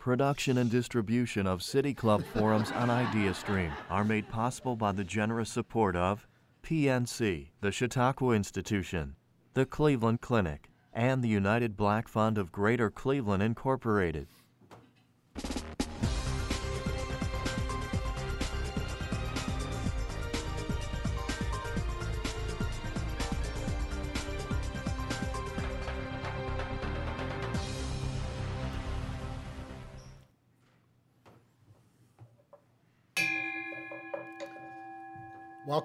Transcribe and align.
Production 0.00 0.56
and 0.56 0.70
distribution 0.70 1.46
of 1.46 1.62
City 1.62 1.92
Club 1.92 2.24
forums 2.24 2.70
on 2.70 2.88
IdeaStream 2.88 3.70
are 3.90 4.02
made 4.02 4.26
possible 4.30 4.74
by 4.74 4.92
the 4.92 5.04
generous 5.04 5.50
support 5.50 5.94
of 5.94 6.26
PNC, 6.62 7.48
the 7.60 7.70
Chautauqua 7.70 8.32
Institution, 8.32 9.16
the 9.52 9.66
Cleveland 9.66 10.22
Clinic, 10.22 10.70
and 10.94 11.22
the 11.22 11.28
United 11.28 11.76
Black 11.76 12.08
Fund 12.08 12.38
of 12.38 12.50
Greater 12.50 12.90
Cleveland 12.90 13.42
Incorporated. 13.42 14.28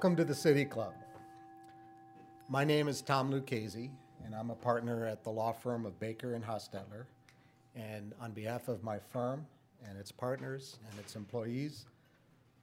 Welcome 0.05 0.17
to 0.17 0.23
the 0.23 0.35
City 0.35 0.65
Club. 0.65 0.93
My 2.47 2.63
name 2.63 2.87
is 2.87 3.01
Tom 3.01 3.31
Lucchese, 3.31 3.89
and 4.23 4.35
I'm 4.35 4.51
a 4.51 4.55
partner 4.55 5.07
at 5.07 5.23
the 5.23 5.31
law 5.31 5.51
firm 5.51 5.83
of 5.83 5.99
Baker 5.99 6.35
and 6.35 6.45
Hostetler. 6.45 7.05
And 7.75 8.13
on 8.21 8.31
behalf 8.31 8.67
of 8.67 8.83
my 8.83 8.99
firm 8.99 9.47
and 9.89 9.97
its 9.97 10.11
partners 10.11 10.77
and 10.87 10.99
its 10.99 11.15
employees, 11.15 11.87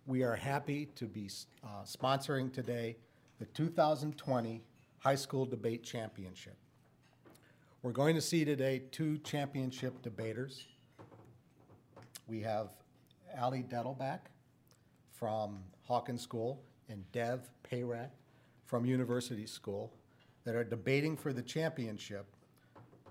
we 0.07 0.23
are 0.23 0.37
happy 0.37 0.87
to 0.95 1.07
be 1.07 1.29
uh, 1.65 1.83
sponsoring 1.85 2.53
today 2.53 2.97
the 3.41 3.47
2020 3.47 4.63
High 5.01 5.17
School 5.17 5.45
Debate 5.45 5.83
Championship. 5.83 6.57
We're 7.83 7.91
going 7.91 8.15
to 8.15 8.23
see 8.23 8.45
today 8.45 8.83
two 8.93 9.19
championship 9.19 10.01
debaters. 10.01 10.69
We 12.29 12.41
have 12.43 12.69
Allie 13.35 13.65
Dettelbach 13.69 14.21
from 15.11 15.59
Hawken 15.91 16.21
School 16.21 16.63
and 16.93 17.11
Dev 17.11 17.51
Peyrat 17.69 18.11
from 18.67 18.85
University 18.85 19.47
School 19.47 19.91
that 20.45 20.55
are 20.55 20.63
debating 20.65 21.17
for 21.17 21.33
the 21.33 21.43
championship 21.43 22.27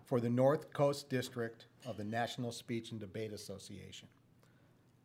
for 0.06 0.20
the 0.20 0.30
North 0.30 0.72
Coast 0.72 1.10
District 1.10 1.66
of 1.86 1.98
the 1.98 2.04
National 2.04 2.52
Speech 2.52 2.92
and 2.92 3.00
Debate 3.00 3.34
Association. 3.34 4.08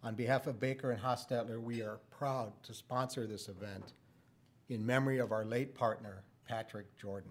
On 0.02 0.14
behalf 0.14 0.46
of 0.46 0.60
Baker 0.60 0.90
and 0.90 1.02
Hostetler, 1.02 1.60
we 1.60 1.80
are 1.82 1.98
proud 2.10 2.52
to 2.64 2.74
sponsor 2.74 3.26
this 3.26 3.48
event 3.48 3.94
in 4.68 4.84
memory 4.84 5.18
of 5.18 5.32
our 5.32 5.44
late 5.44 5.74
partner, 5.74 6.22
Patrick 6.46 6.86
Jordan. 6.96 7.30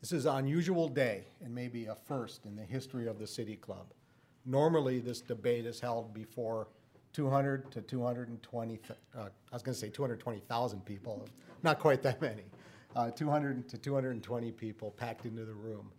This 0.00 0.12
is 0.12 0.26
an 0.26 0.36
unusual 0.36 0.88
day 0.88 1.24
and 1.42 1.54
maybe 1.54 1.86
a 1.86 1.94
first 1.94 2.46
in 2.46 2.56
the 2.56 2.62
history 2.62 3.08
of 3.08 3.18
the 3.18 3.26
City 3.26 3.56
Club. 3.56 3.86
Normally, 4.46 5.00
this 5.00 5.20
debate 5.20 5.66
is 5.66 5.80
held 5.80 6.14
before 6.14 6.68
200 7.12 7.70
to 7.72 7.80
220, 7.80 8.80
uh, 9.16 9.20
I 9.20 9.28
was 9.52 9.62
going 9.62 9.74
to 9.74 9.80
say 9.80 9.88
220,000 9.88 10.84
people, 10.84 11.28
not 11.62 11.78
quite 11.78 12.02
that 12.02 12.20
many, 12.20 12.44
uh, 12.96 13.10
200 13.10 13.68
to 13.68 13.78
220 13.78 14.52
people 14.52 14.92
packed 14.92 15.26
into 15.26 15.44
the 15.44 15.54
room. 15.54 15.90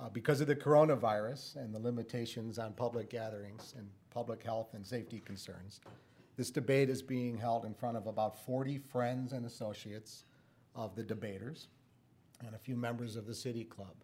Uh, 0.00 0.08
because 0.08 0.40
of 0.40 0.46
the 0.46 0.56
coronavirus 0.56 1.56
and 1.56 1.72
the 1.72 1.78
limitations 1.78 2.58
on 2.58 2.72
public 2.72 3.08
gatherings 3.08 3.74
and 3.78 3.88
public 4.10 4.42
health 4.42 4.74
and 4.74 4.84
safety 4.84 5.22
concerns, 5.24 5.80
this 6.36 6.50
debate 6.50 6.90
is 6.90 7.00
being 7.00 7.36
held 7.36 7.64
in 7.64 7.74
front 7.74 7.96
of 7.96 8.06
about 8.06 8.44
40 8.44 8.78
friends 8.78 9.32
and 9.32 9.46
associates 9.46 10.24
of 10.74 10.96
the 10.96 11.02
debaters 11.02 11.68
and 12.44 12.54
a 12.54 12.58
few 12.58 12.76
members 12.76 13.14
of 13.14 13.26
the 13.26 13.34
City 13.34 13.64
Club. 13.64 13.94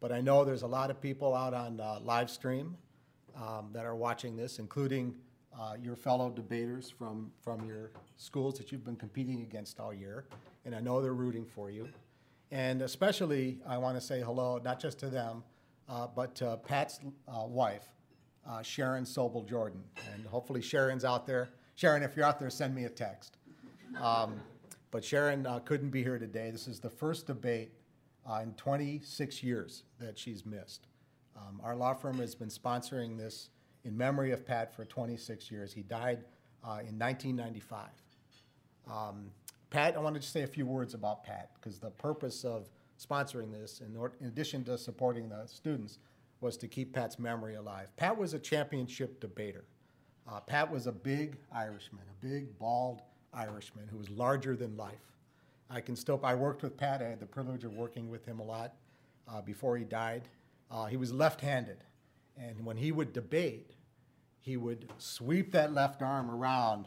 But 0.00 0.12
I 0.12 0.20
know 0.20 0.44
there's 0.44 0.62
a 0.62 0.66
lot 0.66 0.90
of 0.90 1.00
people 1.00 1.34
out 1.34 1.54
on 1.54 1.80
uh, 1.80 2.00
live 2.02 2.28
stream 2.28 2.76
um, 3.36 3.70
that 3.72 3.84
are 3.84 3.94
watching 3.94 4.36
this, 4.36 4.58
including 4.58 5.14
uh, 5.58 5.74
your 5.82 5.96
fellow 5.96 6.30
debaters 6.30 6.90
from, 6.90 7.30
from 7.42 7.64
your 7.66 7.90
schools 8.16 8.58
that 8.58 8.70
you've 8.70 8.84
been 8.84 8.96
competing 8.96 9.42
against 9.42 9.80
all 9.80 9.92
year, 9.92 10.26
and 10.64 10.74
I 10.74 10.80
know 10.80 11.00
they're 11.00 11.14
rooting 11.14 11.46
for 11.46 11.70
you. 11.70 11.88
And 12.50 12.82
especially, 12.82 13.58
I 13.66 13.78
want 13.78 13.96
to 13.96 14.00
say 14.00 14.20
hello, 14.20 14.60
not 14.62 14.80
just 14.80 14.98
to 15.00 15.08
them, 15.08 15.42
uh, 15.88 16.06
but 16.14 16.34
to 16.36 16.58
Pat's 16.64 17.00
uh, 17.26 17.44
wife, 17.46 17.88
uh, 18.48 18.62
Sharon 18.62 19.04
Sobel 19.04 19.48
Jordan. 19.48 19.82
And 20.12 20.26
hopefully, 20.26 20.62
Sharon's 20.62 21.04
out 21.04 21.26
there. 21.26 21.50
Sharon, 21.74 22.02
if 22.02 22.16
you're 22.16 22.24
out 22.24 22.38
there, 22.38 22.50
send 22.50 22.74
me 22.74 22.84
a 22.84 22.88
text. 22.88 23.38
Um, 24.00 24.40
but 24.90 25.04
Sharon 25.04 25.46
uh, 25.46 25.58
couldn't 25.60 25.90
be 25.90 26.02
here 26.02 26.18
today. 26.18 26.50
This 26.50 26.68
is 26.68 26.80
the 26.80 26.90
first 26.90 27.26
debate 27.26 27.70
in 28.42 28.52
26 28.54 29.42
years 29.42 29.84
that 29.98 30.18
she's 30.18 30.44
missed. 30.44 30.86
Um, 31.36 31.60
our 31.62 31.76
law 31.76 31.94
firm 31.94 32.18
has 32.18 32.34
been 32.34 32.48
sponsoring 32.48 33.16
this 33.18 33.50
in 33.86 33.96
memory 33.96 34.32
of 34.32 34.44
Pat 34.44 34.74
for 34.74 34.84
26 34.84 35.50
years. 35.50 35.72
He 35.72 35.82
died 35.82 36.24
uh, 36.64 36.82
in 36.86 36.98
1995. 36.98 37.88
Um, 38.90 39.30
Pat, 39.70 39.96
I 39.96 40.00
wanted 40.00 40.22
to 40.22 40.28
say 40.28 40.42
a 40.42 40.46
few 40.46 40.66
words 40.66 40.94
about 40.94 41.24
Pat 41.24 41.50
because 41.54 41.78
the 41.78 41.90
purpose 41.90 42.44
of 42.44 42.68
sponsoring 43.00 43.52
this, 43.52 43.80
in, 43.80 43.96
or, 43.96 44.12
in, 44.20 44.26
addition 44.26 44.64
to 44.64 44.76
supporting 44.76 45.28
the 45.28 45.46
students, 45.46 45.98
was 46.40 46.56
to 46.58 46.68
keep 46.68 46.92
Pat's 46.92 47.18
memory 47.18 47.54
alive. 47.54 47.96
Pat 47.96 48.16
was 48.16 48.34
a 48.34 48.38
championship 48.38 49.20
debater. 49.20 49.64
Uh, 50.28 50.40
Pat 50.40 50.70
was 50.70 50.86
a 50.86 50.92
big 50.92 51.36
Irishman, 51.54 52.02
a 52.10 52.26
big, 52.26 52.58
bald 52.58 53.02
Irishman 53.32 53.86
who 53.88 53.98
was 53.98 54.10
larger 54.10 54.56
than 54.56 54.76
life. 54.76 55.12
I 55.70 55.80
can 55.80 55.96
still, 55.96 56.20
I 56.22 56.34
worked 56.34 56.62
with 56.62 56.76
Pat. 56.76 57.02
I 57.02 57.08
had 57.08 57.20
the 57.20 57.26
privilege 57.26 57.64
of 57.64 57.74
working 57.74 58.08
with 58.10 58.24
him 58.24 58.40
a 58.40 58.44
lot 58.44 58.74
uh, 59.28 59.40
before 59.42 59.76
he 59.76 59.84
died. 59.84 60.22
Uh, 60.70 60.86
he 60.86 60.96
was 60.96 61.12
left 61.12 61.40
handed. 61.40 61.78
And 62.36 62.64
when 62.64 62.76
he 62.76 62.92
would 62.92 63.12
debate, 63.12 63.75
he 64.46 64.56
would 64.56 64.88
sweep 64.98 65.50
that 65.50 65.74
left 65.74 66.02
arm 66.02 66.30
around, 66.30 66.86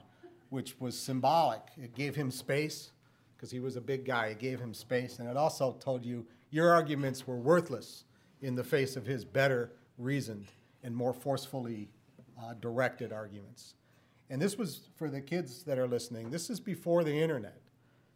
which 0.50 0.80
was 0.80 0.98
symbolic. 0.98 1.60
It 1.78 1.94
gave 1.94 2.16
him 2.16 2.32
space 2.32 2.92
because 3.36 3.52
he 3.52 3.60
was 3.60 3.76
a 3.76 3.82
big 3.82 4.06
guy. 4.06 4.28
It 4.28 4.40
gave 4.40 4.62
him 4.62 4.74
space. 4.74 5.20
And 5.20 5.28
it 5.28 5.36
also 5.36 5.74
told 5.74 6.06
you 6.06 6.26
your 6.52 6.72
arguments 6.72 7.28
were 7.28 7.36
worthless 7.36 8.06
in 8.42 8.56
the 8.56 8.64
face 8.64 8.96
of 8.96 9.06
his 9.06 9.26
better 9.26 9.74
reasoned 9.98 10.46
and 10.84 10.96
more 10.96 11.12
forcefully 11.12 11.90
uh, 12.42 12.54
directed 12.62 13.12
arguments. 13.12 13.74
And 14.30 14.42
this 14.42 14.58
was 14.58 14.88
for 14.96 15.10
the 15.10 15.20
kids 15.20 15.64
that 15.64 15.78
are 15.78 15.88
listening, 15.88 16.30
this 16.30 16.50
is 16.50 16.62
before 16.62 17.04
the 17.04 17.22
internet. 17.22 17.60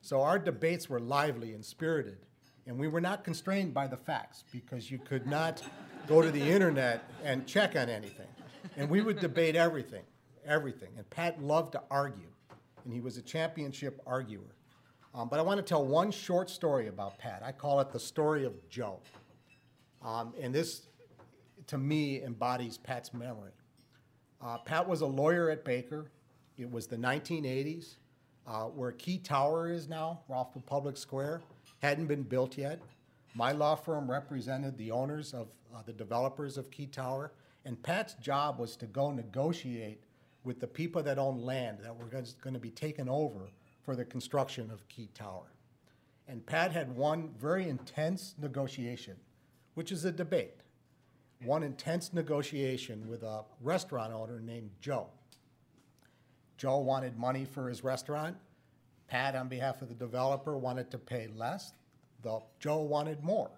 So 0.02 0.22
our 0.22 0.40
debates 0.40 0.90
were 0.90 1.02
lively 1.02 1.52
and 1.52 1.66
spirited. 1.66 2.20
And 2.66 2.80
we 2.80 2.88
were 2.88 3.02
not 3.02 3.26
constrained 3.26 3.74
by 3.74 3.88
the 3.88 3.98
facts 3.98 4.46
because 4.54 4.90
you 4.90 5.00
could 5.00 5.28
not 5.28 5.62
go 6.08 6.22
to 6.22 6.32
the 6.32 6.50
internet 6.50 7.04
and 7.26 7.46
check 7.46 7.76
on 7.76 7.90
anything. 7.90 8.28
And 8.76 8.90
we 8.90 9.02
would 9.02 9.20
debate 9.20 9.56
everything, 9.56 10.04
everything. 10.46 10.90
And 10.98 11.10
Pat 11.10 11.42
loved 11.42 11.74
to 11.74 11.82
argue, 11.92 12.30
and 12.84 12.94
he 12.94 13.02
was 13.02 13.18
a 13.18 13.22
championship 13.22 14.02
arguer. 14.06 14.56
Um, 15.14 15.30
but 15.30 15.40
I 15.40 15.44
want 15.44 15.58
to 15.58 15.64
tell 15.64 15.86
one 15.86 16.12
short 16.12 16.50
story 16.50 16.88
about 16.88 17.20
Pat. 17.20 17.44
I 17.46 17.52
call 17.52 17.80
it 17.82 17.92
the 17.92 18.00
story 18.00 18.46
of 18.46 18.54
Joe. 18.70 19.00
Um, 20.02 20.34
and 20.42 20.54
this, 20.54 20.88
to 21.68 21.78
me, 21.78 22.24
embodies 22.24 22.78
Pat's 22.78 23.14
memory. 23.14 23.52
Uh, 24.42 24.58
Pat 24.58 24.88
was 24.88 25.02
a 25.02 25.06
lawyer 25.06 25.50
at 25.52 25.64
Baker. 25.64 26.12
It 26.58 26.70
was 26.70 26.88
the 26.88 26.98
1980s, 26.98 27.96
uh, 28.48 28.64
where 28.64 28.92
Key 28.92 29.20
Tower 29.20 29.72
is 29.72 29.88
now, 29.88 30.22
of 30.30 30.66
Public 30.66 30.98
Square, 30.98 31.42
hadn't 31.82 32.08
been 32.08 32.24
built 32.24 32.58
yet. 32.58 32.82
My 33.36 33.52
law 33.52 33.76
firm 33.76 34.10
represented 34.10 34.78
the 34.78 34.92
owners 34.92 35.34
of 35.34 35.48
uh, 35.74 35.82
the 35.86 35.94
developers 35.94 36.58
of 36.58 36.70
Key 36.70 36.88
Tower, 36.88 37.32
and 37.66 37.82
Pat's 37.82 38.14
job 38.16 38.60
was 38.60 38.76
to 38.78 38.86
go 38.86 39.12
negotiate 39.12 40.04
with 40.44 40.60
the 40.60 40.68
people 40.68 41.02
that 41.04 41.18
own 41.18 41.42
land 41.42 41.80
that 41.84 41.96
were 41.96 42.06
going 42.06 42.54
to 42.54 42.60
be 42.60 42.70
taken 42.70 43.08
over 43.08 43.50
for 43.84 43.96
the 43.96 44.06
construction 44.06 44.70
of 44.72 44.88
Key 44.90 45.10
Tower. 45.14 45.54
And 46.28 46.46
Pat 46.46 46.72
had 46.72 46.96
one 46.96 47.30
very 47.40 47.68
intense 47.68 48.36
negotiation, 48.40 49.16
which 49.76 49.92
is 49.92 50.06
a 50.06 50.12
debate. 50.12 50.56
One 51.44 51.64
intense 51.64 52.14
negotiation 52.14 53.08
with 53.10 53.24
a 53.24 53.44
restaurant 53.62 54.14
owner 54.14 54.40
named 54.40 54.72
Joe. 54.80 55.08
Joe 56.58 56.80
wanted 56.80 57.18
money 57.18 57.46
for 57.46 57.68
his 57.68 57.84
restaurant. 57.84 58.38
Pat, 59.08 59.36
on 59.36 59.50
behalf 59.50 59.82
of 59.82 59.90
the 59.90 59.96
developer, 59.96 60.58
wanted 60.58 60.90
to 60.92 60.98
pay 60.98 61.28
less. 61.36 61.74
The, 62.22 62.40
Joe 62.60 62.82
wanted 62.82 63.22
more. 63.22 63.52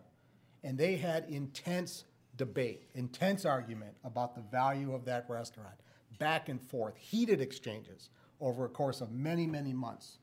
And 0.63 0.78
they 0.78 0.96
had 0.96 1.25
intense 1.30 2.06
debate, 2.38 2.84
intense 2.94 3.46
argument 3.46 3.96
about 4.04 4.36
the 4.36 4.42
value 4.42 4.94
of 4.94 5.06
that 5.06 5.26
restaurant, 5.30 5.76
back 6.20 6.50
and 6.50 6.62
forth, 6.62 6.96
heated 6.98 7.42
exchanges 7.42 8.10
over 8.42 8.66
a 8.66 8.70
course 8.70 9.02
of 9.02 9.12
many, 9.12 9.46
many 9.46 9.74
months. 9.74 10.18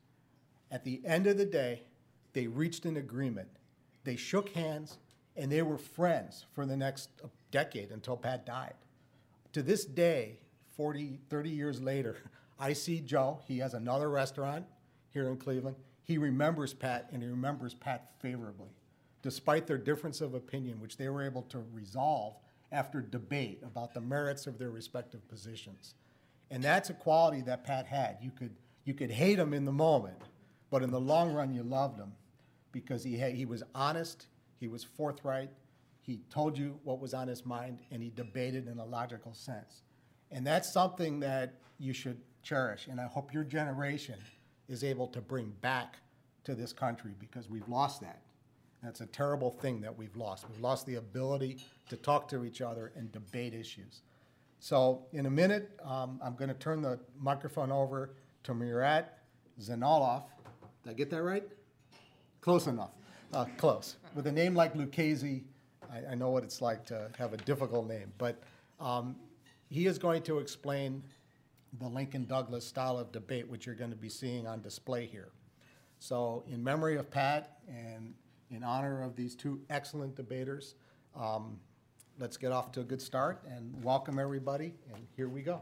At 0.71 0.83
the 0.83 1.01
end 1.05 1.27
of 1.27 1.37
the 1.37 1.45
day, 1.45 1.83
they 2.33 2.47
reached 2.47 2.85
an 2.85 2.97
agreement. 2.97 3.49
They 4.03 4.15
shook 4.15 4.49
hands 4.49 4.97
and 5.35 5.51
they 5.51 5.61
were 5.61 5.77
friends 5.77 6.45
for 6.53 6.65
the 6.65 6.77
next 6.77 7.09
uh, 7.23 7.27
decade 7.51 7.91
until 7.91 8.17
Pat 8.17 8.45
died. 8.45 8.73
To 9.53 9.61
this 9.61 9.85
day, 9.85 10.39
40, 10.75 11.19
30 11.29 11.49
years 11.49 11.81
later, 11.81 12.17
I 12.59 12.73
see 12.73 12.99
Joe. 12.99 13.39
He 13.47 13.59
has 13.59 13.73
another 13.73 14.09
restaurant 14.09 14.65
here 15.09 15.27
in 15.29 15.37
Cleveland. 15.37 15.75
He 16.03 16.17
remembers 16.17 16.73
Pat 16.73 17.09
and 17.11 17.21
he 17.21 17.29
remembers 17.29 17.73
Pat 17.73 18.11
favorably, 18.19 18.69
despite 19.23 19.65
their 19.65 19.77
difference 19.77 20.21
of 20.21 20.35
opinion, 20.35 20.79
which 20.79 20.97
they 20.97 21.09
were 21.09 21.23
able 21.23 21.41
to 21.43 21.63
resolve 21.73 22.35
after 22.71 23.01
debate 23.01 23.61
about 23.65 23.93
the 23.93 24.01
merits 24.01 24.45
of 24.45 24.59
their 24.59 24.69
respective 24.69 25.27
positions. 25.27 25.95
And 26.51 26.63
that's 26.63 26.91
a 26.91 26.93
quality 26.93 27.41
that 27.41 27.63
Pat 27.63 27.87
had. 27.87 28.17
You 28.21 28.31
could, 28.31 28.55
you 28.83 28.93
could 28.93 29.09
hate 29.09 29.39
him 29.39 29.53
in 29.53 29.65
the 29.65 29.71
moment, 29.71 30.17
but 30.69 30.83
in 30.83 30.91
the 30.91 30.99
long 30.99 31.33
run, 31.33 31.53
you 31.53 31.63
loved 31.63 31.99
him 31.99 32.11
because 32.71 33.03
he, 33.03 33.17
had, 33.17 33.33
he 33.33 33.45
was 33.45 33.63
honest, 33.73 34.27
he 34.59 34.67
was 34.67 34.83
forthright, 34.83 35.49
he 36.01 36.19
told 36.29 36.57
you 36.57 36.79
what 36.83 36.99
was 36.99 37.13
on 37.13 37.27
his 37.27 37.45
mind, 37.45 37.79
and 37.89 38.03
he 38.03 38.09
debated 38.09 38.67
in 38.67 38.77
a 38.77 38.85
logical 38.85 39.33
sense. 39.33 39.83
And 40.31 40.45
that's 40.45 40.71
something 40.71 41.21
that 41.21 41.53
you 41.79 41.93
should 41.93 42.19
cherish. 42.41 42.87
And 42.87 42.99
I 42.99 43.05
hope 43.05 43.33
your 43.33 43.45
generation 43.45 44.15
is 44.67 44.83
able 44.83 45.07
to 45.07 45.21
bring 45.21 45.53
back 45.61 45.97
to 46.43 46.55
this 46.55 46.73
country 46.73 47.11
because 47.19 47.49
we've 47.49 47.67
lost 47.69 48.01
that. 48.01 48.21
That's 48.83 48.99
a 48.99 49.05
terrible 49.05 49.49
thing 49.49 49.79
that 49.81 49.97
we've 49.97 50.15
lost. 50.17 50.45
We've 50.49 50.59
lost 50.59 50.85
the 50.85 50.95
ability 50.95 51.59
to 51.89 51.95
talk 51.95 52.27
to 52.29 52.43
each 52.43 52.61
other 52.61 52.91
and 52.97 53.09
debate 53.13 53.53
issues. 53.53 54.01
So, 54.59 55.05
in 55.13 55.25
a 55.25 55.29
minute, 55.29 55.71
um, 55.83 56.19
I'm 56.23 56.35
going 56.35 56.49
to 56.49 56.55
turn 56.55 56.81
the 56.81 56.99
microphone 57.19 57.71
over 57.71 58.11
to 58.43 58.53
Murat 58.53 59.19
Zainalov. 59.61 60.23
Did 60.83 60.89
I 60.89 60.93
get 60.93 61.09
that 61.11 61.23
right? 61.23 61.43
Close 62.41 62.67
enough. 62.67 62.91
Uh, 63.33 63.45
close. 63.57 63.95
With 64.15 64.27
a 64.27 64.31
name 64.31 64.53
like 64.53 64.75
Lucchese, 64.75 65.43
I, 65.91 66.11
I, 66.11 66.15
know 66.15 66.29
what 66.29 66.43
it's 66.43 66.61
like 66.61 66.85
to 66.87 67.09
have 67.17 67.33
a 67.33 67.37
difficult 67.37 67.87
name. 67.87 68.11
But 68.17 68.41
um, 68.79 69.15
he 69.69 69.87
is 69.87 69.97
going 69.97 70.23
to 70.23 70.39
explain 70.39 71.03
the 71.79 71.87
Lincoln 71.87 72.25
Douglas 72.25 72.65
style 72.65 72.97
of 72.97 73.11
debate, 73.11 73.49
which 73.49 73.65
you're 73.65 73.75
going 73.75 73.89
to 73.89 73.97
be 73.97 74.09
seeing 74.09 74.45
on 74.45 74.61
display 74.61 75.05
here. 75.05 75.29
So, 75.99 76.43
in 76.47 76.63
memory 76.63 76.97
of 76.97 77.09
Pat 77.09 77.59
and 77.67 78.13
in 78.53 78.63
honor 78.63 79.01
of 79.01 79.15
these 79.15 79.35
two 79.35 79.61
excellent 79.69 80.15
debaters, 80.15 80.75
um, 81.15 81.59
let's 82.19 82.37
get 82.37 82.51
off 82.51 82.71
to 82.73 82.81
a 82.81 82.83
good 82.83 83.01
start 83.01 83.43
and 83.49 83.83
welcome 83.83 84.19
everybody. 84.19 84.73
And 84.93 85.07
here 85.15 85.27
we 85.27 85.41
go. 85.41 85.61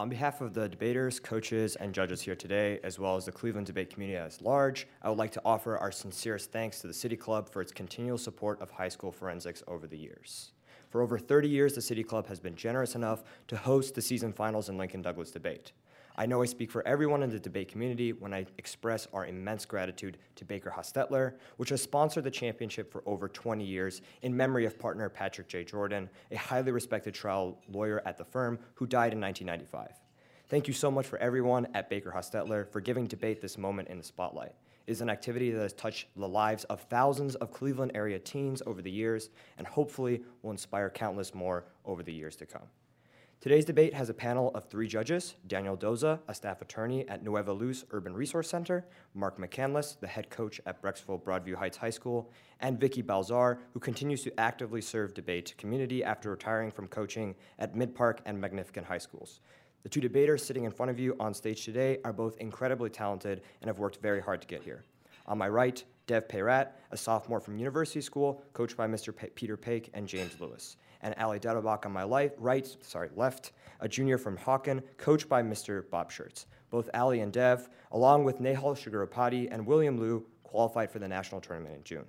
On 0.00 0.08
behalf 0.08 0.40
of 0.40 0.54
the 0.54 0.66
debaters, 0.66 1.20
coaches, 1.20 1.76
and 1.76 1.94
judges 1.94 2.22
here 2.22 2.34
today, 2.34 2.80
as 2.82 2.98
well 2.98 3.16
as 3.16 3.26
the 3.26 3.32
Cleveland 3.32 3.66
debate 3.66 3.90
community 3.90 4.16
at 4.16 4.40
large, 4.40 4.88
I 5.02 5.10
would 5.10 5.18
like 5.18 5.30
to 5.32 5.42
offer 5.44 5.76
our 5.76 5.92
sincerest 5.92 6.50
thanks 6.50 6.80
to 6.80 6.86
the 6.86 6.94
City 6.94 7.16
Club 7.18 7.50
for 7.50 7.60
its 7.60 7.70
continual 7.70 8.16
support 8.16 8.62
of 8.62 8.70
high 8.70 8.88
school 8.88 9.12
forensics 9.12 9.62
over 9.68 9.86
the 9.86 9.98
years. 9.98 10.52
For 10.88 11.02
over 11.02 11.18
30 11.18 11.50
years, 11.50 11.74
the 11.74 11.82
City 11.82 12.02
Club 12.02 12.26
has 12.28 12.40
been 12.40 12.56
generous 12.56 12.94
enough 12.94 13.24
to 13.48 13.58
host 13.58 13.94
the 13.94 14.00
season 14.00 14.32
finals 14.32 14.70
in 14.70 14.78
Lincoln 14.78 15.02
Douglas 15.02 15.32
debate. 15.32 15.72
I 16.20 16.26
know 16.26 16.42
I 16.42 16.44
speak 16.44 16.70
for 16.70 16.86
everyone 16.86 17.22
in 17.22 17.30
the 17.30 17.38
debate 17.38 17.68
community 17.68 18.12
when 18.12 18.34
I 18.34 18.44
express 18.58 19.08
our 19.14 19.24
immense 19.24 19.64
gratitude 19.64 20.18
to 20.34 20.44
Baker 20.44 20.68
Hostetler, 20.68 21.32
which 21.56 21.70
has 21.70 21.80
sponsored 21.80 22.24
the 22.24 22.30
championship 22.30 22.92
for 22.92 23.02
over 23.06 23.26
20 23.26 23.64
years 23.64 24.02
in 24.20 24.36
memory 24.36 24.66
of 24.66 24.78
partner 24.78 25.08
Patrick 25.08 25.48
J. 25.48 25.64
Jordan, 25.64 26.10
a 26.30 26.36
highly 26.36 26.72
respected 26.72 27.14
trial 27.14 27.58
lawyer 27.70 28.02
at 28.04 28.18
the 28.18 28.24
firm 28.26 28.58
who 28.74 28.86
died 28.86 29.14
in 29.14 29.20
1995. 29.22 29.98
Thank 30.50 30.68
you 30.68 30.74
so 30.74 30.90
much 30.90 31.06
for 31.06 31.18
everyone 31.20 31.66
at 31.72 31.88
Baker 31.88 32.12
Hostetler 32.14 32.70
for 32.70 32.82
giving 32.82 33.06
debate 33.06 33.40
this 33.40 33.56
moment 33.56 33.88
in 33.88 33.96
the 33.96 34.04
spotlight. 34.04 34.52
It 34.86 34.92
is 34.92 35.00
an 35.00 35.08
activity 35.08 35.50
that 35.52 35.62
has 35.62 35.72
touched 35.72 36.08
the 36.16 36.28
lives 36.28 36.64
of 36.64 36.82
thousands 36.82 37.34
of 37.36 37.50
Cleveland 37.50 37.92
area 37.94 38.18
teens 38.18 38.60
over 38.66 38.82
the 38.82 38.90
years 38.90 39.30
and 39.56 39.66
hopefully 39.66 40.20
will 40.42 40.50
inspire 40.50 40.90
countless 40.90 41.34
more 41.34 41.64
over 41.86 42.02
the 42.02 42.12
years 42.12 42.36
to 42.36 42.44
come. 42.44 42.68
Today's 43.40 43.64
debate 43.64 43.94
has 43.94 44.10
a 44.10 44.14
panel 44.14 44.50
of 44.54 44.66
three 44.66 44.86
judges 44.86 45.34
Daniel 45.46 45.74
Doza, 45.74 46.18
a 46.28 46.34
staff 46.34 46.60
attorney 46.60 47.08
at 47.08 47.22
Nueva 47.24 47.54
Luz 47.54 47.86
Urban 47.90 48.12
Resource 48.12 48.50
Center, 48.50 48.84
Mark 49.14 49.38
McCandless, 49.38 49.98
the 49.98 50.06
head 50.06 50.28
coach 50.28 50.60
at 50.66 50.82
Brecksville 50.82 51.22
Broadview 51.22 51.54
Heights 51.54 51.78
High 51.78 51.88
School, 51.88 52.30
and 52.60 52.78
Vicky 52.78 53.02
Balzar, 53.02 53.56
who 53.72 53.80
continues 53.80 54.22
to 54.24 54.38
actively 54.38 54.82
serve 54.82 55.14
debate 55.14 55.54
community 55.56 56.04
after 56.04 56.30
retiring 56.30 56.70
from 56.70 56.86
coaching 56.86 57.34
at 57.58 57.74
Mid 57.74 57.94
Park 57.94 58.20
and 58.26 58.38
Magnificat 58.38 58.84
High 58.84 58.98
Schools. 58.98 59.40
The 59.84 59.88
two 59.88 60.02
debaters 60.02 60.44
sitting 60.44 60.64
in 60.64 60.70
front 60.70 60.90
of 60.90 61.00
you 61.00 61.16
on 61.18 61.32
stage 61.32 61.64
today 61.64 61.96
are 62.04 62.12
both 62.12 62.36
incredibly 62.40 62.90
talented 62.90 63.40
and 63.62 63.68
have 63.68 63.78
worked 63.78 64.02
very 64.02 64.20
hard 64.20 64.42
to 64.42 64.48
get 64.48 64.62
here. 64.62 64.84
On 65.26 65.38
my 65.38 65.48
right, 65.48 65.82
Dev 66.06 66.28
Peyrat, 66.28 66.72
a 66.90 66.96
sophomore 66.98 67.40
from 67.40 67.56
University 67.56 68.02
School, 68.02 68.42
coached 68.52 68.76
by 68.76 68.86
Mr. 68.86 69.16
P- 69.16 69.28
Peter 69.28 69.56
Pake 69.56 69.88
and 69.94 70.06
James 70.06 70.38
Lewis 70.40 70.76
and 71.02 71.16
Allie 71.18 71.40
Dettelbach 71.40 71.86
on 71.86 71.92
my 71.92 72.02
life, 72.02 72.32
right, 72.38 72.66
sorry, 72.82 73.10
left, 73.16 73.52
a 73.80 73.88
junior 73.88 74.18
from 74.18 74.36
Hawken, 74.36 74.82
coached 74.96 75.28
by 75.28 75.42
Mr. 75.42 75.88
Bob 75.90 76.10
Schertz. 76.10 76.46
Both 76.70 76.90
Allie 76.94 77.20
and 77.20 77.32
Dev, 77.32 77.68
along 77.92 78.24
with 78.24 78.40
Nehal 78.40 78.76
Sugarapati 78.76 79.48
and 79.50 79.66
William 79.66 79.98
Liu, 79.98 80.26
qualified 80.42 80.90
for 80.90 80.98
the 80.98 81.08
national 81.08 81.40
tournament 81.40 81.76
in 81.76 81.84
June. 81.84 82.04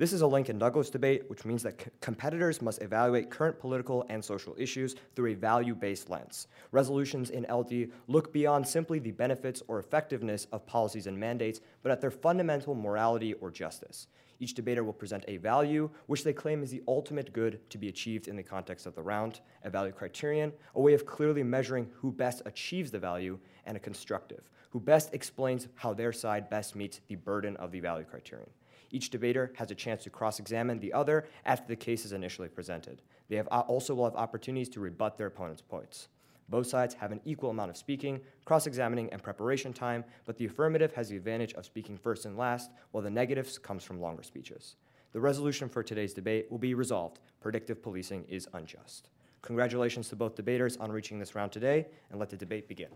This 0.00 0.14
is 0.14 0.22
a 0.22 0.26
Lincoln 0.26 0.58
Douglas 0.58 0.88
debate, 0.88 1.28
which 1.28 1.44
means 1.44 1.62
that 1.62 1.78
c- 1.78 1.90
competitors 2.00 2.62
must 2.62 2.80
evaluate 2.80 3.28
current 3.28 3.60
political 3.60 4.06
and 4.08 4.24
social 4.24 4.54
issues 4.56 4.96
through 5.14 5.32
a 5.32 5.34
value 5.34 5.74
based 5.74 6.08
lens. 6.08 6.46
Resolutions 6.72 7.28
in 7.28 7.44
LD 7.52 7.90
look 8.06 8.32
beyond 8.32 8.66
simply 8.66 8.98
the 8.98 9.10
benefits 9.10 9.62
or 9.68 9.78
effectiveness 9.78 10.46
of 10.52 10.64
policies 10.66 11.06
and 11.06 11.20
mandates, 11.20 11.60
but 11.82 11.92
at 11.92 12.00
their 12.00 12.10
fundamental 12.10 12.74
morality 12.74 13.34
or 13.34 13.50
justice. 13.50 14.06
Each 14.40 14.54
debater 14.54 14.82
will 14.82 14.94
present 14.94 15.24
a 15.28 15.36
value 15.36 15.90
which 16.06 16.24
they 16.24 16.32
claim 16.32 16.62
is 16.62 16.70
the 16.70 16.82
ultimate 16.88 17.32
good 17.32 17.60
to 17.68 17.76
be 17.76 17.88
achieved 17.88 18.26
in 18.26 18.36
the 18.36 18.42
context 18.42 18.86
of 18.86 18.94
the 18.94 19.02
round, 19.02 19.40
a 19.64 19.70
value 19.70 19.92
criterion, 19.92 20.50
a 20.74 20.80
way 20.80 20.94
of 20.94 21.04
clearly 21.04 21.42
measuring 21.42 21.90
who 21.92 22.10
best 22.10 22.40
achieves 22.46 22.90
the 22.90 22.98
value, 22.98 23.38
and 23.66 23.76
a 23.76 23.80
constructive, 23.80 24.48
who 24.70 24.80
best 24.80 25.12
explains 25.12 25.68
how 25.74 25.92
their 25.92 26.12
side 26.12 26.48
best 26.48 26.74
meets 26.74 27.02
the 27.08 27.16
burden 27.16 27.54
of 27.58 27.70
the 27.70 27.80
value 27.80 28.04
criterion. 28.04 28.48
Each 28.90 29.10
debater 29.10 29.52
has 29.56 29.70
a 29.70 29.74
chance 29.74 30.02
to 30.04 30.10
cross 30.10 30.40
examine 30.40 30.80
the 30.80 30.94
other 30.94 31.28
after 31.44 31.68
the 31.68 31.76
case 31.76 32.06
is 32.06 32.12
initially 32.12 32.48
presented. 32.48 33.02
They 33.28 33.36
have 33.36 33.48
uh, 33.52 33.60
also 33.60 33.94
will 33.94 34.04
have 34.04 34.16
opportunities 34.16 34.70
to 34.70 34.80
rebut 34.80 35.18
their 35.18 35.28
opponent's 35.28 35.62
points. 35.62 36.08
Both 36.50 36.66
sides 36.66 36.94
have 36.94 37.12
an 37.12 37.20
equal 37.24 37.50
amount 37.50 37.70
of 37.70 37.76
speaking, 37.76 38.20
cross 38.44 38.66
examining, 38.66 39.08
and 39.12 39.22
preparation 39.22 39.72
time, 39.72 40.04
but 40.24 40.36
the 40.36 40.46
affirmative 40.46 40.92
has 40.94 41.08
the 41.08 41.16
advantage 41.16 41.54
of 41.54 41.64
speaking 41.64 41.96
first 41.96 42.26
and 42.26 42.36
last, 42.36 42.72
while 42.90 43.04
the 43.04 43.10
negatives 43.10 43.56
comes 43.56 43.84
from 43.84 44.00
longer 44.00 44.24
speeches. 44.24 44.74
The 45.12 45.20
resolution 45.20 45.68
for 45.68 45.84
today's 45.84 46.12
debate 46.12 46.50
will 46.50 46.58
be 46.58 46.74
resolved 46.74 47.20
predictive 47.40 47.82
policing 47.82 48.24
is 48.28 48.48
unjust. 48.52 49.08
Congratulations 49.42 50.08
to 50.08 50.16
both 50.16 50.34
debaters 50.34 50.76
on 50.76 50.92
reaching 50.92 51.18
this 51.18 51.34
round 51.34 51.52
today, 51.52 51.86
and 52.10 52.18
let 52.18 52.28
the 52.28 52.36
debate 52.36 52.68
begin. 52.68 52.90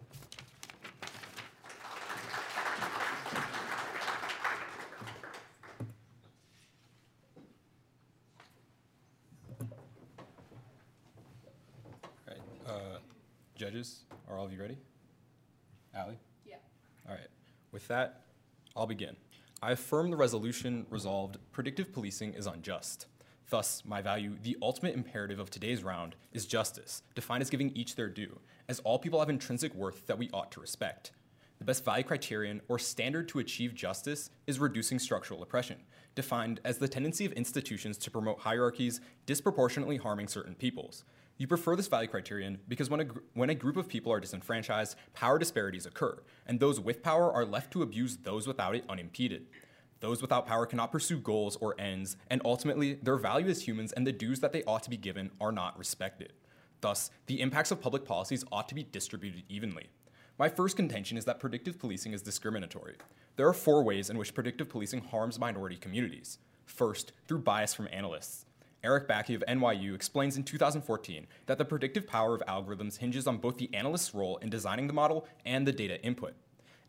Judges, 13.64 14.00
are 14.28 14.36
all 14.36 14.44
of 14.44 14.52
you 14.52 14.60
ready? 14.60 14.76
Allie? 15.94 16.18
Yeah. 16.44 16.56
All 17.08 17.14
right. 17.14 17.28
With 17.84 17.90
that, 17.90 18.22
I'll 18.74 18.86
begin. 18.86 19.14
I 19.60 19.72
affirm 19.72 20.10
the 20.10 20.16
resolution 20.16 20.86
resolved 20.88 21.36
predictive 21.52 21.92
policing 21.92 22.32
is 22.32 22.46
unjust. 22.46 23.04
Thus, 23.50 23.82
my 23.84 24.00
value, 24.00 24.38
the 24.42 24.56
ultimate 24.62 24.94
imperative 24.94 25.38
of 25.38 25.50
today's 25.50 25.84
round, 25.84 26.16
is 26.32 26.46
justice, 26.46 27.02
defined 27.14 27.42
as 27.42 27.50
giving 27.50 27.76
each 27.76 27.94
their 27.94 28.08
due, 28.08 28.38
as 28.70 28.80
all 28.80 28.98
people 28.98 29.20
have 29.20 29.28
intrinsic 29.28 29.74
worth 29.74 30.06
that 30.06 30.16
we 30.16 30.30
ought 30.32 30.50
to 30.52 30.60
respect. 30.60 31.10
The 31.58 31.66
best 31.66 31.84
value 31.84 32.04
criterion 32.04 32.62
or 32.68 32.78
standard 32.78 33.28
to 33.28 33.40
achieve 33.40 33.74
justice 33.74 34.30
is 34.46 34.58
reducing 34.58 34.98
structural 34.98 35.42
oppression, 35.42 35.82
defined 36.14 36.60
as 36.64 36.78
the 36.78 36.88
tendency 36.88 37.26
of 37.26 37.32
institutions 37.32 37.98
to 37.98 38.10
promote 38.10 38.38
hierarchies 38.38 39.02
disproportionately 39.26 39.98
harming 39.98 40.28
certain 40.28 40.54
peoples. 40.54 41.04
You 41.36 41.48
prefer 41.48 41.74
this 41.74 41.88
value 41.88 42.08
criterion 42.08 42.58
because 42.68 42.88
when 42.88 43.00
a, 43.00 43.04
gr- 43.04 43.20
when 43.34 43.50
a 43.50 43.54
group 43.54 43.76
of 43.76 43.88
people 43.88 44.12
are 44.12 44.20
disenfranchised, 44.20 44.96
power 45.14 45.38
disparities 45.38 45.84
occur, 45.84 46.22
and 46.46 46.60
those 46.60 46.78
with 46.78 47.02
power 47.02 47.32
are 47.32 47.44
left 47.44 47.72
to 47.72 47.82
abuse 47.82 48.18
those 48.18 48.46
without 48.46 48.76
it 48.76 48.84
unimpeded. 48.88 49.46
Those 49.98 50.22
without 50.22 50.46
power 50.46 50.66
cannot 50.66 50.92
pursue 50.92 51.18
goals 51.18 51.56
or 51.56 51.74
ends, 51.80 52.16
and 52.28 52.40
ultimately, 52.44 52.94
their 52.94 53.16
value 53.16 53.48
as 53.48 53.66
humans 53.66 53.90
and 53.92 54.06
the 54.06 54.12
dues 54.12 54.40
that 54.40 54.52
they 54.52 54.62
ought 54.64 54.82
to 54.84 54.90
be 54.90 54.96
given 54.96 55.30
are 55.40 55.50
not 55.50 55.78
respected. 55.78 56.34
Thus, 56.80 57.10
the 57.26 57.40
impacts 57.40 57.70
of 57.70 57.80
public 57.80 58.04
policies 58.04 58.44
ought 58.52 58.68
to 58.68 58.74
be 58.74 58.84
distributed 58.84 59.44
evenly. 59.48 59.88
My 60.38 60.48
first 60.48 60.76
contention 60.76 61.16
is 61.16 61.24
that 61.24 61.40
predictive 61.40 61.78
policing 61.78 62.12
is 62.12 62.22
discriminatory. 62.22 62.96
There 63.36 63.48
are 63.48 63.54
four 63.54 63.82
ways 63.82 64.10
in 64.10 64.18
which 64.18 64.34
predictive 64.34 64.68
policing 64.68 65.00
harms 65.04 65.38
minority 65.38 65.76
communities. 65.76 66.38
First, 66.66 67.12
through 67.26 67.38
bias 67.38 67.72
from 67.72 67.88
analysts. 67.90 68.43
Eric 68.84 69.08
Bakke 69.08 69.34
of 69.34 69.42
NYU 69.48 69.94
explains 69.94 70.36
in 70.36 70.44
2014 70.44 71.26
that 71.46 71.56
the 71.56 71.64
predictive 71.64 72.06
power 72.06 72.34
of 72.34 72.42
algorithms 72.46 72.98
hinges 72.98 73.26
on 73.26 73.38
both 73.38 73.56
the 73.56 73.74
analyst's 73.74 74.14
role 74.14 74.36
in 74.36 74.50
designing 74.50 74.86
the 74.86 74.92
model 74.92 75.26
and 75.46 75.66
the 75.66 75.72
data 75.72 76.00
input. 76.02 76.34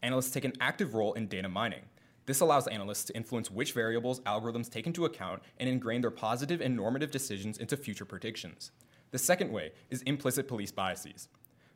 Analysts 0.04 0.32
take 0.32 0.44
an 0.44 0.54
active 0.60 0.94
role 0.94 1.14
in 1.14 1.28
data 1.28 1.48
mining. 1.48 1.84
This 2.26 2.42
allows 2.42 2.68
analysts 2.68 3.06
to 3.06 3.16
influence 3.16 3.50
which 3.50 3.72
variables 3.72 4.20
algorithms 4.22 4.70
take 4.70 4.88
into 4.88 5.06
account 5.06 5.42
and 5.58 5.70
ingrain 5.70 6.02
their 6.02 6.12
positive 6.12 6.60
and 6.60 6.76
normative 6.76 7.12
decisions 7.12 7.58
into 7.58 7.78
future 7.78 8.06
predictions. 8.06 8.72
The 9.12 9.18
second 9.18 9.52
way 9.52 9.72
is 9.90 10.02
implicit 10.02 10.50
police 10.50 10.72
biases. 10.72 11.30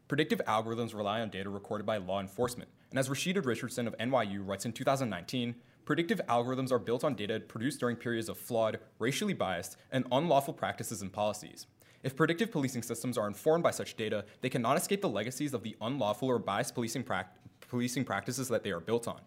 Predictive 0.09 0.41
algorithms 0.47 0.93
rely 0.93 1.21
on 1.21 1.29
data 1.29 1.49
recorded 1.49 1.85
by 1.85 1.97
law 1.97 2.19
enforcement, 2.19 2.69
and 2.89 2.99
as 2.99 3.07
Rashida 3.07 3.45
Richardson 3.45 3.87
of 3.87 3.97
NYU 3.99 4.45
writes 4.45 4.65
in 4.65 4.73
2019, 4.73 5.55
predictive 5.89 6.21
algorithms 6.27 6.71
are 6.71 6.77
built 6.77 7.03
on 7.03 7.15
data 7.15 7.39
produced 7.39 7.79
during 7.79 7.95
periods 7.95 8.29
of 8.29 8.37
flawed, 8.37 8.79
racially 8.99 9.33
biased, 9.33 9.75
and 9.91 10.05
unlawful 10.11 10.53
practices 10.53 11.01
and 11.01 11.11
policies. 11.11 11.65
If 12.03 12.15
predictive 12.15 12.51
policing 12.51 12.83
systems 12.83 13.17
are 13.17 13.25
informed 13.25 13.63
by 13.63 13.71
such 13.71 13.97
data, 13.97 14.23
they 14.41 14.49
cannot 14.49 14.77
escape 14.77 15.01
the 15.01 15.09
legacies 15.09 15.51
of 15.51 15.63
the 15.63 15.75
unlawful 15.81 16.27
or 16.27 16.37
biased 16.37 16.75
policing, 16.75 17.05
prac- 17.05 17.35
policing 17.61 18.05
practices 18.05 18.47
that 18.49 18.63
they 18.63 18.69
are 18.69 18.79
built 18.79 19.07
on. 19.07 19.19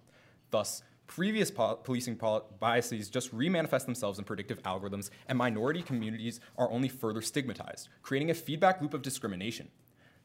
Thus, 0.52 0.84
previous 1.08 1.50
po- 1.50 1.80
policing 1.82 2.14
pol- 2.14 2.48
biases 2.60 3.10
just 3.10 3.34
remanifest 3.36 3.86
themselves 3.86 4.20
in 4.20 4.24
predictive 4.24 4.62
algorithms, 4.62 5.10
and 5.26 5.36
minority 5.36 5.82
communities 5.82 6.38
are 6.56 6.70
only 6.70 6.88
further 6.88 7.22
stigmatized, 7.22 7.88
creating 8.02 8.30
a 8.30 8.34
feedback 8.34 8.80
loop 8.80 8.94
of 8.94 9.02
discrimination. 9.02 9.68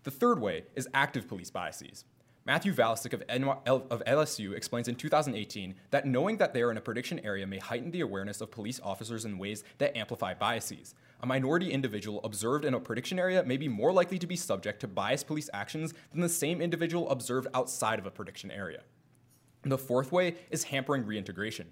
The 0.04 0.12
third 0.12 0.40
way 0.40 0.66
is 0.76 0.88
active 0.94 1.28
police 1.28 1.50
biases. 1.50 2.06
Matthew 2.48 2.74
Valisic 2.74 3.12
of, 3.12 3.24
NY- 3.28 3.58
of 3.66 4.02
LSU 4.08 4.56
explains 4.56 4.88
in 4.88 4.96
2018 4.96 5.76
that 5.92 6.06
knowing 6.06 6.38
that 6.38 6.54
they 6.54 6.62
are 6.62 6.72
in 6.72 6.78
a 6.78 6.82
prediction 6.82 7.20
area 7.26 7.46
may 7.46 7.58
heighten 7.58 7.92
the 7.92 8.00
awareness 8.00 8.40
of 8.40 8.52
police 8.52 8.80
officers 8.82 9.26
in 9.26 9.38
ways 9.38 9.66
that 9.80 9.98
amplify 9.98 10.34
biases. 10.34 10.96
A 11.22 11.26
minority 11.26 11.74
individual 11.74 12.22
observed 12.24 12.64
in 12.64 12.74
a 12.74 12.80
prediction 12.80 13.20
area 13.20 13.44
may 13.44 13.58
be 13.58 13.68
more 13.68 13.92
likely 13.92 14.18
to 14.18 14.26
be 14.26 14.38
subject 14.38 14.80
to 14.80 14.88
biased 14.88 15.28
police 15.28 15.50
actions 15.54 15.94
than 16.14 16.22
the 16.22 16.30
same 16.30 16.62
individual 16.62 17.10
observed 17.10 17.50
outside 17.54 18.00
of 18.00 18.06
a 18.06 18.12
prediction 18.12 18.50
area. 18.50 18.84
The 19.64 19.78
fourth 19.78 20.14
way 20.14 20.36
is 20.50 20.64
hampering 20.64 21.06
reintegration. 21.06 21.68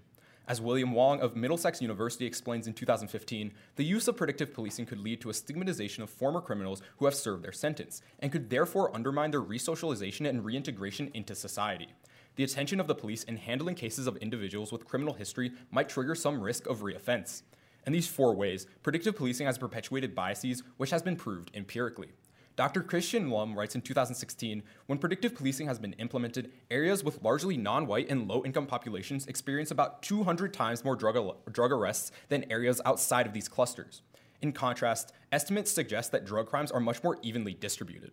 As 0.47 0.61
William 0.61 0.91
Wong 0.91 1.21
of 1.21 1.35
Middlesex 1.35 1.81
University 1.81 2.25
explains 2.27 2.67
in 2.67 2.73
2015, 2.73 3.51
the 3.77 3.83
use 3.83 4.07
of 4.07 4.15
predictive 4.15 4.53
policing 4.53 4.85
could 4.85 4.99
lead 4.99 5.19
to 5.21 5.31
a 5.31 5.33
stigmatization 5.33 6.03
of 6.03 6.09
former 6.09 6.39
criminals 6.39 6.83
who 6.97 7.05
have 7.05 7.15
served 7.15 7.43
their 7.43 7.51
sentence, 7.51 8.03
and 8.19 8.31
could 8.31 8.51
therefore 8.51 8.95
undermine 8.95 9.31
their 9.31 9.41
resocialization 9.41 10.29
and 10.29 10.45
reintegration 10.45 11.09
into 11.15 11.33
society. 11.33 11.89
The 12.35 12.43
attention 12.43 12.79
of 12.79 12.85
the 12.85 12.93
police 12.93 13.23
in 13.23 13.37
handling 13.37 13.73
cases 13.73 14.05
of 14.05 14.17
individuals 14.17 14.71
with 14.71 14.85
criminal 14.85 15.15
history 15.15 15.51
might 15.71 15.89
trigger 15.89 16.13
some 16.13 16.39
risk 16.39 16.67
of 16.67 16.81
reoffense. 16.81 17.41
In 17.87 17.93
these 17.93 18.07
four 18.07 18.35
ways, 18.35 18.67
predictive 18.83 19.15
policing 19.15 19.47
has 19.47 19.57
perpetuated 19.57 20.13
biases, 20.13 20.61
which 20.77 20.91
has 20.91 21.01
been 21.01 21.15
proved 21.15 21.49
empirically. 21.55 22.09
Dr. 22.55 22.83
Kristian 22.83 23.29
Lum 23.29 23.53
writes 23.53 23.75
in 23.75 23.81
2016 23.81 24.63
when 24.85 24.97
predictive 24.97 25.35
policing 25.35 25.67
has 25.67 25.77
been 25.77 25.91
implemented, 25.93 26.53
areas 26.71 27.03
with 27.03 27.21
largely 27.21 27.57
non 27.57 27.85
white 27.85 28.09
and 28.09 28.29
low 28.29 28.45
income 28.45 28.65
populations 28.65 29.27
experience 29.27 29.71
about 29.71 30.01
200 30.01 30.53
times 30.53 30.85
more 30.85 30.95
drug, 30.95 31.17
drug 31.51 31.73
arrests 31.73 32.13
than 32.29 32.49
areas 32.49 32.79
outside 32.85 33.27
of 33.27 33.33
these 33.33 33.49
clusters. 33.49 34.03
In 34.41 34.53
contrast, 34.53 35.11
estimates 35.33 35.69
suggest 35.69 36.13
that 36.13 36.25
drug 36.25 36.47
crimes 36.47 36.71
are 36.71 36.79
much 36.79 37.03
more 37.03 37.17
evenly 37.21 37.53
distributed. 37.53 38.11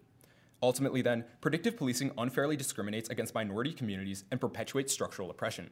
Ultimately, 0.61 1.03
then, 1.03 1.25
predictive 1.41 1.77
policing 1.77 2.11
unfairly 2.19 2.57
discriminates 2.57 3.11
against 3.11 3.37
minority 3.37 3.73
communities 3.73 4.25
and 4.33 4.41
perpetuates 4.41 4.93
structural 4.93 5.31
oppression. 5.31 5.71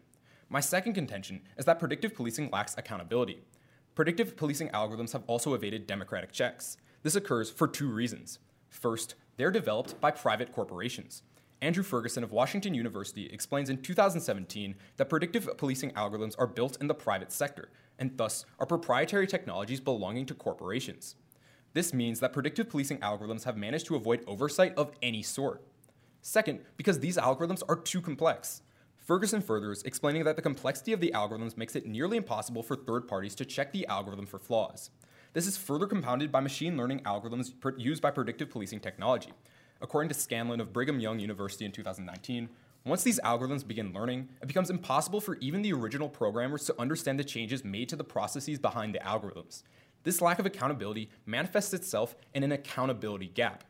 My 0.48 0.60
second 0.60 0.92
contention 0.94 1.42
is 1.56 1.64
that 1.64 1.80
predictive 1.80 2.14
policing 2.14 2.50
lacks 2.52 2.76
accountability. 2.78 3.40
Predictive 3.96 4.36
policing 4.36 4.68
algorithms 4.68 5.12
have 5.12 5.24
also 5.26 5.54
evaded 5.54 5.88
democratic 5.88 6.30
checks. 6.30 6.76
This 7.02 7.16
occurs 7.16 7.50
for 7.50 7.66
two 7.66 7.88
reasons. 7.88 8.38
First, 8.70 9.16
they're 9.36 9.50
developed 9.50 10.00
by 10.00 10.12
private 10.12 10.52
corporations. 10.52 11.22
Andrew 11.60 11.82
Ferguson 11.82 12.24
of 12.24 12.32
Washington 12.32 12.72
University 12.72 13.26
explains 13.26 13.68
in 13.68 13.82
2017 13.82 14.76
that 14.96 15.10
predictive 15.10 15.46
policing 15.58 15.90
algorithms 15.90 16.34
are 16.38 16.46
built 16.46 16.78
in 16.80 16.86
the 16.86 16.94
private 16.94 17.30
sector 17.30 17.68
and 17.98 18.16
thus 18.16 18.46
are 18.58 18.64
proprietary 18.64 19.26
technologies 19.26 19.80
belonging 19.80 20.24
to 20.24 20.34
corporations. 20.34 21.16
This 21.74 21.92
means 21.92 22.20
that 22.20 22.32
predictive 22.32 22.70
policing 22.70 22.98
algorithms 22.98 23.44
have 23.44 23.58
managed 23.58 23.86
to 23.86 23.96
avoid 23.96 24.24
oversight 24.26 24.72
of 24.76 24.92
any 25.02 25.22
sort. 25.22 25.62
Second, 26.22 26.60
because 26.76 27.00
these 27.00 27.18
algorithms 27.18 27.62
are 27.68 27.76
too 27.76 28.00
complex. 28.00 28.62
Ferguson 28.96 29.42
furthers, 29.42 29.82
explaining 29.82 30.24
that 30.24 30.36
the 30.36 30.42
complexity 30.42 30.92
of 30.92 31.00
the 31.00 31.12
algorithms 31.14 31.56
makes 31.56 31.76
it 31.76 31.86
nearly 31.86 32.16
impossible 32.16 32.62
for 32.62 32.76
third 32.76 33.06
parties 33.06 33.34
to 33.34 33.44
check 33.44 33.72
the 33.72 33.86
algorithm 33.86 34.26
for 34.26 34.38
flaws. 34.38 34.90
This 35.32 35.46
is 35.46 35.56
further 35.56 35.86
compounded 35.86 36.32
by 36.32 36.40
machine 36.40 36.76
learning 36.76 37.00
algorithms 37.00 37.52
used 37.78 38.02
by 38.02 38.10
predictive 38.10 38.50
policing 38.50 38.80
technology. 38.80 39.32
According 39.80 40.08
to 40.08 40.14
Scanlon 40.14 40.60
of 40.60 40.72
Brigham 40.72 40.98
Young 40.98 41.20
University 41.20 41.64
in 41.64 41.70
2019, 41.70 42.48
once 42.84 43.04
these 43.04 43.20
algorithms 43.20 43.64
begin 43.64 43.92
learning, 43.92 44.28
it 44.42 44.48
becomes 44.48 44.70
impossible 44.70 45.20
for 45.20 45.36
even 45.36 45.62
the 45.62 45.72
original 45.72 46.08
programmers 46.08 46.64
to 46.64 46.80
understand 46.80 47.16
the 47.16 47.24
changes 47.24 47.64
made 47.64 47.88
to 47.90 47.96
the 47.96 48.02
processes 48.02 48.58
behind 48.58 48.92
the 48.92 48.98
algorithms. 48.98 49.62
This 50.02 50.20
lack 50.20 50.40
of 50.40 50.46
accountability 50.46 51.10
manifests 51.26 51.74
itself 51.74 52.16
in 52.34 52.42
an 52.42 52.50
accountability 52.50 53.28
gap. 53.28 53.62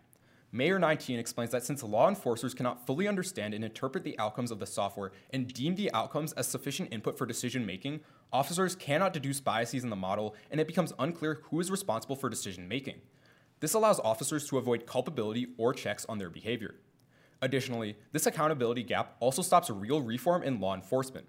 Mayer 0.52 0.80
19 0.80 1.16
explains 1.16 1.52
that 1.52 1.64
since 1.64 1.84
law 1.84 2.08
enforcers 2.08 2.54
cannot 2.54 2.84
fully 2.84 3.06
understand 3.06 3.54
and 3.54 3.64
interpret 3.64 4.02
the 4.02 4.18
outcomes 4.18 4.50
of 4.50 4.58
the 4.58 4.66
software 4.66 5.12
and 5.32 5.46
deem 5.46 5.76
the 5.76 5.92
outcomes 5.92 6.32
as 6.32 6.48
sufficient 6.48 6.92
input 6.92 7.16
for 7.16 7.24
decision 7.24 7.64
making, 7.64 8.00
officers 8.32 8.74
cannot 8.74 9.12
deduce 9.12 9.38
biases 9.38 9.84
in 9.84 9.90
the 9.90 9.96
model 9.96 10.34
and 10.50 10.60
it 10.60 10.66
becomes 10.66 10.92
unclear 10.98 11.40
who 11.44 11.60
is 11.60 11.70
responsible 11.70 12.16
for 12.16 12.28
decision 12.28 12.66
making. 12.66 12.96
This 13.60 13.74
allows 13.74 14.00
officers 14.00 14.48
to 14.48 14.58
avoid 14.58 14.86
culpability 14.86 15.48
or 15.56 15.72
checks 15.72 16.04
on 16.08 16.18
their 16.18 16.30
behavior. 16.30 16.74
Additionally, 17.40 17.96
this 18.10 18.26
accountability 18.26 18.82
gap 18.82 19.14
also 19.20 19.42
stops 19.42 19.70
real 19.70 20.02
reform 20.02 20.42
in 20.42 20.58
law 20.58 20.74
enforcement. 20.74 21.26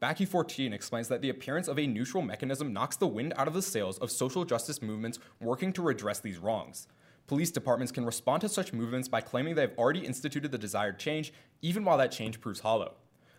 Backy 0.00 0.24
14 0.24 0.72
explains 0.72 1.06
that 1.08 1.22
the 1.22 1.30
appearance 1.30 1.68
of 1.68 1.78
a 1.78 1.86
neutral 1.86 2.24
mechanism 2.24 2.72
knocks 2.72 2.96
the 2.96 3.06
wind 3.06 3.34
out 3.36 3.46
of 3.46 3.54
the 3.54 3.62
sails 3.62 3.98
of 3.98 4.10
social 4.10 4.44
justice 4.44 4.82
movements 4.82 5.20
working 5.40 5.72
to 5.74 5.82
redress 5.82 6.18
these 6.18 6.38
wrongs. 6.38 6.88
Police 7.26 7.50
departments 7.50 7.92
can 7.92 8.04
respond 8.04 8.42
to 8.42 8.48
such 8.48 8.72
movements 8.72 9.08
by 9.08 9.20
claiming 9.22 9.54
they 9.54 9.62
have 9.62 9.78
already 9.78 10.04
instituted 10.04 10.52
the 10.52 10.58
desired 10.58 10.98
change, 10.98 11.32
even 11.62 11.84
while 11.84 11.96
that 11.98 12.12
change 12.12 12.40
proves 12.40 12.60
hollow. 12.60 12.94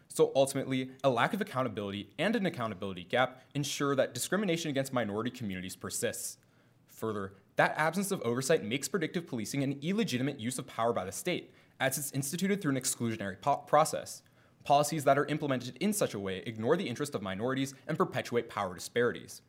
So 0.08 0.32
ultimately, 0.36 0.92
a 1.04 1.10
lack 1.10 1.34
of 1.34 1.42
accountability 1.42 2.10
and 2.18 2.36
an 2.36 2.46
accountability 2.46 3.04
gap 3.04 3.44
ensure 3.54 3.96
that 3.96 4.14
discrimination 4.14 4.70
against 4.70 4.94
minority 4.94 5.30
communities 5.30 5.76
persists. 5.76 6.38
Further, 6.88 7.34
that 7.58 7.76
absence 7.78 8.12
of 8.12 8.22
oversight 8.22 8.64
makes 8.64 8.88
predictive 8.88 9.28
policing 9.28 9.64
an 9.64 9.80
illegitimate 9.82 10.40
use 10.40 10.58
of 10.58 10.68
power 10.68 10.94
by 10.94 11.06
the 11.06 11.12
state, 11.12 11.54
as 11.80 11.98
it's 11.98 12.12
instituted 12.12 12.62
through 12.62 12.72
an 12.72 12.82
exclusionary 12.82 13.40
po- 13.40 13.58
process. 13.58 14.22
Policies 14.64 15.04
that 15.04 15.18
are 15.18 15.26
implemented 15.26 15.78
in 15.80 15.94
such 15.94 16.14
a 16.14 16.20
way 16.20 16.42
ignore 16.48 16.76
the 16.76 16.88
interest 16.88 17.14
of 17.14 17.22
minorities 17.22 17.76
and 17.88 17.98
perpetuate 17.98 18.50
power 18.50 18.74
disparities. 18.74 19.42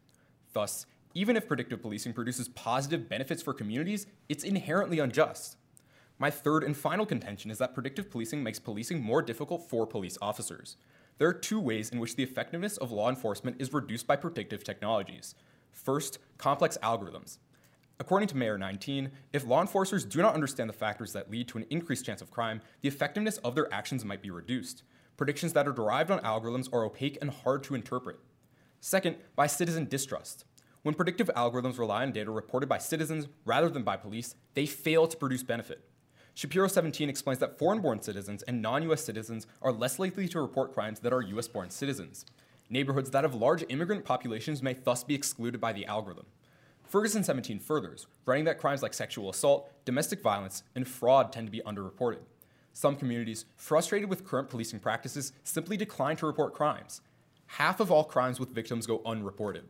Thus, 0.53 0.87
even 1.17 1.35
if 1.35 1.49
predictive 1.49 1.81
policing 1.81 2.13
produces 2.13 2.47
positive 2.51 3.09
benefits 3.09 3.43
for 3.43 3.55
communities, 3.55 4.07
it's 4.29 4.45
inherently 4.45 4.99
unjust. 4.99 5.57
My 6.19 6.31
third 6.31 6.63
and 6.63 6.77
final 6.77 7.07
contention 7.07 7.51
is 7.51 7.57
that 7.57 7.73
predictive 7.73 8.11
policing 8.11 8.43
makes 8.43 8.59
policing 8.59 9.03
more 9.03 9.23
difficult 9.23 9.67
for 9.67 9.87
police 9.87 10.19
officers. 10.21 10.77
There 11.17 11.27
are 11.27 11.33
two 11.33 11.59
ways 11.59 11.89
in 11.89 12.01
which 12.01 12.17
the 12.17 12.23
effectiveness 12.23 12.77
of 12.77 12.93
law 12.93 13.09
enforcement 13.09 13.57
is 13.59 13.73
reduced 13.73 14.07
by 14.07 14.17
predictive 14.17 14.63
technologies. 14.63 15.35
First, 15.71 16.19
complex 16.37 16.77
algorithms. 16.83 17.39
According 17.99 18.29
to 18.29 18.37
Mayor 18.37 18.59
19, 18.59 19.11
if 19.33 19.47
law 19.47 19.63
enforcers 19.63 20.05
do 20.05 20.21
not 20.21 20.35
understand 20.35 20.69
the 20.69 20.75
factors 20.75 21.15
that 21.15 21.31
lead 21.31 21.49
to 21.49 21.57
an 21.57 21.67
increased 21.71 22.05
chance 22.05 22.21
of 22.21 22.31
crime, 22.31 22.61
the 22.83 22.89
effectiveness 22.89 23.39
of 23.39 23.55
their 23.55 23.73
actions 23.73 24.05
might 24.05 24.21
be 24.21 24.31
reduced. 24.31 24.83
Predictions 25.17 25.55
that 25.55 25.67
are 25.67 25.73
derived 25.73 26.11
on 26.11 26.19
algorithms 26.19 26.71
are 26.75 26.85
opaque 26.85 27.17
and 27.23 27.31
hard 27.31 27.63
to 27.65 27.75
interpret. 27.75 28.19
Second, 28.83 29.17
by 29.35 29.47
citizen 29.47 29.87
distrust. 29.87 30.45
When 30.87 30.95
predictive 30.95 31.29
algorithms 31.35 31.81
rely 31.81 32.03
on 32.03 32.13
data 32.13 32.31
reported 32.31 32.69
by 32.69 32.79
citizens 32.79 33.27
rather 33.45 33.69
than 33.69 33.83
by 33.83 33.97
police, 33.97 34.37
they 34.55 34.67
fail 34.67 35.09
to 35.09 35.17
produce 35.17 35.43
benefit. 35.43 35.81
Shapiro 36.33 36.69
17 36.69 37.09
explains 37.09 37.41
that 37.41 37.59
foreign 37.59 37.81
born 37.81 38.01
citizens 38.01 38.45
and 38.45 38.63
non 38.63 38.89
US 38.93 39.03
citizens 39.03 39.49
are 39.61 39.73
less 39.73 39.99
likely 39.99 40.29
to 40.29 40.41
report 40.41 40.73
crimes 40.73 41.01
that 41.01 41.13
are 41.13 41.23
US 41.23 41.49
born 41.49 41.71
citizens. 41.71 42.25
Neighborhoods 42.71 43.11
that 43.11 43.25
have 43.25 43.35
large 43.35 43.65
immigrant 43.69 44.05
populations 44.05 44.63
may 44.63 44.75
thus 44.75 45.03
be 45.03 45.17
excluded 45.17 45.61
by 45.61 45.73
the 45.73 45.85
algorithm. 45.87 46.27
Ferguson 46.85 47.25
17 47.25 47.59
furthers, 47.59 48.07
writing 48.25 48.45
that 48.45 48.61
crimes 48.61 48.81
like 48.81 48.95
sexual 48.95 49.29
assault, 49.29 49.69
domestic 49.85 50.23
violence, 50.23 50.63
and 50.77 50.87
fraud 50.87 51.33
tend 51.33 51.49
to 51.49 51.51
be 51.51 51.63
underreported. 51.67 52.21
Some 52.75 52.95
communities, 52.95 53.45
frustrated 53.57 54.09
with 54.09 54.25
current 54.25 54.51
policing 54.51 54.79
practices, 54.79 55.33
simply 55.43 55.77
decline 55.77 56.15
to 56.19 56.27
report 56.27 56.55
crimes. 56.55 57.01
Half 57.47 57.81
of 57.81 57.91
all 57.91 58.05
crimes 58.05 58.39
with 58.39 58.55
victims 58.55 58.87
go 58.87 59.03
unreported. 59.05 59.65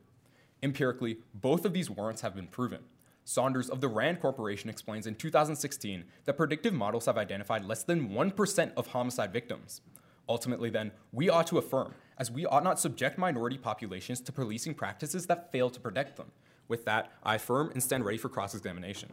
Empirically, 0.62 1.18
both 1.34 1.64
of 1.64 1.72
these 1.72 1.90
warrants 1.90 2.22
have 2.22 2.34
been 2.34 2.46
proven. 2.46 2.80
Saunders 3.24 3.68
of 3.68 3.80
the 3.80 3.88
RAND 3.88 4.20
Corporation 4.20 4.70
explains 4.70 5.06
in 5.06 5.16
2016 5.16 6.04
that 6.24 6.36
predictive 6.36 6.72
models 6.72 7.06
have 7.06 7.18
identified 7.18 7.64
less 7.64 7.82
than 7.82 8.10
1% 8.10 8.72
of 8.76 8.86
homicide 8.88 9.32
victims. 9.32 9.80
Ultimately, 10.28 10.70
then, 10.70 10.92
we 11.12 11.28
ought 11.28 11.46
to 11.48 11.58
affirm, 11.58 11.94
as 12.18 12.30
we 12.30 12.46
ought 12.46 12.64
not 12.64 12.80
subject 12.80 13.18
minority 13.18 13.58
populations 13.58 14.20
to 14.20 14.32
policing 14.32 14.74
practices 14.74 15.26
that 15.26 15.52
fail 15.52 15.70
to 15.70 15.80
protect 15.80 16.16
them. 16.16 16.32
With 16.68 16.84
that, 16.84 17.12
I 17.22 17.36
affirm 17.36 17.70
and 17.72 17.82
stand 17.82 18.04
ready 18.04 18.18
for 18.18 18.28
cross 18.28 18.54
examination. 18.54 19.12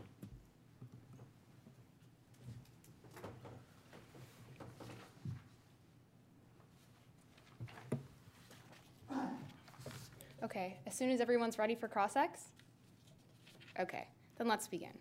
Okay, 10.44 10.78
as 10.86 10.94
soon 10.94 11.10
as 11.10 11.22
everyone's 11.22 11.58
ready 11.58 11.76
for 11.76 11.88
cross-ex? 11.88 12.50
Okay, 13.80 14.08
then 14.38 14.48
let's 14.48 14.68
begin. 14.68 14.92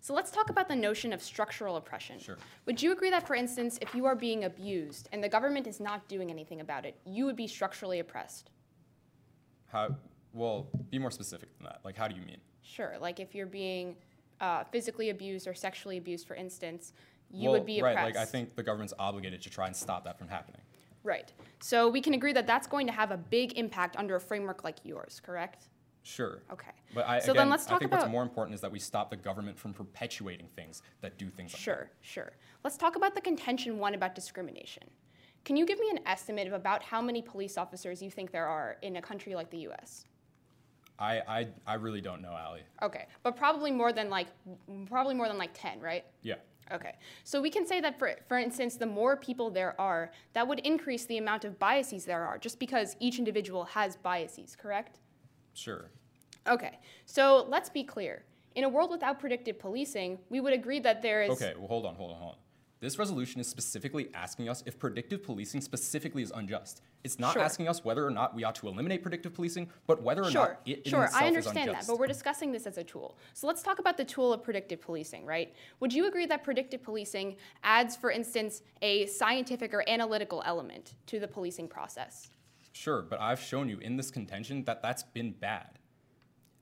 So 0.00 0.14
let's 0.14 0.30
talk 0.30 0.48
about 0.48 0.68
the 0.68 0.76
notion 0.76 1.12
of 1.12 1.22
structural 1.22 1.76
oppression. 1.76 2.18
Sure. 2.18 2.38
Would 2.66 2.80
you 2.80 2.92
agree 2.92 3.10
that, 3.10 3.26
for 3.26 3.34
instance, 3.34 3.78
if 3.82 3.94
you 3.94 4.06
are 4.06 4.14
being 4.14 4.44
abused 4.44 5.08
and 5.12 5.22
the 5.22 5.28
government 5.28 5.66
is 5.66 5.80
not 5.80 6.08
doing 6.08 6.30
anything 6.30 6.60
about 6.60 6.86
it, 6.86 6.96
you 7.04 7.26
would 7.26 7.36
be 7.36 7.46
structurally 7.46 7.98
oppressed? 7.98 8.50
How? 9.66 9.96
Well, 10.32 10.68
be 10.90 10.98
more 10.98 11.10
specific 11.10 11.56
than 11.58 11.64
that. 11.64 11.80
Like, 11.84 11.96
how 11.96 12.06
do 12.06 12.14
you 12.14 12.22
mean? 12.22 12.38
Sure. 12.62 12.94
Like 13.00 13.18
if 13.18 13.34
you're 13.34 13.46
being 13.46 13.96
uh, 14.40 14.64
physically 14.64 15.10
abused 15.10 15.48
or 15.48 15.54
sexually 15.54 15.98
abused, 15.98 16.26
for 16.26 16.34
instance, 16.34 16.92
you 17.30 17.50
well, 17.50 17.58
would 17.58 17.66
be 17.66 17.80
oppressed. 17.80 17.96
right. 17.96 18.14
Like, 18.14 18.16
I 18.16 18.24
think 18.24 18.54
the 18.54 18.62
government's 18.62 18.94
obligated 18.98 19.42
to 19.42 19.50
try 19.50 19.66
and 19.66 19.74
stop 19.74 20.04
that 20.04 20.18
from 20.18 20.28
happening. 20.28 20.62
Right. 21.04 21.32
So 21.60 21.88
we 21.88 22.00
can 22.00 22.14
agree 22.14 22.32
that 22.32 22.46
that's 22.46 22.66
going 22.66 22.86
to 22.86 22.92
have 22.92 23.10
a 23.10 23.16
big 23.16 23.56
impact 23.58 23.96
under 23.96 24.16
a 24.16 24.20
framework 24.20 24.64
like 24.64 24.76
yours, 24.84 25.20
correct? 25.24 25.68
Sure. 26.02 26.42
Okay. 26.52 26.70
But 26.94 27.06
I, 27.06 27.18
So 27.18 27.32
again, 27.32 27.42
then 27.42 27.50
let's 27.50 27.66
I 27.66 27.70
think 27.78 27.82
about- 27.82 28.00
what's 28.00 28.10
more 28.10 28.22
important 28.22 28.54
is 28.54 28.60
that 28.62 28.72
we 28.72 28.78
stop 28.78 29.10
the 29.10 29.16
government 29.16 29.58
from 29.58 29.74
perpetuating 29.74 30.48
things 30.56 30.82
that 31.00 31.18
do 31.18 31.28
things. 31.28 31.52
like 31.52 31.58
that. 31.58 31.62
Sure, 31.62 31.90
sure. 32.00 32.32
Let's 32.64 32.76
talk 32.76 32.96
about 32.96 33.14
the 33.14 33.20
contention 33.20 33.78
one 33.78 33.94
about 33.94 34.14
discrimination. 34.14 34.84
Can 35.44 35.56
you 35.56 35.64
give 35.66 35.78
me 35.78 35.90
an 35.90 36.00
estimate 36.06 36.46
of 36.46 36.52
about 36.52 36.82
how 36.82 37.00
many 37.00 37.22
police 37.22 37.56
officers 37.56 38.02
you 38.02 38.10
think 38.10 38.30
there 38.32 38.46
are 38.46 38.76
in 38.82 38.96
a 38.96 39.02
country 39.02 39.34
like 39.34 39.50
the 39.50 39.68
US? 39.68 40.04
I, 40.98 41.20
I, 41.28 41.48
I 41.66 41.74
really 41.74 42.00
don't 42.00 42.20
know, 42.20 42.32
Allie. 42.36 42.62
Okay, 42.82 43.06
but 43.22 43.36
probably 43.36 43.70
more 43.70 43.92
than 43.92 44.10
like 44.10 44.26
probably 44.86 45.14
more 45.14 45.28
than 45.28 45.38
like 45.38 45.50
10, 45.54 45.80
right? 45.80 46.04
Yeah. 46.22 46.34
Okay. 46.72 46.94
So 47.24 47.40
we 47.40 47.50
can 47.50 47.66
say 47.66 47.80
that 47.80 47.98
for 47.98 48.16
for 48.28 48.38
instance, 48.38 48.76
the 48.76 48.86
more 48.86 49.16
people 49.16 49.50
there 49.50 49.78
are, 49.80 50.12
that 50.34 50.46
would 50.46 50.60
increase 50.60 51.04
the 51.06 51.18
amount 51.18 51.44
of 51.44 51.58
biases 51.58 52.04
there 52.04 52.24
are 52.24 52.38
just 52.38 52.58
because 52.58 52.96
each 53.00 53.18
individual 53.18 53.64
has 53.64 53.96
biases, 53.96 54.56
correct? 54.56 55.00
Sure. 55.54 55.90
Okay. 56.46 56.78
So 57.06 57.46
let's 57.48 57.68
be 57.68 57.84
clear. 57.84 58.24
In 58.54 58.64
a 58.64 58.68
world 58.68 58.90
without 58.90 59.20
predictive 59.20 59.58
policing, 59.58 60.18
we 60.30 60.40
would 60.40 60.52
agree 60.52 60.80
that 60.80 61.02
there 61.02 61.22
is 61.22 61.30
Okay, 61.30 61.54
well, 61.56 61.68
hold 61.68 61.86
on, 61.86 61.94
hold 61.94 62.12
on, 62.12 62.18
hold 62.18 62.32
on. 62.32 62.38
This 62.80 62.96
resolution 62.96 63.40
is 63.40 63.48
specifically 63.48 64.08
asking 64.14 64.48
us 64.48 64.62
if 64.64 64.78
predictive 64.78 65.24
policing 65.24 65.60
specifically 65.60 66.22
is 66.22 66.30
unjust. 66.30 66.80
It's 67.02 67.18
not 67.18 67.32
Sure. 67.32 67.42
asking 67.42 67.66
us 67.66 67.84
whether 67.84 68.06
or 68.06 68.10
not 68.10 68.36
we 68.36 68.44
ought 68.44 68.54
to 68.56 68.68
eliminate 68.68 69.02
predictive 69.02 69.34
policing, 69.34 69.68
but 69.88 70.00
whether 70.00 70.22
or 70.22 70.30
Sure, 70.30 70.48
not 70.48 70.60
it 70.64 70.86
sure, 70.86 71.04
itself 71.04 71.22
I 71.22 71.26
understand 71.26 71.70
that, 71.70 71.86
but 71.88 71.98
we're 71.98 72.06
discussing 72.06 72.52
this 72.52 72.66
as 72.68 72.78
a 72.78 72.84
tool. 72.84 73.18
So 73.34 73.48
let's 73.48 73.62
talk 73.64 73.80
about 73.80 73.96
the 73.96 74.04
tool 74.04 74.32
of 74.32 74.44
predictive 74.44 74.80
policing, 74.80 75.26
right? 75.26 75.52
Would 75.80 75.92
you 75.92 76.06
agree 76.06 76.26
that 76.26 76.44
predictive 76.44 76.82
policing 76.82 77.36
adds, 77.64 77.96
for 77.96 78.12
instance, 78.12 78.62
a 78.80 79.06
scientific 79.06 79.74
or 79.74 79.88
analytical 79.88 80.42
element 80.46 80.94
to 81.06 81.18
the 81.18 81.26
policing 81.26 81.66
process? 81.66 82.30
Sure, 82.72 83.02
but 83.02 83.20
I've 83.20 83.40
shown 83.40 83.68
you 83.68 83.78
in 83.78 83.96
this 83.96 84.12
contention 84.12 84.62
that 84.64 84.82
that's 84.82 85.02
been 85.02 85.32
bad. 85.32 85.77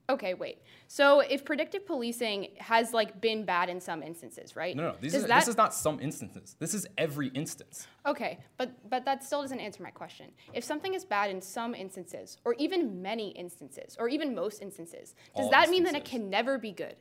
Okay, 0.09 0.35
wait. 0.35 0.59
So 0.89 1.21
if 1.21 1.45
predictive 1.45 1.85
policing 1.85 2.49
has 2.59 2.93
like 2.93 3.21
been 3.21 3.45
bad 3.45 3.69
in 3.69 3.81
some 3.81 4.03
instances, 4.03 4.55
right? 4.55 4.77
No, 4.77 4.91
no, 4.91 4.97
this 5.01 5.13
does 5.13 5.23
is, 5.23 5.29
that, 5.29 5.41
this 5.41 5.49
is 5.49 5.57
not 5.57 5.75
some 5.75 5.99
instances. 6.01 6.55
This 6.59 6.75
is 6.75 6.87
every 6.97 7.29
instance. 7.29 7.89
Okay, 8.07 8.39
but 8.57 8.71
but 8.89 9.05
that 9.05 9.25
still 9.25 9.43
doesn't 9.43 9.59
answer 9.59 9.83
my 9.83 9.91
question. 9.91 10.27
If 10.55 10.63
something 10.63 10.95
is 10.95 11.05
bad 11.05 11.31
in 11.31 11.41
some 11.41 11.75
instances, 11.75 12.39
or 12.45 12.55
even 12.55 13.03
many 13.03 13.31
instances, 13.31 13.97
or 13.99 14.09
even 14.09 14.35
most 14.35 14.63
instances, 14.63 15.15
does 15.35 15.47
All 15.47 15.51
that 15.51 15.71
mean 15.71 15.83
that 15.85 15.97
it 15.97 16.05
can 16.05 16.31
never 16.31 16.57
be 16.57 16.73
good? 16.73 16.97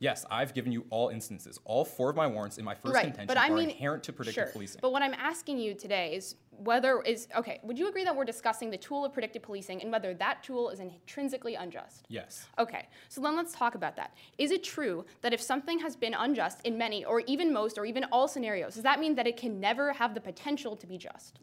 Yes, 0.00 0.24
I've 0.30 0.54
given 0.54 0.72
you 0.72 0.86
all 0.88 1.10
instances. 1.10 1.60
All 1.66 1.84
four 1.84 2.08
of 2.08 2.16
my 2.16 2.26
warrants 2.26 2.56
in 2.56 2.64
my 2.64 2.74
first 2.74 2.94
right, 2.94 3.04
contention 3.04 3.26
but 3.26 3.36
I 3.36 3.50
are 3.50 3.54
mean, 3.54 3.68
inherent 3.68 4.02
to 4.04 4.14
predictive 4.14 4.44
sure. 4.46 4.52
policing. 4.52 4.80
But 4.80 4.92
what 4.92 5.02
I'm 5.02 5.12
asking 5.12 5.58
you 5.58 5.74
today 5.74 6.14
is 6.14 6.36
whether 6.50 7.02
is 7.02 7.28
okay. 7.36 7.60
Would 7.62 7.78
you 7.78 7.88
agree 7.88 8.04
that 8.04 8.16
we're 8.16 8.24
discussing 8.24 8.70
the 8.70 8.78
tool 8.78 9.04
of 9.04 9.12
predictive 9.12 9.42
policing 9.42 9.82
and 9.82 9.92
whether 9.92 10.14
that 10.14 10.42
tool 10.42 10.70
is 10.70 10.80
intrinsically 10.80 11.54
unjust? 11.54 12.06
yes. 12.08 12.46
Okay, 12.58 12.88
so 13.10 13.20
then 13.20 13.36
let's 13.36 13.52
talk 13.52 13.74
about 13.74 13.94
that. 13.96 14.14
Is 14.38 14.50
it 14.50 14.64
true 14.64 15.04
that 15.20 15.34
if 15.34 15.40
something 15.40 15.78
has 15.80 15.96
been 15.96 16.14
unjust 16.14 16.60
in 16.64 16.78
many, 16.78 17.04
or 17.04 17.20
even 17.20 17.52
most, 17.52 17.76
or 17.76 17.84
even 17.84 18.04
all 18.10 18.26
scenarios, 18.26 18.74
does 18.74 18.82
that 18.82 19.00
mean 19.00 19.14
that 19.16 19.26
it 19.26 19.36
can 19.36 19.60
never 19.60 19.92
have 19.92 20.14
the 20.14 20.20
potential 20.20 20.76
to 20.76 20.86
be 20.86 20.96
just? 20.96 21.40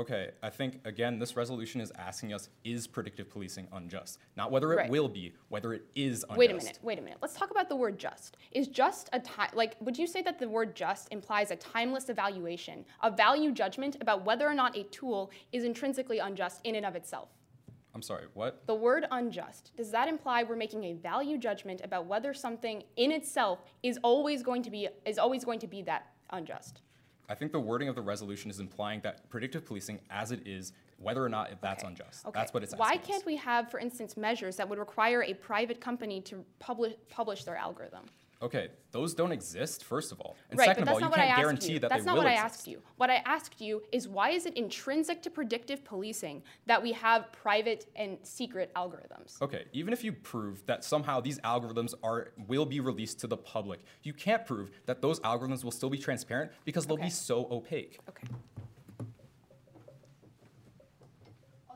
Okay, 0.00 0.30
I 0.42 0.48
think 0.48 0.80
again, 0.86 1.18
this 1.18 1.36
resolution 1.36 1.78
is 1.78 1.92
asking 1.98 2.32
us: 2.32 2.48
Is 2.64 2.86
predictive 2.86 3.28
policing 3.28 3.68
unjust? 3.70 4.18
Not 4.34 4.50
whether 4.50 4.72
it 4.72 4.76
Right. 4.76 4.90
will 4.90 5.08
be, 5.08 5.34
whether 5.50 5.74
it 5.74 5.84
is 5.94 6.22
unjust. 6.22 6.38
Wait 6.38 6.50
a 6.50 6.54
minute, 6.54 6.78
wait 6.80 6.98
a 6.98 7.02
minute. 7.02 7.18
Let's 7.20 7.34
talk 7.34 7.50
about 7.50 7.68
the 7.68 7.76
word 7.76 7.98
just. 7.98 8.38
Is 8.52 8.66
just 8.66 9.10
a 9.12 9.20
time, 9.20 9.50
like, 9.52 9.76
would 9.80 9.98
you 9.98 10.06
say 10.06 10.22
that 10.22 10.38
the 10.38 10.48
word 10.48 10.74
just 10.74 11.12
implies 11.12 11.50
a 11.50 11.56
timeless 11.56 12.08
evaluation, 12.08 12.86
a 13.02 13.10
value 13.10 13.52
judgment 13.52 13.98
about 14.00 14.24
whether 14.24 14.48
or 14.48 14.54
not 14.54 14.74
a 14.74 14.84
tool 14.84 15.30
is 15.52 15.64
intrinsically 15.64 16.18
unjust 16.18 16.62
in 16.64 16.76
and 16.76 16.86
of 16.86 16.96
itself? 16.96 17.28
I'm 17.94 18.00
sorry. 18.00 18.24
What? 18.32 18.66
The 18.66 18.74
word 18.74 19.04
unjust, 19.10 19.72
does 19.76 19.90
that 19.90 20.08
imply 20.08 20.44
we're 20.44 20.56
making 20.56 20.84
a 20.84 20.94
value 20.94 21.36
judgment 21.36 21.82
about 21.84 22.06
whether 22.06 22.32
something 22.32 22.84
in 22.96 23.12
itself 23.12 23.64
is 23.82 23.98
always 24.02 24.42
going 24.42 24.62
to 24.62 24.70
be, 24.70 24.88
is 25.04 25.18
always 25.18 25.44
going 25.44 25.58
to 25.58 25.66
be 25.66 25.82
that 25.82 26.06
unjust? 26.30 26.80
I 27.30 27.34
think 27.36 27.52
the 27.52 27.60
wording 27.60 27.88
of 27.88 27.94
the 27.94 28.02
resolution 28.02 28.50
is 28.50 28.58
implying 28.58 29.00
that 29.02 29.30
predictive 29.30 29.64
policing, 29.64 30.00
as 30.10 30.32
it 30.32 30.44
is, 30.44 30.72
whether 30.98 31.24
or 31.24 31.28
not 31.28 31.52
if 31.52 31.60
that's 31.60 31.84
Okay. 31.84 31.92
unjust. 31.92 32.26
Okay. 32.26 32.38
That's 32.38 32.52
what 32.52 32.64
it's 32.64 32.74
Why 32.74 32.96
can't 32.96 33.24
we 33.24 33.36
have, 33.36 33.70
for 33.70 33.78
instance, 33.78 34.16
measures 34.16 34.56
that 34.56 34.68
would 34.68 34.80
require 34.80 35.22
a 35.22 35.32
private 35.34 35.80
company 35.80 36.20
to 36.22 36.44
publish, 36.58 36.94
publish 37.08 37.44
their 37.44 37.54
algorithm? 37.56 38.04
Okay, 38.42 38.68
those 38.90 39.12
don't 39.12 39.32
exist, 39.32 39.84
first 39.84 40.12
of 40.12 40.20
all. 40.20 40.34
And 40.48 40.58
right, 40.58 40.64
second 40.66 40.84
of 40.84 40.88
all, 40.88 40.94
that's 40.94 41.00
you 41.02 41.04
not 41.04 41.10
what 41.10 41.20
I 41.20 41.26
can't 41.26 41.38
guarantee 41.38 41.72
you. 41.74 41.78
that 41.80 41.90
that's 41.90 42.04
they 42.04 42.06
not 42.06 42.16
will 42.16 42.22
what 42.24 42.32
exist. 42.32 42.42
I 42.42 42.46
asked 42.46 42.66
you. 42.68 42.82
What 42.96 43.10
I 43.10 43.16
asked 43.26 43.60
you 43.60 43.82
is 43.92 44.08
why 44.08 44.30
is 44.30 44.46
it 44.46 44.54
intrinsic 44.54 45.20
to 45.22 45.30
predictive 45.30 45.84
policing 45.84 46.42
that 46.64 46.82
we 46.82 46.92
have 46.92 47.30
private 47.32 47.86
and 47.96 48.16
secret 48.22 48.72
algorithms? 48.74 49.40
Okay, 49.42 49.64
even 49.74 49.92
if 49.92 50.02
you 50.02 50.12
prove 50.12 50.64
that 50.64 50.84
somehow 50.84 51.20
these 51.20 51.38
algorithms 51.40 51.92
are 52.02 52.32
will 52.48 52.64
be 52.64 52.80
released 52.80 53.20
to 53.20 53.26
the 53.26 53.36
public, 53.36 53.80
you 54.04 54.14
can't 54.14 54.46
prove 54.46 54.70
that 54.86 55.02
those 55.02 55.20
algorithms 55.20 55.62
will 55.62 55.70
still 55.70 55.90
be 55.90 55.98
transparent 55.98 56.50
because 56.64 56.86
they'll 56.86 56.94
Okay. 56.94 57.04
be 57.04 57.10
so 57.10 57.46
opaque. 57.50 57.98
Okay. 58.08 58.26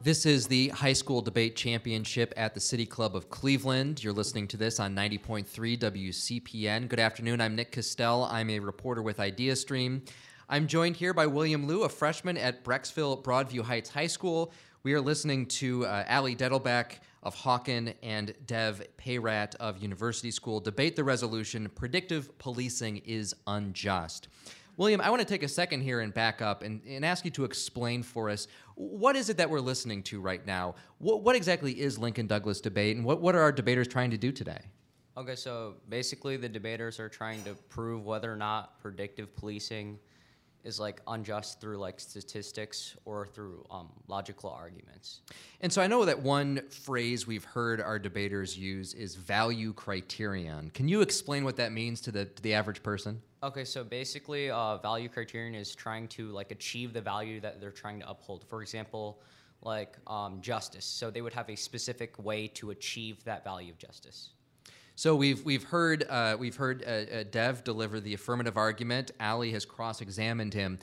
This 0.04 0.26
is 0.26 0.46
the 0.46 0.68
High 0.68 0.92
School 0.92 1.22
Debate 1.22 1.56
Championship 1.56 2.34
at 2.36 2.52
the 2.52 2.60
City 2.60 2.84
Club 2.84 3.16
of 3.16 3.30
Cleveland. 3.30 4.04
You're 4.04 4.12
listening 4.12 4.46
to 4.48 4.58
this 4.58 4.78
on 4.78 4.94
90.3 4.94 5.78
WCPN. 5.78 6.90
Good 6.90 7.00
afternoon. 7.00 7.40
I'm 7.40 7.56
Nick 7.56 7.72
Castele. 7.72 8.30
I'm 8.30 8.50
a 8.50 8.58
reporter 8.58 9.00
with 9.00 9.16
IdeaStream. 9.16 10.06
I'm 10.46 10.66
joined 10.66 10.96
here 10.96 11.14
by 11.14 11.26
William 11.26 11.66
Liu, 11.66 11.84
a 11.84 11.88
freshman 11.88 12.36
at 12.36 12.62
Brecksville 12.62 13.22
Broadview 13.22 13.62
Heights 13.62 13.88
High 13.88 14.08
School. 14.08 14.52
We 14.82 14.92
are 14.92 15.00
listening 15.00 15.46
to 15.46 15.86
uh, 15.86 16.04
Allie 16.06 16.36
Dettelbach 16.36 16.98
of 17.22 17.34
Hawken 17.34 17.94
and 18.02 18.34
Dev 18.46 18.86
Peyrat 18.98 19.54
of 19.54 19.78
University 19.78 20.30
School 20.30 20.60
debate 20.60 20.96
the 20.96 21.04
resolution 21.04 21.70
Predictive 21.74 22.36
Policing 22.36 22.98
is 23.06 23.34
Unjust. 23.46 24.28
William, 24.76 25.00
I 25.00 25.10
want 25.10 25.20
to 25.20 25.26
take 25.26 25.44
a 25.44 25.48
second 25.48 25.82
here 25.82 26.00
and 26.00 26.12
back 26.12 26.42
up 26.42 26.62
and, 26.62 26.80
and 26.87 27.04
ask 27.04 27.24
you 27.24 27.30
to 27.32 27.44
explain 27.44 28.02
for 28.02 28.28
us 28.28 28.48
what 28.74 29.14
is 29.14 29.28
it 29.28 29.37
that 29.37 29.48
we're 29.48 29.60
listening 29.60 30.02
to 30.04 30.20
right 30.20 30.44
now? 30.44 30.74
What, 30.98 31.22
what 31.22 31.37
exactly 31.37 31.80
is 31.80 31.96
Lincoln 31.96 32.26
Douglas 32.26 32.60
debate, 32.60 32.96
and 32.96 33.04
what, 33.04 33.20
what 33.20 33.37
are 33.37 33.40
our 33.40 33.52
debaters 33.52 33.87
trying 33.87 34.10
to 34.10 34.18
do 34.18 34.32
today? 34.32 34.60
Okay, 35.16 35.37
so 35.37 35.74
basically 35.88 36.37
the 36.37 36.48
debaters 36.48 36.98
are 36.98 37.08
trying 37.08 37.42
to 37.44 37.54
prove 37.68 38.04
whether 38.04 38.32
or 38.32 38.37
not 38.37 38.80
predictive 38.80 39.34
policing 39.37 39.98
is 40.64 40.81
like 40.81 41.00
unjust 41.07 41.61
through 41.61 41.77
like 41.77 42.00
statistics 42.00 42.96
or 43.05 43.27
through 43.27 43.64
um, 43.70 43.88
logical 44.09 44.50
arguments. 44.50 45.20
And 45.61 45.72
so 45.72 45.83
I 45.83 45.87
know 45.87 46.05
that 46.05 46.20
one 46.20 46.62
phrase 46.70 47.27
we've 47.27 47.44
heard 47.44 47.81
our 47.81 47.98
debaters 47.98 48.59
use 48.59 48.94
is 48.94 49.14
value 49.14 49.72
criterion. 49.72 50.70
Can 50.70 50.88
you 50.88 51.03
explain 51.03 51.44
what 51.44 51.57
that 51.57 51.72
means 51.72 52.00
to 52.03 52.11
the, 52.11 52.24
to 52.24 52.42
the 52.42 52.55
average 52.55 52.83
person? 52.83 53.20
Okay, 53.42 53.64
so 53.64 53.85
basically, 53.85 54.50
uh, 54.50 54.79
value 54.79 55.09
criterion 55.09 55.55
is 55.55 55.74
trying 55.74 56.09
to 56.09 56.31
like 56.31 56.50
achieve 56.50 56.94
the 56.94 57.00
value 57.03 57.40
that 57.40 57.61
they're 57.61 57.70
trying 57.70 58.00
to 58.00 58.09
uphold. 58.09 58.44
For 58.48 58.62
example, 58.62 59.20
like 59.61 59.96
um, 60.07 60.40
justice. 60.40 60.85
So 60.85 61.11
they 61.11 61.20
would 61.20 61.35
have 61.35 61.50
a 61.50 61.57
specific 61.57 62.22
way 62.22 62.48
to 62.48 62.70
achieve 62.70 63.22
that 63.24 63.44
value 63.44 63.70
of 63.70 63.79
justice. 63.79 64.31
So 64.96 65.16
we've 65.16 65.44
we've 65.44 65.64
heard 65.64 66.04
uh, 66.09 66.37
we've 66.38 66.54
heard 66.54 66.85
uh, 66.87 66.90
uh, 66.90 67.24
Dev 67.28 67.64
deliver 67.64 67.98
the 67.98 68.14
affirmative 68.14 68.57
argument. 68.57 69.11
Allie 69.18 69.50
has 69.50 69.64
cross-examined 69.64 70.54
him. 70.54 70.78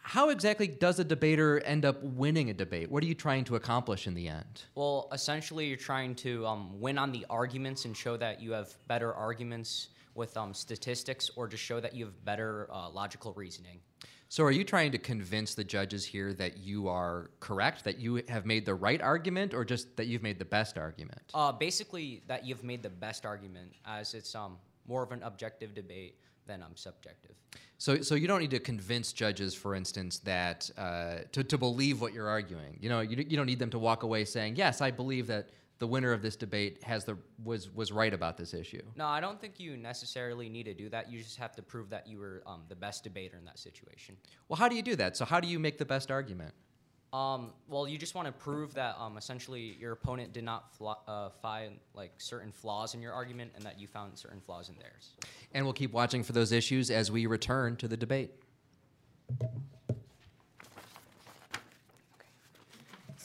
How 0.00 0.30
exactly 0.30 0.68
does 0.68 1.00
a 1.00 1.04
debater 1.04 1.60
end 1.60 1.84
up 1.84 2.02
winning 2.02 2.48
a 2.48 2.54
debate? 2.54 2.90
What 2.90 3.02
are 3.02 3.06
you 3.06 3.14
trying 3.14 3.44
to 3.44 3.56
accomplish 3.56 4.06
in 4.06 4.14
the 4.14 4.28
end? 4.28 4.62
Well, 4.74 5.08
essentially, 5.12 5.66
you're 5.66 5.76
trying 5.76 6.14
to 6.16 6.46
um, 6.46 6.80
win 6.80 6.96
on 6.96 7.12
the 7.12 7.26
arguments 7.28 7.84
and 7.84 7.94
show 7.94 8.16
that 8.16 8.40
you 8.40 8.52
have 8.52 8.74
better 8.86 9.12
arguments 9.12 9.88
with 10.14 10.34
um, 10.36 10.54
statistics, 10.54 11.30
or 11.36 11.46
just 11.46 11.62
show 11.62 11.78
that 11.80 11.94
you 11.94 12.06
have 12.06 12.24
better 12.24 12.68
uh, 12.72 12.88
logical 12.88 13.34
reasoning. 13.34 13.80
So 14.28 14.42
are 14.44 14.50
you 14.50 14.64
trying 14.64 14.92
to 14.92 14.98
convince 14.98 15.54
the 15.54 15.62
judges 15.62 16.04
here 16.04 16.32
that 16.34 16.58
you 16.58 16.88
are 16.88 17.30
correct, 17.38 17.84
that 17.84 17.98
you 17.98 18.22
have 18.28 18.44
made 18.44 18.66
the 18.66 18.74
right 18.74 19.00
argument, 19.00 19.54
or 19.54 19.64
just 19.64 19.96
that 19.96 20.06
you've 20.06 20.22
made 20.22 20.38
the 20.38 20.44
best 20.44 20.78
argument? 20.78 21.22
Uh, 21.32 21.52
basically, 21.52 22.22
that 22.26 22.44
you've 22.44 22.64
made 22.64 22.82
the 22.82 22.90
best 22.90 23.24
argument, 23.24 23.72
as 23.86 24.14
it's 24.14 24.34
um, 24.34 24.58
more 24.88 25.02
of 25.02 25.12
an 25.12 25.22
objective 25.22 25.74
debate 25.74 26.16
than 26.46 26.62
um, 26.62 26.72
subjective. 26.74 27.32
So, 27.78 28.00
so 28.02 28.14
you 28.14 28.26
don't 28.26 28.40
need 28.40 28.50
to 28.50 28.58
convince 28.58 29.12
judges, 29.12 29.54
for 29.54 29.74
instance, 29.74 30.18
that 30.20 30.70
uh, 30.76 31.18
to, 31.32 31.44
to 31.44 31.58
believe 31.58 32.00
what 32.00 32.12
you're 32.12 32.28
arguing. 32.28 32.78
You 32.80 32.88
know, 32.88 33.00
you, 33.00 33.24
you 33.28 33.36
don't 33.36 33.46
need 33.46 33.58
them 33.58 33.70
to 33.70 33.78
walk 33.78 34.02
away 34.02 34.24
saying, 34.24 34.56
"Yes, 34.56 34.80
I 34.80 34.90
believe 34.90 35.26
that 35.28 35.50
the 35.78 35.86
winner 35.86 36.12
of 36.12 36.22
this 36.22 36.36
debate 36.36 36.82
has 36.82 37.04
the 37.04 37.18
was 37.44 37.70
was 37.74 37.92
right 37.92 38.14
about 38.14 38.36
this 38.36 38.54
issue. 38.54 38.82
No, 38.96 39.06
I 39.06 39.20
don't 39.20 39.40
think 39.40 39.60
you 39.60 39.76
necessarily 39.76 40.48
need 40.48 40.64
to 40.64 40.74
do 40.74 40.88
that. 40.88 41.10
You 41.10 41.18
just 41.18 41.36
have 41.36 41.54
to 41.56 41.62
prove 41.62 41.90
that 41.90 42.06
you 42.06 42.18
were 42.18 42.42
um, 42.46 42.62
the 42.68 42.76
best 42.76 43.04
debater 43.04 43.36
in 43.36 43.44
that 43.44 43.58
situation. 43.58 44.16
Well, 44.48 44.56
how 44.56 44.68
do 44.68 44.76
you 44.76 44.82
do 44.82 44.96
that? 44.96 45.16
So 45.16 45.24
how 45.24 45.40
do 45.40 45.48
you 45.48 45.58
make 45.58 45.78
the 45.78 45.84
best 45.84 46.10
argument? 46.10 46.54
Um, 47.12 47.52
well, 47.68 47.86
you 47.88 47.98
just 47.98 48.14
want 48.14 48.26
to 48.26 48.32
prove 48.32 48.74
that 48.74 48.96
um, 48.98 49.16
essentially 49.16 49.76
your 49.78 49.92
opponent 49.92 50.32
did 50.32 50.44
not 50.44 50.74
uh, 51.06 51.30
find 51.30 51.78
like 51.94 52.12
certain 52.18 52.52
flaws 52.52 52.94
in 52.94 53.00
your 53.00 53.12
argument, 53.12 53.52
and 53.54 53.64
that 53.64 53.78
you 53.78 53.86
found 53.86 54.18
certain 54.18 54.40
flaws 54.40 54.68
in 54.68 54.76
theirs. 54.78 55.14
And 55.52 55.64
we'll 55.64 55.72
keep 55.72 55.92
watching 55.92 56.22
for 56.22 56.32
those 56.32 56.52
issues 56.52 56.90
as 56.90 57.10
we 57.10 57.26
return 57.26 57.76
to 57.76 57.88
the 57.88 57.96
debate. 57.96 58.32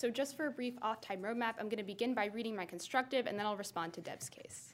So 0.01 0.09
just 0.09 0.35
for 0.35 0.47
a 0.47 0.51
brief 0.51 0.73
off-time 0.81 1.21
roadmap, 1.21 1.53
I'm 1.59 1.69
going 1.69 1.77
to 1.77 1.83
begin 1.83 2.15
by 2.15 2.25
reading 2.33 2.55
my 2.55 2.65
constructive, 2.65 3.27
and 3.27 3.37
then 3.37 3.45
I'll 3.45 3.55
respond 3.55 3.93
to 3.93 4.01
Dev's 4.01 4.29
case. 4.29 4.73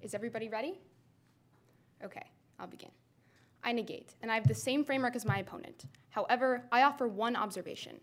Is 0.00 0.14
everybody 0.14 0.48
ready? 0.48 0.80
Okay, 2.02 2.24
I'll 2.58 2.66
begin. 2.66 2.88
I 3.62 3.72
negate, 3.72 4.14
and 4.22 4.32
I 4.32 4.36
have 4.36 4.48
the 4.48 4.54
same 4.54 4.82
framework 4.82 5.14
as 5.14 5.26
my 5.26 5.40
opponent. 5.40 5.84
However, 6.08 6.62
I 6.72 6.84
offer 6.84 7.06
one 7.06 7.36
observation. 7.36 8.00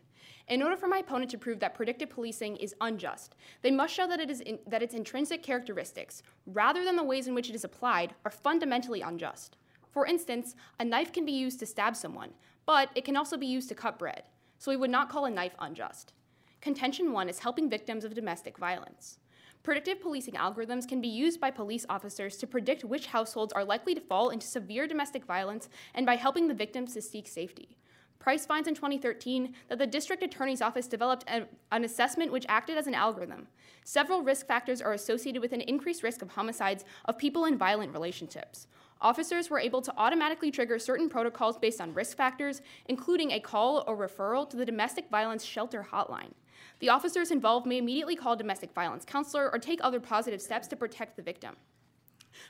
In 0.47 0.61
order 0.61 0.77
for 0.77 0.85
my 0.85 0.99
opponent 0.99 1.31
to 1.31 1.39
prove 1.39 1.59
that 1.61 1.73
predictive 1.73 2.11
policing 2.11 2.57
is 2.57 2.75
unjust, 2.79 3.35
they 3.63 3.71
must 3.71 3.95
show 3.95 4.07
that, 4.07 4.19
it 4.19 4.29
is 4.29 4.41
in, 4.41 4.59
that 4.67 4.83
its 4.83 4.93
intrinsic 4.93 5.41
characteristics, 5.41 6.21
rather 6.45 6.83
than 6.83 6.95
the 6.95 7.03
ways 7.03 7.27
in 7.27 7.33
which 7.33 7.49
it 7.49 7.55
is 7.55 7.63
applied, 7.63 8.13
are 8.25 8.31
fundamentally 8.31 9.01
unjust. 9.01 9.57
For 9.89 10.05
instance, 10.05 10.53
a 10.79 10.85
knife 10.85 11.11
can 11.11 11.25
be 11.25 11.31
used 11.31 11.57
to 11.61 11.65
stab 11.65 11.95
someone, 11.95 12.29
but 12.67 12.91
it 12.93 13.05
can 13.05 13.17
also 13.17 13.37
be 13.37 13.47
used 13.47 13.69
to 13.69 13.75
cut 13.75 13.97
bread, 13.97 14.21
so 14.61 14.69
we 14.69 14.77
would 14.77 14.91
not 14.91 15.09
call 15.09 15.25
a 15.25 15.31
knife 15.31 15.55
unjust. 15.57 16.13
Contention 16.61 17.11
one 17.13 17.27
is 17.27 17.39
helping 17.39 17.67
victims 17.67 18.05
of 18.05 18.13
domestic 18.13 18.59
violence. 18.59 19.17
Predictive 19.63 19.99
policing 19.99 20.35
algorithms 20.35 20.87
can 20.87 21.01
be 21.01 21.07
used 21.07 21.41
by 21.41 21.49
police 21.49 21.83
officers 21.89 22.37
to 22.37 22.45
predict 22.45 22.83
which 22.83 23.07
households 23.07 23.51
are 23.53 23.65
likely 23.65 23.95
to 23.95 24.01
fall 24.01 24.29
into 24.29 24.45
severe 24.45 24.85
domestic 24.85 25.25
violence 25.25 25.67
and 25.95 26.05
by 26.05 26.15
helping 26.15 26.47
the 26.47 26.53
victims 26.53 26.93
to 26.93 27.01
seek 27.01 27.27
safety. 27.27 27.75
Price 28.19 28.45
finds 28.45 28.67
in 28.67 28.75
2013 28.75 29.55
that 29.67 29.79
the 29.79 29.87
district 29.87 30.21
attorney's 30.21 30.61
office 30.61 30.85
developed 30.85 31.23
a, 31.27 31.47
an 31.71 31.83
assessment 31.83 32.31
which 32.31 32.45
acted 32.47 32.77
as 32.77 32.85
an 32.85 32.93
algorithm. 32.93 33.47
Several 33.83 34.21
risk 34.21 34.45
factors 34.45 34.79
are 34.79 34.93
associated 34.93 35.41
with 35.41 35.53
an 35.53 35.61
increased 35.61 36.03
risk 36.03 36.21
of 36.21 36.29
homicides 36.29 36.85
of 37.05 37.17
people 37.17 37.45
in 37.45 37.57
violent 37.57 37.93
relationships. 37.93 38.67
Officers 39.01 39.49
were 39.49 39.59
able 39.59 39.81
to 39.81 39.93
automatically 39.97 40.51
trigger 40.51 40.77
certain 40.77 41.09
protocols 41.09 41.57
based 41.57 41.81
on 41.81 41.93
risk 41.93 42.15
factors, 42.15 42.61
including 42.85 43.31
a 43.31 43.39
call 43.39 43.83
or 43.87 43.97
referral 43.97 44.47
to 44.47 44.55
the 44.55 44.65
domestic 44.65 45.09
violence 45.09 45.43
shelter 45.43 45.87
hotline. 45.91 46.31
The 46.79 46.89
officers 46.89 47.31
involved 47.31 47.65
may 47.65 47.79
immediately 47.79 48.15
call 48.15 48.33
a 48.33 48.37
domestic 48.37 48.73
violence 48.73 49.03
counselor 49.03 49.51
or 49.51 49.57
take 49.57 49.79
other 49.83 49.99
positive 49.99 50.41
steps 50.41 50.67
to 50.67 50.75
protect 50.75 51.15
the 51.15 51.23
victim. 51.23 51.55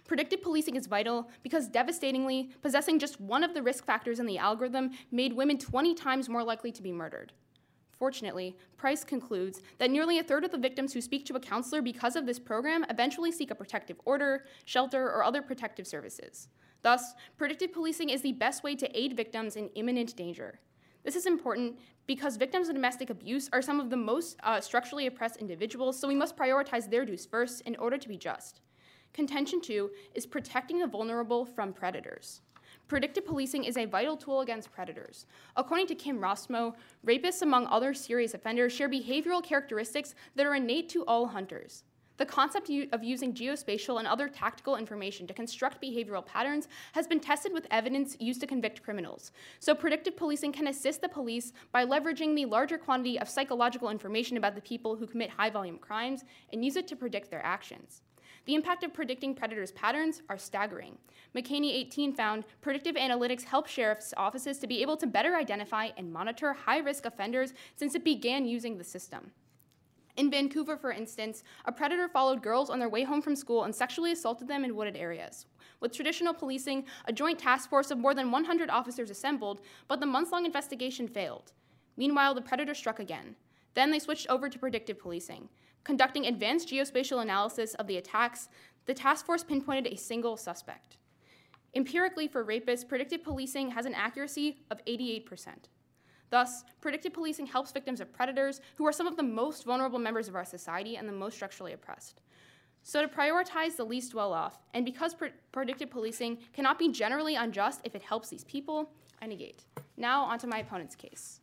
Predictive 0.05 0.41
policing 0.41 0.75
is 0.75 0.87
vital 0.87 1.29
because 1.41 1.69
devastatingly, 1.69 2.51
possessing 2.61 2.99
just 2.99 3.21
one 3.21 3.43
of 3.43 3.53
the 3.53 3.63
risk 3.63 3.85
factors 3.85 4.19
in 4.19 4.25
the 4.25 4.37
algorithm 4.37 4.91
made 5.11 5.33
women 5.33 5.57
20 5.57 5.95
times 5.95 6.27
more 6.27 6.43
likely 6.43 6.71
to 6.71 6.81
be 6.81 6.91
murdered. 6.91 7.31
Fortunately, 8.01 8.57
Price 8.77 9.03
concludes 9.03 9.61
that 9.77 9.91
nearly 9.91 10.17
a 10.17 10.23
third 10.23 10.43
of 10.43 10.49
the 10.49 10.57
victims 10.57 10.91
who 10.91 11.01
speak 11.01 11.23
to 11.27 11.35
a 11.35 11.39
counselor 11.39 11.83
because 11.83 12.15
of 12.15 12.25
this 12.25 12.39
program 12.39 12.83
eventually 12.89 13.31
seek 13.31 13.51
a 13.51 13.55
protective 13.55 14.01
order, 14.05 14.45
shelter, 14.65 15.05
or 15.05 15.23
other 15.23 15.43
protective 15.43 15.85
services. 15.85 16.47
Thus, 16.81 17.13
predictive 17.37 17.71
policing 17.71 18.09
is 18.09 18.23
the 18.23 18.31
best 18.31 18.63
way 18.63 18.73
to 18.75 18.99
aid 18.99 19.15
victims 19.15 19.55
in 19.55 19.69
imminent 19.75 20.15
danger. 20.15 20.59
This 21.03 21.15
is 21.15 21.27
important 21.27 21.77
because 22.07 22.37
victims 22.37 22.69
of 22.69 22.73
domestic 22.73 23.11
abuse 23.11 23.51
are 23.53 23.61
some 23.61 23.79
of 23.79 23.91
the 23.91 23.97
most 23.97 24.35
uh, 24.41 24.59
structurally 24.59 25.05
oppressed 25.05 25.37
individuals, 25.37 25.99
so 25.99 26.07
we 26.07 26.15
must 26.15 26.35
prioritize 26.35 26.89
their 26.89 27.05
dues 27.05 27.27
first 27.27 27.61
in 27.67 27.75
order 27.75 27.99
to 27.99 28.09
be 28.09 28.17
just. 28.17 28.61
Contention 29.13 29.61
two 29.61 29.91
is 30.15 30.25
protecting 30.25 30.79
the 30.79 30.87
vulnerable 30.87 31.45
from 31.45 31.71
predators. 31.71 32.41
Predictive 32.91 33.25
policing 33.25 33.63
is 33.63 33.77
a 33.77 33.85
vital 33.85 34.17
tool 34.17 34.41
against 34.41 34.69
predators. 34.73 35.25
According 35.55 35.87
to 35.87 35.95
Kim 35.95 36.19
Rossmo, 36.19 36.73
rapists, 37.07 37.41
among 37.41 37.65
other 37.67 37.93
serious 37.93 38.33
offenders, 38.33 38.73
share 38.73 38.89
behavioral 38.89 39.41
characteristics 39.41 40.13
that 40.35 40.45
are 40.45 40.55
innate 40.55 40.89
to 40.89 41.05
all 41.05 41.27
hunters. 41.27 41.85
The 42.17 42.25
concept 42.25 42.69
of 42.91 43.01
using 43.01 43.33
geospatial 43.33 43.99
and 43.99 44.07
other 44.09 44.27
tactical 44.27 44.75
information 44.75 45.25
to 45.27 45.33
construct 45.33 45.81
behavioral 45.81 46.25
patterns 46.25 46.67
has 46.91 47.07
been 47.07 47.21
tested 47.21 47.53
with 47.53 47.65
evidence 47.71 48.17
used 48.19 48.41
to 48.41 48.45
convict 48.45 48.83
criminals. 48.83 49.31
So, 49.61 49.73
predictive 49.73 50.17
policing 50.17 50.51
can 50.51 50.67
assist 50.67 50.99
the 50.99 51.07
police 51.07 51.53
by 51.71 51.85
leveraging 51.85 52.35
the 52.35 52.43
larger 52.43 52.77
quantity 52.77 53.17
of 53.17 53.29
psychological 53.29 53.89
information 53.89 54.35
about 54.35 54.55
the 54.55 54.61
people 54.61 54.97
who 54.97 55.07
commit 55.07 55.29
high 55.29 55.49
volume 55.49 55.77
crimes 55.77 56.25
and 56.51 56.65
use 56.65 56.75
it 56.75 56.89
to 56.89 56.97
predict 56.97 57.31
their 57.31 57.45
actions. 57.45 58.01
The 58.45 58.55
impact 58.55 58.83
of 58.83 58.93
predicting 58.93 59.35
predators' 59.35 59.71
patterns 59.71 60.21
are 60.27 60.37
staggering. 60.37 60.97
McKinney 61.35 61.73
18 61.73 62.13
found 62.13 62.43
predictive 62.61 62.95
analytics 62.95 63.43
help 63.43 63.67
sheriff's 63.67 64.13
offices 64.17 64.57
to 64.59 64.67
be 64.67 64.81
able 64.81 64.97
to 64.97 65.07
better 65.07 65.35
identify 65.35 65.89
and 65.95 66.11
monitor 66.11 66.53
high 66.53 66.79
risk 66.79 67.05
offenders 67.05 67.53
since 67.75 67.93
it 67.93 68.03
began 68.03 68.45
using 68.45 68.77
the 68.77 68.83
system. 68.83 69.31
In 70.17 70.29
Vancouver, 70.29 70.75
for 70.75 70.91
instance, 70.91 71.43
a 71.65 71.71
predator 71.71 72.09
followed 72.09 72.43
girls 72.43 72.69
on 72.69 72.79
their 72.79 72.89
way 72.89 73.03
home 73.03 73.21
from 73.21 73.35
school 73.35 73.63
and 73.63 73.73
sexually 73.73 74.11
assaulted 74.11 74.47
them 74.47 74.65
in 74.65 74.75
wooded 74.75 74.97
areas. 74.97 75.45
With 75.79 75.93
traditional 75.93 76.33
policing, 76.33 76.85
a 77.05 77.13
joint 77.13 77.39
task 77.39 77.69
force 77.69 77.91
of 77.91 77.97
more 77.97 78.13
than 78.13 78.31
100 78.31 78.69
officers 78.69 79.09
assembled, 79.09 79.61
but 79.87 79.99
the 79.99 80.05
months 80.05 80.31
long 80.31 80.45
investigation 80.45 81.07
failed. 81.07 81.53
Meanwhile, 81.95 82.33
the 82.33 82.41
predator 82.41 82.73
struck 82.73 82.99
again. 82.99 83.35
Then 83.73 83.91
they 83.91 83.99
switched 83.99 84.27
over 84.27 84.49
to 84.49 84.59
predictive 84.59 84.99
policing. 84.99 85.47
Conducting 85.83 86.25
advanced 86.25 86.69
geospatial 86.69 87.21
analysis 87.21 87.73
of 87.75 87.87
the 87.87 87.97
attacks, 87.97 88.49
the 88.85 88.93
task 88.93 89.25
force 89.25 89.43
pinpointed 89.43 89.91
a 89.91 89.97
single 89.97 90.37
suspect. 90.37 90.97
Empirically, 91.73 92.27
for 92.27 92.43
rapists, 92.43 92.87
predictive 92.87 93.23
policing 93.23 93.71
has 93.71 93.85
an 93.85 93.95
accuracy 93.95 94.57
of 94.69 94.83
88%. 94.85 95.47
Thus, 96.29 96.63
predictive 96.81 97.13
policing 97.13 97.47
helps 97.47 97.71
victims 97.71 97.99
of 97.99 98.13
predators, 98.13 98.61
who 98.75 98.85
are 98.85 98.91
some 98.91 99.07
of 99.07 99.17
the 99.17 99.23
most 99.23 99.65
vulnerable 99.65 99.99
members 99.99 100.27
of 100.27 100.35
our 100.35 100.45
society 100.45 100.97
and 100.97 101.07
the 101.07 101.13
most 101.13 101.35
structurally 101.35 101.73
oppressed. 101.73 102.21
So, 102.83 103.01
to 103.01 103.07
prioritize 103.07 103.75
the 103.75 103.83
least 103.83 104.15
well 104.15 104.33
off, 104.33 104.57
and 104.73 104.85
because 104.85 105.13
pre- 105.13 105.31
predictive 105.51 105.91
policing 105.91 106.39
cannot 106.53 106.79
be 106.79 106.89
generally 106.89 107.35
unjust 107.35 107.81
if 107.83 107.95
it 107.95 108.01
helps 108.01 108.29
these 108.29 108.43
people, 108.45 108.89
I 109.21 109.27
negate. 109.27 109.65
Now, 109.97 110.23
onto 110.23 110.47
my 110.47 110.59
opponent's 110.59 110.95
case. 110.95 111.41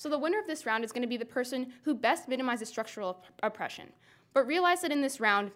So 0.00 0.08
the 0.08 0.16
winner 0.16 0.38
of 0.38 0.46
this 0.46 0.64
round 0.64 0.82
is 0.82 0.92
going 0.92 1.02
to 1.02 1.08
be 1.08 1.18
the 1.18 1.26
person 1.26 1.74
who 1.84 1.94
best 1.94 2.26
minimizes 2.26 2.70
structural 2.70 3.10
op- 3.10 3.26
oppression. 3.42 3.92
But 4.32 4.46
realize 4.46 4.80
that 4.80 4.92
in 4.92 5.02
this 5.02 5.20
round, 5.20 5.50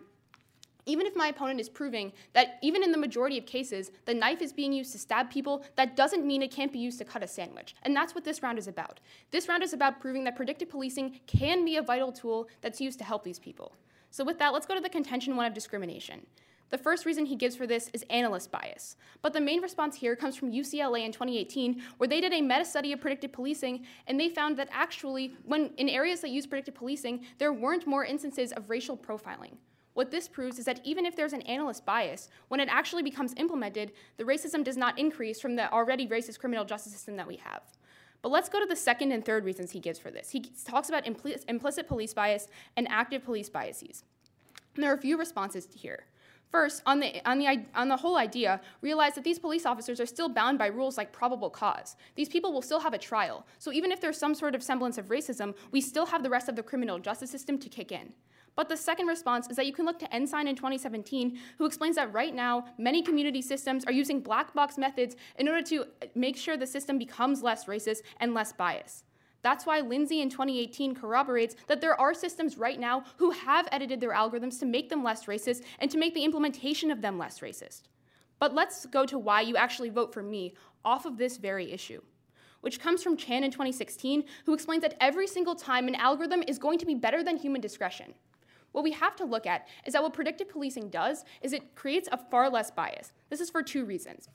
even 0.85 1.07
if 1.07 1.17
my 1.17 1.29
opponent 1.29 1.61
is 1.61 1.71
proving 1.71 2.13
that 2.35 2.59
even 2.61 2.83
in 2.83 2.93
the 2.93 2.99
majority 2.99 3.39
of 3.39 3.47
cases, 3.47 3.91
the 4.05 4.13
knife 4.13 4.43
is 4.43 4.53
being 4.53 4.71
used 4.71 4.93
to 4.93 4.99
stab 4.99 5.31
people, 5.31 5.65
that 5.77 5.97
doesn't 5.97 6.27
mean 6.27 6.43
it 6.43 6.51
can't 6.51 6.75
be 6.75 6.79
used 6.79 6.99
to 6.99 7.07
cut 7.07 7.23
a 7.23 7.27
sandwich. 7.27 7.75
And 7.85 7.97
that's 7.97 8.15
what 8.15 8.25
this 8.25 8.43
round 8.43 8.59
is 8.59 8.69
about. 8.69 9.01
This 9.31 9.49
round 9.49 9.63
is 9.63 9.73
about 9.73 9.99
proving 9.99 10.25
that 10.25 10.37
predictive 10.37 10.69
policing 10.69 11.21
can 11.27 11.65
be 11.65 11.79
a 11.79 11.83
vital 11.83 12.13
tool 12.13 12.47
that's 12.61 12.83
used 12.83 12.99
to 12.99 13.05
help 13.07 13.25
these 13.25 13.39
people. 13.39 13.73
So 14.11 14.25
with 14.25 14.39
that, 14.41 14.53
let's 14.53 14.67
go 14.67 14.75
to 14.75 14.81
the 14.83 14.91
contention 14.91 15.37
one 15.37 15.47
of 15.47 15.55
discrimination. 15.55 16.27
The 16.71 16.79
first 16.79 17.07
reason 17.07 17.27
he 17.27 17.37
gives 17.37 17.55
for 17.55 17.67
this 17.67 17.91
is 17.93 18.05
analyst 18.11 18.51
bias. 18.51 18.97
But 19.23 19.33
the 19.33 19.41
main 19.41 19.63
response 19.63 19.97
here 19.97 20.17
comes 20.17 20.37
from 20.37 20.51
UCLA 20.51 21.05
in 21.05 21.13
2018, 21.13 21.83
where 21.99 22.09
they 22.09 22.21
did 22.21 22.33
a 22.33 22.41
meta 22.41 22.65
study 22.65 22.93
of 22.93 23.01
predictive 23.01 23.33
policing, 23.33 23.87
and 24.07 24.19
they 24.19 24.29
found 24.29 24.57
that 24.57 24.69
actually, 24.73 25.37
when 25.45 25.71
in 25.77 25.89
areas 25.89 26.21
that 26.21 26.31
use 26.31 26.47
predictive 26.47 26.75
policing, 26.75 27.25
there 27.39 27.53
weren't 27.53 27.87
more 27.87 28.05
instances 28.05 28.53
of 28.53 28.71
racial 28.71 28.97
profiling. 28.97 29.57
What 29.93 30.11
this 30.11 30.27
proves 30.27 30.59
is 30.59 30.65
that 30.65 30.81
even 30.83 31.07
if 31.07 31.15
there's 31.15 31.33
an 31.33 31.43
analyst 31.43 31.87
bias, 31.87 32.29
when 32.49 32.59
it 32.59 32.69
actually 32.69 33.05
becomes 33.05 33.33
implemented, 33.37 33.93
the 34.17 34.25
racism 34.25 34.65
does 34.65 34.77
not 34.77 34.99
increase 34.99 35.41
from 35.41 35.55
the 35.55 35.73
already 35.73 36.09
racist 36.09 36.41
criminal 36.41 36.65
justice 36.65 36.93
system 36.93 37.17
that 37.17 37.29
we 37.29 37.37
have. 37.37 37.63
But 38.21 38.31
let's 38.31 38.49
go 38.49 38.59
to 38.59 38.67
the 38.67 38.75
second 38.75 39.13
and 39.13 39.25
third 39.25 39.45
reasons 39.45 39.71
he 39.71 39.81
gives 39.81 39.99
for 39.99 40.11
this. 40.11 40.31
He 40.31 40.41
talks 40.65 40.89
about 40.89 41.07
implicit 41.07 41.87
police 41.87 42.15
bias 42.15 42.49
and 42.77 42.89
active 42.91 43.23
police 43.23 43.49
biases. 43.49 44.03
And 44.75 44.83
there 44.83 44.91
are 44.91 44.97
a 44.97 45.01
few 45.01 45.17
responses 45.17 45.69
here. 45.77 46.07
First, 46.55 46.83
on 46.87 47.01
the, 47.01 47.21
on, 47.29 47.41
the, 47.41 47.65
on 47.75 47.89
the 47.89 47.97
whole 47.97 48.17
idea, 48.17 48.61
realize 48.81 49.17
that 49.17 49.25
these 49.25 49.41
police 49.41 49.67
officers 49.67 49.99
are 49.99 50.07
still 50.07 50.29
bound 50.29 50.57
by 50.57 50.69
rules 50.69 50.97
like 50.97 51.11
probable 51.11 51.51
cause. 51.51 51.97
These 52.15 52.29
people 52.29 52.53
will 52.53 52.63
still 52.63 52.79
have 52.79 52.95
a 52.95 52.99
trial. 52.99 53.45
So 53.59 53.73
even 53.73 53.91
if 53.91 54.01
there's 54.01 54.17
some 54.17 54.37
sort 54.37 54.55
of 54.55 54.63
semblance 54.63 54.97
of 54.97 55.07
racism, 55.07 55.57
we 55.73 55.81
still 55.81 56.07
have 56.07 56.23
the 56.23 56.31
rest 56.31 56.49
of 56.49 56.55
the 56.55 56.63
criminal 56.63 57.01
justice 57.01 57.29
system 57.29 57.59
to 57.59 57.69
kick 57.69 57.91
in. 57.91 58.13
But 58.55 58.69
the 58.69 58.77
second 58.77 59.09
response 59.09 59.49
is 59.49 59.57
that 59.57 59.67
you 59.67 59.73
can 59.73 59.85
look 59.85 59.99
to 59.99 60.15
Ensign 60.15 60.47
in 60.47 60.55
2017, 60.55 61.41
who 61.59 61.67
explains 61.67 61.97
that 61.97 62.13
right 62.13 62.33
now, 62.33 62.67
many 62.79 63.03
community 63.03 63.43
systems 63.43 63.85
are 63.87 63.93
using 63.93 64.21
black 64.21 64.55
box 64.55 64.79
methods 64.79 65.17
in 65.41 65.49
order 65.49 65.63
to 65.63 65.87
make 66.15 66.37
sure 66.37 66.57
the 66.57 66.69
system 66.69 66.99
becomes 66.99 67.43
less 67.43 67.65
racist 67.65 68.03
and 68.21 68.33
less 68.33 68.53
biased. 68.53 69.03
That's 69.45 69.67
why 69.67 69.81
Lindsay 69.81 70.23
in 70.23 70.31
2018 70.31 70.95
corroborates 70.95 71.55
that 71.67 71.83
there 71.83 72.01
are 72.01 72.15
systems 72.15 72.57
right 72.57 72.81
now 72.81 73.05
who 73.19 73.31
have 73.31 73.69
edited 73.71 74.01
their 74.01 74.15
algorithms 74.15 74.59
to 74.61 74.67
make 74.67 74.89
them 74.89 75.05
less 75.05 75.27
racist 75.27 75.65
and 75.81 75.91
to 75.91 75.99
make 75.99 76.15
the 76.15 76.25
implementation 76.25 76.91
of 76.91 77.03
them 77.03 77.19
less 77.19 77.41
racist. 77.41 77.83
But 78.39 78.55
let's 78.55 78.87
go 78.87 79.05
to 79.05 79.19
why 79.19 79.43
you 79.43 79.55
actually 79.57 79.91
vote 79.91 80.15
for 80.15 80.23
me 80.23 80.55
off 80.83 81.05
of 81.05 81.19
this 81.19 81.37
very 81.37 81.71
issue. 81.71 82.01
which 82.63 82.81
comes 82.81 83.03
from 83.03 83.15
Chan 83.15 83.45
in 83.45 83.51
2016, 83.51 84.25
who 84.47 84.55
explains 84.55 84.81
that 84.81 84.97
every 84.99 85.27
single 85.27 85.55
time 85.55 85.87
an 85.87 85.95
algorithm 85.95 86.43
is 86.49 86.59
going 86.59 86.79
to 86.79 86.87
be 86.87 86.95
better 86.95 87.23
than 87.23 87.37
human 87.37 87.61
discretion. 87.61 88.15
What 88.73 88.85
we 88.85 88.93
have 88.93 89.15
to 89.17 89.27
look 89.27 89.45
at 89.45 89.69
is 89.85 89.93
that 89.93 90.03
what 90.03 90.15
predictive 90.15 90.49
policing 90.49 90.89
does 90.89 91.27
is 91.43 91.53
it 91.53 91.75
creates 91.75 92.09
a 92.11 92.17
far 92.17 92.49
less 92.49 92.71
bias. 92.71 93.13
This 93.29 93.43
is 93.43 93.51
for 93.51 93.63
two 93.63 93.85
reasons. 93.85 94.31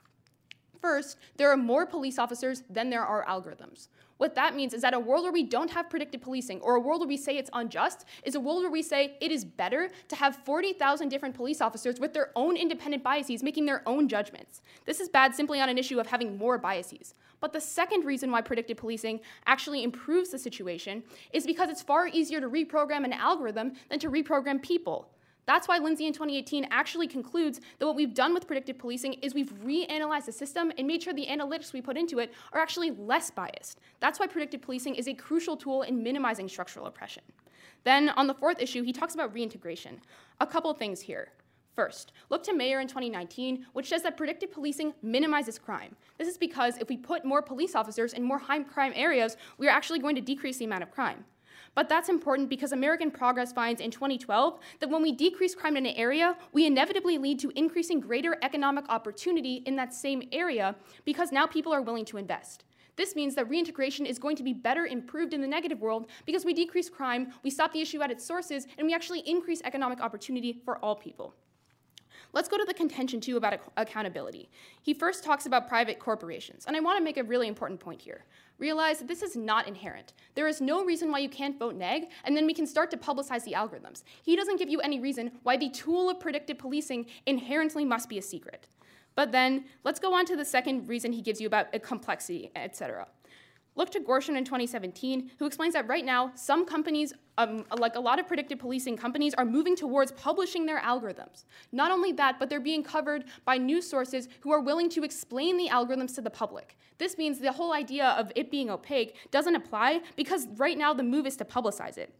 First, 0.80 1.18
there 1.38 1.50
are 1.50 1.58
more 1.58 1.88
police 1.88 2.20
officers 2.20 2.62
than 2.70 2.92
there 2.92 3.04
are 3.04 3.26
algorithms. 3.26 3.88
What 4.20 4.36
that 4.36 4.54
means 4.54 4.74
is 4.74 4.82
that 4.82 4.94
a 4.94 5.00
world 5.00 5.24
where 5.24 5.32
we 5.32 5.44
don't 5.44 5.72
have 5.72 5.90
predictive 5.90 6.20
policing 6.20 6.60
or 6.60 6.76
a 6.76 6.80
world 6.80 7.00
where 7.00 7.08
we 7.08 7.16
say 7.16 7.38
it's 7.38 7.50
unjust 7.54 8.04
is 8.26 8.36
a 8.36 8.40
world 8.40 8.62
where 8.62 8.70
we 8.70 8.82
say 8.82 9.16
it 9.22 9.32
is 9.32 9.46
better 9.46 9.90
to 10.10 10.16
have 10.18 10.36
40,000 10.44 11.08
different 11.08 11.36
police 11.36 11.62
officers 11.62 12.02
with 12.02 12.14
their 12.14 12.32
own 12.36 12.58
independent 12.58 13.02
biases 13.02 13.42
making 13.42 13.66
their 13.66 13.82
own 13.88 14.10
judgments. 14.10 14.62
This 14.84 15.00
is 15.00 15.08
bad 15.08 15.34
simply 15.34 15.62
on 15.62 15.70
an 15.70 15.78
issue 15.78 16.02
of 16.02 16.08
having 16.08 16.38
more 16.38 16.58
biases. 16.58 17.14
But 17.40 17.54
the 17.54 17.62
second 17.62 18.04
reason 18.04 18.30
why 18.30 18.42
predictive 18.42 18.76
policing 18.76 19.22
actually 19.46 19.84
improves 19.84 20.32
the 20.32 20.38
situation 20.38 21.02
is 21.32 21.46
because 21.46 21.70
it's 21.70 21.82
far 21.82 22.06
easier 22.06 22.42
to 22.42 22.50
reprogram 22.50 23.06
an 23.06 23.14
algorithm 23.14 23.72
than 23.90 24.00
to 24.00 24.12
reprogram 24.12 24.62
people. 24.62 25.08
That's 25.50 25.68
why 25.68 25.80
Lindsay 25.80 26.06
in 26.06 26.14
2018 26.14 26.68
actually 26.70 27.08
concludes 27.08 27.60
that 27.80 27.88
what 27.88 27.96
we've 27.96 28.14
done 28.14 28.36
with 28.36 28.46
predictive 28.46 28.78
policing 28.78 29.14
is 29.14 29.34
we've 29.34 29.52
reanalyzed 29.66 30.26
the 30.26 30.32
system 30.32 30.72
and 30.78 30.86
made 30.86 31.02
sure 31.02 31.12
the 31.12 31.26
analytics 31.26 31.74
we 31.74 31.82
put 31.82 31.98
into 31.98 32.20
it 32.20 32.32
are 32.54 32.62
actually 32.62 32.92
less 32.92 33.32
biased. 33.32 33.80
That's 34.00 34.20
why 34.20 34.28
predictive 34.28 34.62
policing 34.62 34.94
is 34.94 35.08
a 35.08 35.14
crucial 35.16 35.58
tool 35.58 35.82
in 35.82 36.04
minimizing 36.04 36.48
structural 36.50 36.86
oppression. 36.86 37.24
Then, 37.84 38.10
on 38.10 38.28
the 38.28 38.34
fourth 38.36 38.62
issue, 38.62 38.84
he 38.84 38.94
talks 38.94 39.16
about 39.16 39.34
reintegration. 39.34 40.00
A 40.40 40.46
couple 40.46 40.72
things 40.76 41.02
here. 41.02 41.30
First, 41.76 42.14
look 42.30 42.44
to 42.44 42.54
Mayer 42.54 42.80
in 42.80 42.88
2019, 42.88 43.66
which 43.74 43.90
says 43.90 44.04
that 44.04 44.18
predictive 44.18 44.52
policing 44.52 44.94
minimizes 45.02 45.58
crime. 45.58 45.96
This 46.20 46.28
is 46.28 46.38
because 46.38 46.78
if 46.78 46.90
we 46.90 46.98
put 46.98 47.26
more 47.26 47.42
police 47.42 47.74
officers 47.74 48.14
in 48.14 48.22
more 48.22 48.38
high 48.38 48.62
crime 48.62 48.94
areas, 48.96 49.36
we 49.58 49.68
are 49.68 49.72
actually 49.72 49.98
going 49.98 50.14
to 50.14 50.22
decrease 50.22 50.60
the 50.60 50.66
amount 50.66 50.84
of 50.84 50.92
crime. 50.92 51.26
But 51.76 51.90
that's 51.90 52.10
important 52.10 52.50
because 52.50 52.72
American 52.72 53.12
Progress 53.12 53.54
finds 53.54 53.82
in 53.82 53.92
2012 53.92 54.60
that 54.80 54.90
when 54.90 55.02
we 55.02 55.12
decrease 55.12 55.56
crime 55.56 55.78
in 55.78 55.86
an 55.86 55.96
area, 55.96 56.38
we 56.54 56.66
inevitably 56.66 57.18
lead 57.18 57.40
to 57.40 57.52
increasing 57.56 58.00
greater 58.00 58.38
economic 58.42 58.86
opportunity 58.90 59.64
in 59.66 59.76
that 59.76 59.94
same 59.94 60.28
area 60.32 60.76
because 61.06 61.32
now 61.32 61.46
people 61.46 61.74
are 61.74 61.82
willing 61.82 62.06
to 62.06 62.18
invest. 62.18 62.64
This 62.96 63.16
means 63.16 63.34
that 63.36 63.50
reintegration 63.50 64.06
is 64.06 64.20
going 64.20 64.36
to 64.36 64.44
be 64.44 64.52
better 64.52 64.86
improved 64.86 65.34
in 65.34 65.40
the 65.40 65.48
negative 65.48 65.80
world 65.80 66.08
because 66.26 66.44
we 66.44 66.54
decrease 66.54 66.90
crime, 66.90 67.32
we 67.44 67.50
stop 67.50 67.72
the 67.72 67.80
issue 67.80 68.02
at 68.02 68.12
its 68.12 68.26
sources, 68.26 68.68
and 68.78 68.86
we 68.86 68.94
actually 68.94 69.22
increase 69.22 69.62
economic 69.64 70.02
opportunity 70.02 70.60
for 70.66 70.78
all 70.80 70.98
people. 70.98 71.34
Let's 72.32 72.48
go 72.48 72.58
to 72.58 72.66
the 72.66 72.74
contention 72.74 73.20
too 73.20 73.38
about 73.38 73.54
ac- 73.54 73.64
accountability. 73.76 74.50
He 74.82 74.94
first 74.94 75.24
talks 75.24 75.48
about 75.48 75.68
private 75.68 76.00
corporations, 76.00 76.66
and 76.68 76.76
I 76.76 76.80
want 76.80 76.98
to 76.98 77.04
make 77.04 77.18
a 77.18 77.24
really 77.24 77.48
important 77.48 77.80
point 77.80 78.02
here. 78.02 78.26
Realize 78.60 79.00
that 79.00 79.08
this 79.08 79.24
is 79.24 79.36
not 79.36 79.68
inherent. 79.68 80.14
There 80.36 80.48
is 80.48 80.62
no 80.62 80.86
reason 80.86 81.12
why 81.12 81.20
you 81.20 81.30
can't 81.30 81.58
vote 81.58 81.76
neg, 81.76 82.10
and 82.26 82.38
then 82.38 82.46
we 82.46 82.54
can 82.54 82.68
start 82.68 82.92
to 82.92 82.98
publicize 82.98 83.44
the 83.46 83.54
algorithms. 83.54 84.04
He 84.22 84.36
doesn't 84.36 84.58
give 84.58 84.70
you 84.70 84.80
any 84.82 85.00
reason 85.00 85.32
why 85.44 85.58
the 85.58 85.70
tool 85.70 86.10
of 86.10 86.20
predictive 86.20 86.60
policing 86.60 87.08
inherently 87.26 87.84
must 87.84 88.10
be 88.10 88.20
a 88.20 88.22
secret. 88.22 88.68
But 89.16 89.32
then 89.32 89.66
let's 89.84 90.00
go 90.00 90.14
on 90.14 90.26
to 90.28 90.36
the 90.36 90.46
second 90.46 90.88
reason 90.88 91.14
he 91.14 91.22
gives 91.22 91.42
you 91.42 91.48
about 91.48 91.74
uh, 91.74 91.80
complexity, 91.80 92.52
etc. 92.56 93.08
Look 93.80 93.92
to 93.92 94.02
Gorshin 94.02 94.36
in 94.36 94.44
2017, 94.44 95.32
who 95.40 95.46
explains 95.46 95.74
that 95.74 95.88
right 95.88 96.04
now, 96.04 96.34
some 96.36 96.66
companies, 96.66 97.14
um, 97.38 97.64
like 97.78 97.96
a 97.96 98.00
lot 98.02 98.20
of 98.20 98.28
predictive 98.28 98.60
policing 98.60 98.98
companies, 98.98 99.34
are 99.36 99.46
moving 99.46 99.74
towards 99.74 100.12
publishing 100.12 100.66
their 100.66 100.82
algorithms. 100.82 101.46
Not 101.72 101.90
only 101.90 102.12
that, 102.12 102.40
but 102.40 102.50
they're 102.50 102.60
being 102.60 102.84
covered 102.84 103.24
by 103.46 103.58
news 103.58 103.90
sources 103.90 104.28
who 104.42 104.52
are 104.52 104.60
willing 104.60 104.90
to 104.90 105.04
explain 105.06 105.56
the 105.56 105.70
algorithms 105.70 106.14
to 106.16 106.22
the 106.22 106.30
public. 106.30 106.78
This 106.98 107.18
means 107.18 107.40
the 107.40 107.54
whole 107.54 107.72
idea 107.72 108.08
of 108.08 108.34
it 108.36 108.52
being 108.52 108.70
opaque 108.70 109.16
doesn't 109.32 109.56
apply 109.56 110.02
because 110.18 110.50
right 110.58 110.78
now 110.78 110.94
the 110.94 111.04
move 111.04 111.26
is 111.26 111.38
to 111.38 111.46
publicize 111.46 111.98
it. 111.98 112.14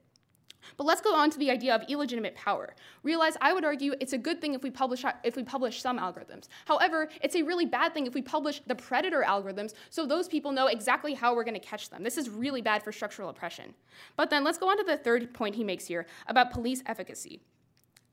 But 0.78 0.86
let's 0.86 1.02
go 1.02 1.14
on 1.16 1.30
to 1.32 1.40
the 1.40 1.52
idea 1.52 1.76
of 1.76 1.84
illegitimate 1.90 2.36
power. 2.36 2.76
Realize 3.04 3.38
I 3.42 3.54
would 3.54 3.66
argue 3.66 3.94
it's 4.00 4.14
a 4.14 4.18
good 4.18 4.42
thing 4.42 4.54
if 4.54 4.64
we 4.64 4.72
publish 4.72 5.04
if 5.24 5.36
we 5.36 5.44
publish 5.44 5.82
some 5.82 6.00
algorithms. 6.00 6.48
However, 6.66 7.10
it's 7.22 7.36
a 7.36 7.42
really 7.44 7.66
bad 7.66 7.94
thing 7.94 8.08
if 8.08 8.14
we 8.14 8.22
publish 8.22 8.62
the 8.68 8.76
predator 8.76 9.24
algorithms 9.28 9.74
so 9.90 10.06
those 10.06 10.28
people 10.28 10.52
know 10.52 10.68
exactly 10.68 11.14
how 11.14 11.36
we're 11.36 11.44
going 11.44 11.60
to 11.60 11.60
catch 11.60 11.90
them. 11.90 12.04
This 12.04 12.18
is 12.18 12.30
really 12.30 12.62
bad 12.62 12.84
for 12.84 12.92
structural 12.92 13.30
oppression. 13.30 13.74
But 14.16 14.30
then 14.30 14.44
let's 14.44 14.58
go 14.58 14.70
on 14.70 14.78
to 14.78 14.84
the 14.84 14.98
third 14.98 15.34
point 15.34 15.56
he 15.56 15.64
makes 15.64 15.88
here 15.88 16.06
about 16.28 16.52
police 16.52 16.84
efficacy 16.86 17.42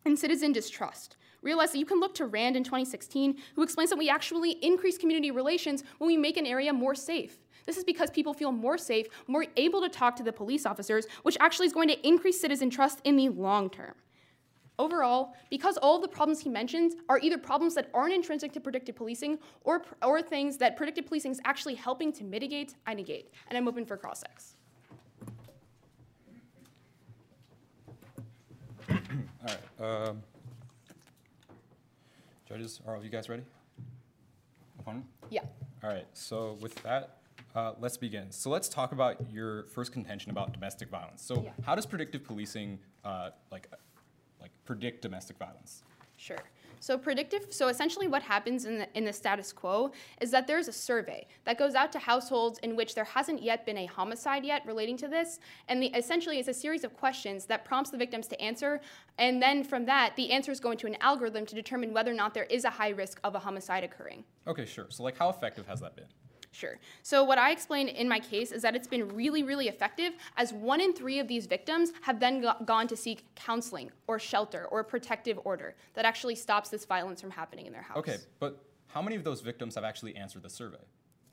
and 0.05 0.19
citizen 0.19 0.53
distrust. 0.53 1.17
Realize 1.43 1.73
that 1.73 1.79
you 1.79 1.87
can 1.87 2.01
look 2.01 2.15
to 2.15 2.27
Rand 2.27 2.57
in 2.57 2.65
2016, 2.65 3.37
who 3.55 3.63
explains 3.63 3.91
that 3.91 3.99
we 3.99 4.09
actually 4.09 4.53
increase 4.65 4.99
community 4.99 5.31
relations 5.31 5.85
when 5.99 6.09
we 6.09 6.17
make 6.17 6.37
an 6.37 6.47
area 6.47 6.73
more 6.73 6.95
safe. 6.95 7.39
This 7.67 7.77
is 7.77 7.85
because 7.85 8.11
people 8.11 8.33
feel 8.33 8.53
more 8.53 8.79
safe, 8.79 9.07
more 9.27 9.45
able 9.57 9.83
to 9.83 9.89
talk 9.89 10.17
to 10.17 10.23
the 10.23 10.33
police 10.33 10.65
officers, 10.65 11.07
which 11.25 11.37
actually 11.41 11.67
is 11.67 11.73
going 11.73 11.89
to 11.89 12.07
increase 12.07 12.41
citizen 12.41 12.71
trust 12.71 13.01
in 13.05 13.17
the 13.17 13.29
long 13.29 13.69
term. 13.69 13.95
Overall, 14.79 15.35
because 15.51 15.79
all 15.79 15.97
of 15.97 16.03
the 16.03 16.09
problems 16.09 16.41
he 16.41 16.51
mentions 16.51 16.95
are 17.09 17.19
either 17.19 17.39
problems 17.39 17.75
that 17.75 17.89
aren't 17.95 18.13
intrinsic 18.13 18.53
to 18.53 18.61
predictive 18.61 18.95
policing 18.95 19.39
or, 19.65 19.83
or 20.05 20.21
things 20.21 20.59
that 20.59 20.77
predictive 20.77 21.07
policing 21.07 21.33
is 21.33 21.41
actually 21.47 21.75
helping 21.75 22.13
to 22.13 22.25
mitigate, 22.25 22.75
I 22.87 22.93
negate. 22.93 23.33
And 23.49 23.57
I'm 23.57 23.67
open 23.69 23.87
for 23.87 23.97
cross-ex. 23.97 24.57
All 28.89 29.55
right. 29.81 30.09
Um, 30.09 30.23
judges, 32.47 32.81
are 32.87 32.93
all 32.93 32.99
of 32.99 33.05
you 33.05 33.11
guys 33.11 33.31
ready? 33.31 33.45
Opponent? 34.79 35.07
Yeah. 35.31 35.41
All 35.83 35.89
right. 35.91 36.07
So 36.13 36.59
with 36.61 36.75
that, 36.83 37.17
uh, 37.57 37.73
let's 37.81 37.97
begin. 37.97 38.31
So 38.31 38.51
let's 38.51 38.69
talk 38.69 38.93
about 38.93 39.17
your 39.33 39.65
first 39.65 39.91
contention 39.91 40.31
about 40.31 40.53
domestic 40.53 40.91
violence. 40.91 41.23
So 41.23 41.43
Yeah. 41.43 41.53
how 41.65 41.75
does 41.75 41.87
predictive 41.87 42.23
policing 42.23 42.79
uh, 43.05 43.31
like 43.51 43.69
like 44.41 44.51
predict 44.65 45.01
domestic 45.03 45.39
violence? 45.39 45.83
Sure. 46.19 46.39
So 46.81 46.99
predictive. 46.99 47.47
So 47.51 47.69
essentially, 47.69 48.07
what 48.07 48.23
happens 48.23 48.67
in 48.67 48.79
the 48.79 48.89
in 48.97 49.05
the 49.05 49.13
status 49.13 49.53
quo 49.53 49.93
is 50.21 50.31
that 50.31 50.47
there's 50.47 50.69
a 50.69 50.73
survey 50.73 51.27
that 51.45 51.59
goes 51.59 51.75
out 51.75 51.91
to 51.93 51.99
households 51.99 52.59
in 52.59 52.77
which 52.77 52.95
there 52.95 53.05
hasn't 53.05 53.43
yet 53.43 53.65
been 53.65 53.79
a 53.79 53.87
homicide 53.87 54.45
yet 54.45 54.63
relating 54.67 54.99
to 54.99 55.09
this, 55.09 55.41
and 55.69 55.83
the, 55.83 55.87
essentially 55.89 56.39
it's 56.39 56.49
a 56.49 56.55
series 56.55 56.85
of 56.85 56.95
questions 56.95 57.47
that 57.47 57.65
prompts 57.65 57.91
the 57.91 57.97
victims 57.97 58.27
to 58.29 58.41
answer, 58.41 58.81
and 59.17 59.41
then 59.41 59.65
from 59.65 59.87
that, 59.87 60.15
the 60.17 60.31
answers 60.31 60.61
go 60.61 60.71
into 60.71 60.87
an 60.87 60.97
algorithm 61.01 61.47
to 61.47 61.55
determine 61.55 61.95
whether 61.95 62.11
or 62.11 62.15
not 62.15 62.35
there 62.35 62.45
is 62.45 62.65
a 62.65 62.71
high 62.71 62.91
risk 62.91 63.19
of 63.25 63.35
a 63.35 63.39
homicide 63.39 63.83
occurring. 63.83 64.23
Okay, 64.47 64.67
sure. 64.67 64.87
So 64.91 65.03
like 65.03 65.17
how 65.17 65.31
effective 65.31 65.67
has 65.67 65.81
that 65.81 65.97
been? 65.97 66.09
Sure. 66.57 66.79
So 67.03 67.23
what 67.23 67.37
I 67.37 67.51
explained 67.51 67.91
in 67.91 68.09
my 68.09 68.19
case 68.19 68.51
is 68.51 68.63
that 68.63 68.75
it's 68.75 68.87
been 68.87 69.15
really, 69.15 69.43
really 69.43 69.69
effective, 69.69 70.15
as 70.39 70.55
one 70.55 70.81
in 70.81 70.95
three 70.95 71.19
of 71.19 71.29
these 71.29 71.45
victims 71.47 71.93
have 72.01 72.19
then 72.19 72.41
go- 72.41 72.55
gone 72.65 72.89
to 72.89 72.97
seek 72.97 73.27
counseling 73.35 73.91
or 74.07 74.19
shelter 74.19 74.67
or 74.71 74.81
a 74.81 74.85
protective 74.85 75.39
order 75.45 75.75
that 75.93 76.07
actually 76.07 76.35
stops 76.35 76.71
this 76.71 76.87
violence 76.87 77.21
from 77.21 77.31
happening 77.31 77.67
in 77.67 77.73
their 77.73 77.83
house. 77.83 77.99
Okay, 77.99 78.17
but 78.41 78.65
how 78.87 79.03
many 79.03 79.17
of 79.17 79.25
those 79.25 79.43
victims 79.43 79.75
have 79.75 79.85
actually 79.85 80.17
answered 80.17 80.43
the 80.43 80.49
survey? 80.49 80.79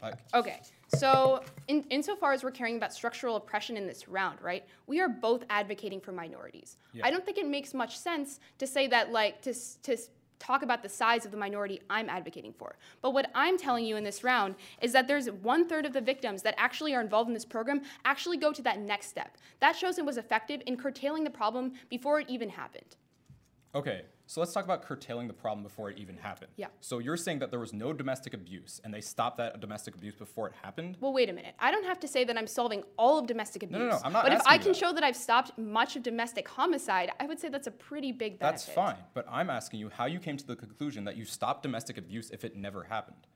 Like, 0.01 0.15
Okay, 0.33 0.59
so 0.89 1.41
in, 1.69 1.83
insofar 1.89 2.33
as 2.33 2.43
we're 2.43 2.51
caring 2.51 2.75
about 2.75 2.91
structural 2.91 3.37
oppression 3.37 3.77
in 3.77 3.87
this 3.87 4.09
round, 4.09 4.41
right, 4.41 4.65
we 4.87 4.99
are 4.99 5.07
both 5.07 5.45
advocating 5.49 6.01
for 6.01 6.11
minorities. 6.11 6.75
Yeah. 6.91 7.07
I 7.07 7.11
don't 7.11 7.25
think 7.25 7.37
it 7.37 7.47
makes 7.47 7.73
much 7.73 7.97
sense 7.97 8.41
to 8.57 8.67
say 8.67 8.87
that, 8.87 9.13
like, 9.13 9.41
to, 9.43 9.53
to 9.83 9.95
talk 10.43 10.61
about 10.61 10.83
the 10.83 10.89
size 10.89 11.25
of 11.25 11.31
the 11.31 11.37
minority 11.37 11.81
I'm 11.89 12.09
advocating 12.09 12.53
for. 12.53 12.75
But 13.01 13.11
what 13.11 13.31
I'm 13.33 13.57
telling 13.57 13.85
you 13.85 13.95
in 13.95 14.03
this 14.03 14.23
round 14.23 14.55
is 14.81 14.91
that 14.91 15.07
there's 15.07 15.29
one 15.31 15.67
third 15.67 15.85
of 15.85 15.93
the 15.93 16.01
victims 16.01 16.41
that 16.41 16.55
actually 16.57 16.93
are 16.93 17.01
involved 17.01 17.29
in 17.29 17.33
this 17.33 17.45
program 17.45 17.81
actually 18.03 18.37
go 18.37 18.51
to 18.51 18.61
that 18.63 18.79
next 18.79 19.07
step. 19.07 19.37
That 19.61 19.75
shows 19.75 19.97
it 19.97 20.05
was 20.05 20.17
effective 20.17 20.61
in 20.65 20.75
curtailing 20.75 21.23
the 21.23 21.29
problem 21.29 21.73
before 21.89 22.19
it 22.19 22.29
even 22.29 22.49
happened. 22.49 22.95
okay, 23.75 24.01
so 24.25 24.39
let's 24.39 24.53
talk 24.53 24.63
about 24.63 24.81
curtailing 24.83 25.27
the 25.27 25.33
problem 25.33 25.63
before 25.63 25.89
it 25.89 25.97
even 25.97 26.17
happened. 26.17 26.51
Yeah. 26.55 26.67
So 26.79 26.99
you're 26.99 27.17
saying 27.17 27.39
that 27.39 27.51
there 27.51 27.59
was 27.59 27.73
no 27.73 27.91
domestic 27.91 28.33
abuse 28.33 28.79
and 28.83 28.93
they 28.93 29.01
stopped 29.01 29.37
that 29.37 29.59
domestic 29.59 29.95
abuse 29.95 30.15
before 30.15 30.47
it 30.47 30.53
happened? 30.61 30.97
Well, 31.01 31.13
wait 31.13 31.29
a 31.29 31.33
minute. 31.33 31.55
I 31.59 31.71
don't 31.71 31.85
have 31.85 31.99
to 31.99 32.07
say 32.07 32.23
that 32.23 32.37
I'm 32.37 32.47
solving 32.47 32.83
all 32.97 33.19
of 33.19 33.27
domestic 33.27 33.63
abuse. 33.63 33.79
no, 33.79 33.89
no, 33.89 33.99
I'm 34.03 34.13
not 34.13 34.23
But 34.23 34.33
if 34.33 34.41
I 34.45 34.57
can 34.57 34.69
that. 34.69 34.77
show 34.77 34.93
that 34.93 35.03
I've 35.03 35.15
stopped 35.17 35.57
much 35.57 35.95
of 35.95 36.03
domestic 36.03 36.47
homicide, 36.47 37.11
I 37.19 37.25
would 37.25 37.39
say 37.39 37.49
that's 37.49 37.67
a 37.67 37.71
pretty 37.71 38.11
big 38.11 38.39
benefit. 38.39 38.65
That's 38.65 38.69
fine, 38.69 38.97
but 39.13 39.25
I'm 39.29 39.49
asking 39.49 39.81
you 39.81 39.89
how 39.89 40.05
you 40.05 40.19
came 40.19 40.37
to 40.37 40.47
the 40.47 40.55
conclusion 40.55 41.03
that 41.03 41.17
you 41.17 41.25
stopped 41.25 41.61
domestic 41.63 41.97
abuse 41.97 42.29
if 42.31 42.43
it 42.45 42.55
never 42.55 42.83
happened. 42.83 43.27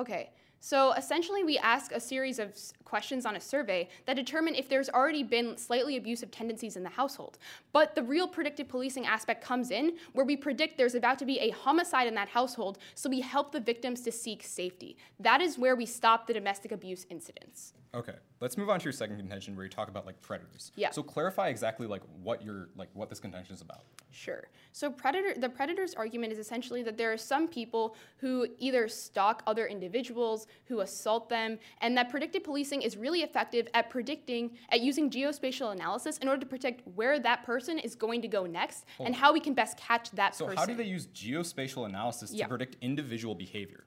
Okay. 0.00 0.30
So 0.60 0.92
essentially, 0.92 1.44
we 1.44 1.56
ask 1.58 1.92
a 1.92 2.00
series 2.00 2.38
of 2.38 2.54
questions 2.84 3.24
on 3.26 3.36
a 3.36 3.40
survey 3.40 3.88
that 4.06 4.14
determine 4.14 4.54
if 4.54 4.68
there's 4.68 4.88
already 4.88 5.22
been 5.22 5.56
slightly 5.56 5.96
abusive 5.96 6.30
tendencies 6.30 6.76
in 6.76 6.82
the 6.82 6.88
household. 6.88 7.38
But 7.72 7.94
the 7.94 8.02
real 8.02 8.26
predictive 8.26 8.68
policing 8.68 9.06
aspect 9.06 9.44
comes 9.44 9.70
in 9.70 9.96
where 10.14 10.26
we 10.26 10.36
predict 10.36 10.76
there's 10.76 10.94
about 10.94 11.18
to 11.20 11.24
be 11.24 11.38
a 11.38 11.50
homicide 11.50 12.08
in 12.08 12.14
that 12.14 12.28
household, 12.28 12.78
so 12.94 13.08
we 13.08 13.20
help 13.20 13.52
the 13.52 13.60
victims 13.60 14.00
to 14.02 14.12
seek 14.12 14.42
safety. 14.42 14.96
That 15.20 15.40
is 15.40 15.58
where 15.58 15.76
we 15.76 15.86
stop 15.86 16.26
the 16.26 16.34
domestic 16.34 16.72
abuse 16.72 17.06
incidents. 17.08 17.74
Okay, 17.98 18.14
let's 18.40 18.56
move 18.56 18.70
on 18.70 18.78
to 18.78 18.84
your 18.84 18.92
second 18.92 19.16
contention 19.16 19.56
where 19.56 19.64
you 19.64 19.70
talk 19.70 19.88
about 19.88 20.06
like 20.06 20.20
predators. 20.22 20.70
Yeah. 20.76 20.92
So 20.92 21.02
clarify 21.02 21.48
exactly 21.48 21.88
like 21.88 22.02
what 22.22 22.44
your 22.44 22.68
like 22.76 22.88
what 22.92 23.08
this 23.08 23.18
contention 23.18 23.56
is 23.56 23.60
about. 23.60 23.82
Sure. 24.12 24.46
So 24.72 24.88
predator 24.88 25.38
the 25.38 25.48
predator's 25.48 25.94
argument 25.94 26.32
is 26.32 26.38
essentially 26.38 26.84
that 26.84 26.96
there 26.96 27.12
are 27.12 27.16
some 27.16 27.48
people 27.48 27.96
who 28.18 28.46
either 28.58 28.86
stalk 28.86 29.42
other 29.48 29.66
individuals, 29.66 30.46
who 30.66 30.78
assault 30.80 31.28
them, 31.28 31.58
and 31.80 31.96
that 31.96 32.08
predictive 32.08 32.44
policing 32.44 32.82
is 32.82 32.96
really 32.96 33.22
effective 33.22 33.66
at 33.74 33.90
predicting, 33.90 34.52
at 34.70 34.80
using 34.80 35.10
geospatial 35.10 35.72
analysis 35.72 36.18
in 36.18 36.28
order 36.28 36.38
to 36.40 36.46
predict 36.46 36.86
where 36.94 37.18
that 37.18 37.42
person 37.44 37.80
is 37.80 37.96
going 37.96 38.22
to 38.22 38.28
go 38.28 38.46
next 38.46 38.84
and 39.00 39.12
how 39.12 39.32
we 39.32 39.40
can 39.40 39.54
best 39.54 39.76
catch 39.76 40.12
that 40.12 40.36
So 40.36 40.44
person. 40.46 40.56
how 40.58 40.66
do 40.66 40.74
they 40.76 40.84
use 40.84 41.08
geospatial 41.08 41.84
analysis 41.84 42.32
Yeah. 42.32 42.44
to 42.44 42.48
predict 42.48 42.76
individual 42.80 43.34
behavior? 43.34 43.84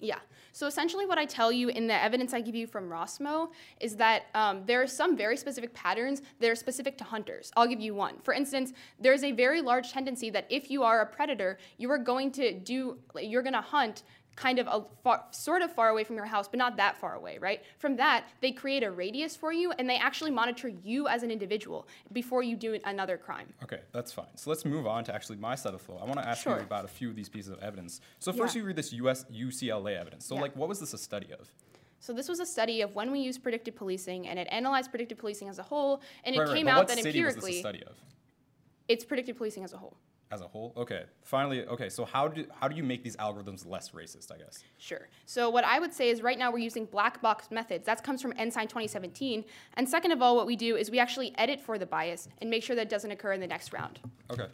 Yeah. 0.00 0.18
So 0.52 0.68
essentially, 0.68 1.04
what 1.04 1.18
I 1.18 1.24
tell 1.24 1.50
you 1.50 1.68
in 1.68 1.88
the 1.88 1.94
evidence 1.94 2.32
I 2.32 2.40
give 2.40 2.54
you 2.54 2.68
from 2.68 2.88
Rossmo 2.88 3.48
is 3.80 3.96
that 3.96 4.26
um, 4.34 4.62
there 4.66 4.80
are 4.80 4.86
some 4.86 5.16
very 5.16 5.36
specific 5.36 5.74
patterns 5.74 6.22
that 6.38 6.48
are 6.48 6.54
specific 6.54 6.96
to 6.98 7.04
hunters. 7.04 7.50
I'll 7.56 7.66
give 7.66 7.80
you 7.80 7.94
one. 7.94 8.18
For 8.22 8.32
instance, 8.32 8.72
there's 9.00 9.24
a 9.24 9.32
very 9.32 9.60
large 9.60 9.90
tendency 9.90 10.30
that 10.30 10.46
if 10.50 10.70
you 10.70 10.84
are 10.84 11.00
a 11.00 11.06
predator, 11.06 11.58
you 11.76 11.90
are 11.90 11.98
going 11.98 12.30
to 12.32 12.52
do, 12.52 12.98
you're 13.20 13.42
going 13.42 13.54
to 13.54 13.60
hunt 13.60 14.04
kind 14.36 14.58
of 14.58 14.66
a 14.66 14.84
far, 15.02 15.24
sort 15.30 15.62
of 15.62 15.72
far 15.72 15.88
away 15.88 16.04
from 16.04 16.16
your 16.16 16.24
house, 16.24 16.48
but 16.48 16.58
not 16.58 16.76
that 16.76 16.96
far 16.96 17.14
away, 17.14 17.38
right? 17.38 17.62
From 17.78 17.96
that, 17.96 18.24
they 18.40 18.52
create 18.52 18.82
a 18.82 18.90
radius 18.90 19.36
for 19.36 19.52
you, 19.52 19.72
and 19.72 19.88
they 19.88 19.96
actually 19.96 20.30
monitor 20.30 20.68
you 20.68 21.08
as 21.08 21.22
an 21.22 21.30
individual 21.30 21.86
before 22.12 22.42
you 22.42 22.56
do 22.56 22.78
another 22.84 23.16
crime. 23.16 23.52
Okay, 23.62 23.80
that's 23.92 24.12
fine. 24.12 24.26
So 24.36 24.50
let's 24.50 24.64
move 24.64 24.86
on 24.86 25.04
to 25.04 25.14
actually 25.14 25.36
my 25.38 25.54
side 25.54 25.74
of 25.74 25.80
the 25.80 25.84
flow. 25.84 25.98
I 26.00 26.04
want 26.04 26.18
to 26.20 26.28
ask 26.28 26.42
Sure. 26.42 26.56
you 26.56 26.62
about 26.62 26.84
a 26.84 26.88
few 26.88 27.08
of 27.08 27.16
these 27.16 27.28
pieces 27.28 27.50
of 27.50 27.58
evidence. 27.60 28.00
So 28.18 28.32
first, 28.32 28.54
Yeah. 28.54 28.60
you 28.60 28.66
read 28.66 28.76
this 28.76 28.92
US 28.94 29.24
UCLA 29.30 29.96
evidence. 29.96 30.26
So 30.26 30.34
Yeah. 30.34 30.42
like, 30.42 30.56
what 30.56 30.68
was 30.68 30.80
this 30.80 30.92
a 30.94 30.98
study 30.98 31.32
of? 31.32 31.52
So 32.00 32.12
this 32.12 32.28
was 32.28 32.40
a 32.40 32.46
study 32.46 32.82
of 32.82 32.94
when 32.94 33.10
we 33.10 33.20
use 33.20 33.38
predictive 33.38 33.76
policing, 33.76 34.28
and 34.28 34.38
it 34.38 34.46
analyzed 34.50 34.90
predictive 34.90 35.16
policing 35.16 35.48
as 35.48 35.58
a 35.58 35.62
whole, 35.62 36.02
and 36.24 36.34
it 36.34 36.38
right, 36.38 36.48
right. 36.48 36.56
came 36.56 36.66
but 36.66 36.72
out 36.72 36.78
what 36.78 36.88
that 36.88 36.98
city 36.98 37.24
was 37.24 37.34
this 37.34 37.44
a 37.44 37.46
empirically, 37.46 37.60
study 37.60 37.82
of? 37.84 37.96
it's 38.88 39.04
predictive 39.04 39.36
policing 39.36 39.64
as 39.64 39.72
a 39.72 39.78
whole. 39.78 39.96
As 40.32 40.40
a 40.40 40.48
whole? 40.48 40.72
Okay. 40.76 41.04
Finally, 41.22 41.64
okay. 41.66 41.88
So 41.88 42.04
how 42.04 42.28
do 42.28 42.44
how 42.58 42.66
do 42.66 42.74
you 42.74 42.82
make 42.82 43.04
these 43.04 43.16
algorithms 43.16 43.68
less 43.68 43.90
racist? 43.90 44.32
I 44.32 44.38
guess. 44.38 44.64
Sure. 44.78 45.08
So 45.26 45.48
what 45.48 45.64
I 45.64 45.78
would 45.78 45.92
say 45.92 46.08
is 46.08 46.22
right 46.22 46.38
now 46.38 46.50
we're 46.50 46.58
using 46.58 46.86
black 46.86 47.22
box 47.22 47.50
methods. 47.50 47.86
That 47.86 48.02
comes 48.02 48.20
from 48.20 48.32
Ensign 48.36 48.66
2017. 48.66 49.44
And 49.74 49.88
second 49.88 50.12
of 50.12 50.22
all, 50.22 50.34
what 50.34 50.46
we 50.46 50.56
do 50.56 50.76
is 50.76 50.90
we 50.90 50.98
actually 50.98 51.36
edit 51.38 51.60
for 51.60 51.78
the 51.78 51.86
bias 51.86 52.28
and 52.40 52.50
make 52.50 52.62
sure 52.62 52.74
that 52.74 52.88
doesn't 52.88 53.10
occur 53.10 53.32
in 53.32 53.40
the 53.40 53.46
next 53.46 53.72
round. 53.72 54.00
Okay. 54.30 54.46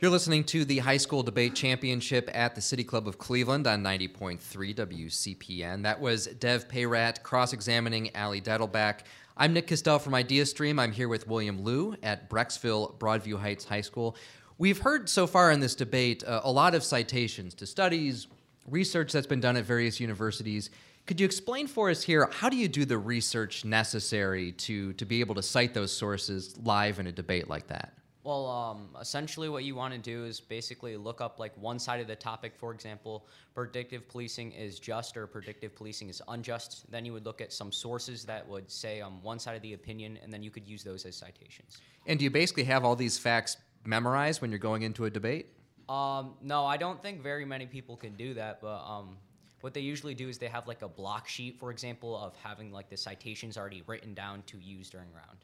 You're 0.00 0.12
listening 0.12 0.44
to 0.44 0.64
the 0.64 0.78
High 0.78 0.96
School 0.96 1.24
Debate 1.24 1.56
Championship 1.56 2.30
at 2.32 2.54
the 2.54 2.60
City 2.60 2.84
Club 2.84 3.08
of 3.08 3.18
Cleveland 3.18 3.66
on 3.66 3.82
90.3 3.82 4.38
WCPN. 4.72 5.82
That 5.82 6.00
was 6.00 6.26
Dev 6.26 6.68
Peyrat 6.68 7.24
cross 7.24 7.52
examining 7.52 8.14
Allie 8.14 8.40
Dettelbach. 8.40 9.00
I'm 9.40 9.52
Nick 9.52 9.68
Castele 9.68 10.00
from 10.00 10.14
IdeaStream. 10.14 10.80
I'm 10.80 10.90
here 10.90 11.06
with 11.06 11.28
William 11.28 11.62
Liu 11.62 11.94
at 12.02 12.28
Brecksville 12.28 12.98
Broadview 12.98 13.38
Heights 13.38 13.64
High 13.64 13.82
School. 13.82 14.16
We've 14.58 14.80
heard 14.80 15.08
so 15.08 15.28
far 15.28 15.52
in 15.52 15.60
this 15.60 15.76
debate 15.76 16.24
uh, 16.24 16.40
a 16.42 16.50
lot 16.50 16.74
of 16.74 16.82
citations 16.82 17.54
to 17.54 17.66
studies, 17.66 18.26
research 18.68 19.12
that's 19.12 19.28
been 19.28 19.38
done 19.38 19.56
at 19.56 19.64
various 19.64 20.00
universities. 20.00 20.70
Could 21.06 21.20
you 21.20 21.24
explain 21.24 21.68
for 21.68 21.88
us 21.88 22.02
here 22.02 22.28
how 22.32 22.48
do 22.48 22.56
you 22.56 22.66
do 22.66 22.84
the 22.84 22.98
research 22.98 23.64
necessary 23.64 24.50
to, 24.52 24.92
to 24.94 25.04
be 25.04 25.20
able 25.20 25.36
to 25.36 25.42
cite 25.44 25.72
those 25.72 25.92
sources 25.92 26.58
live 26.64 26.98
in 26.98 27.06
a 27.06 27.12
debate 27.12 27.48
like 27.48 27.68
that? 27.68 27.92
Well, 28.28 28.46
um, 28.46 28.90
essentially, 29.00 29.48
what 29.48 29.64
you 29.64 29.74
want 29.74 29.94
to 29.94 29.98
do 29.98 30.26
is 30.26 30.38
basically 30.38 30.98
look 30.98 31.22
up 31.22 31.40
like 31.40 31.56
one 31.56 31.78
side 31.78 31.98
of 31.98 32.06
the 32.06 32.14
topic. 32.14 32.52
For 32.54 32.74
example, 32.74 33.26
predictive 33.54 34.06
policing 34.06 34.52
is 34.52 34.78
just 34.78 35.16
or 35.16 35.26
predictive 35.26 35.74
policing 35.74 36.10
is 36.10 36.20
unjust. 36.28 36.84
Then 36.90 37.06
you 37.06 37.14
would 37.14 37.24
look 37.24 37.40
at 37.40 37.54
some 37.54 37.72
sources 37.72 38.26
that 38.26 38.46
would 38.46 38.70
say 38.70 39.00
on 39.00 39.22
one 39.22 39.38
side 39.38 39.56
of 39.56 39.62
the 39.62 39.72
opinion, 39.72 40.18
and 40.22 40.30
then 40.30 40.42
you 40.42 40.50
could 40.50 40.68
use 40.68 40.84
those 40.84 41.06
as 41.06 41.16
citations. 41.16 41.78
And 42.04 42.18
do 42.18 42.24
you 42.26 42.30
basically 42.30 42.64
have 42.64 42.84
all 42.84 42.94
these 42.94 43.16
facts 43.18 43.56
memorized 43.86 44.42
when 44.42 44.50
you're 44.50 44.58
going 44.58 44.82
into 44.82 45.06
a 45.06 45.10
debate? 45.10 45.46
Um, 45.88 46.34
no, 46.42 46.66
I 46.66 46.76
don't 46.76 47.00
think 47.00 47.22
very 47.22 47.46
many 47.46 47.64
people 47.64 47.96
can 47.96 48.14
do 48.14 48.34
that, 48.34 48.60
but 48.60 48.84
um, 48.86 49.16
what 49.62 49.72
they 49.72 49.80
usually 49.80 50.14
do 50.14 50.28
is 50.28 50.36
they 50.36 50.48
have 50.48 50.68
like 50.68 50.82
a 50.82 50.88
block 50.88 51.28
sheet, 51.28 51.58
for 51.58 51.70
example, 51.70 52.14
of 52.14 52.36
having 52.36 52.72
like 52.72 52.90
the 52.90 52.96
citations 52.98 53.56
already 53.56 53.82
written 53.86 54.12
down 54.12 54.42
to 54.48 54.58
use 54.58 54.90
during 54.90 55.08
round. 55.14 55.38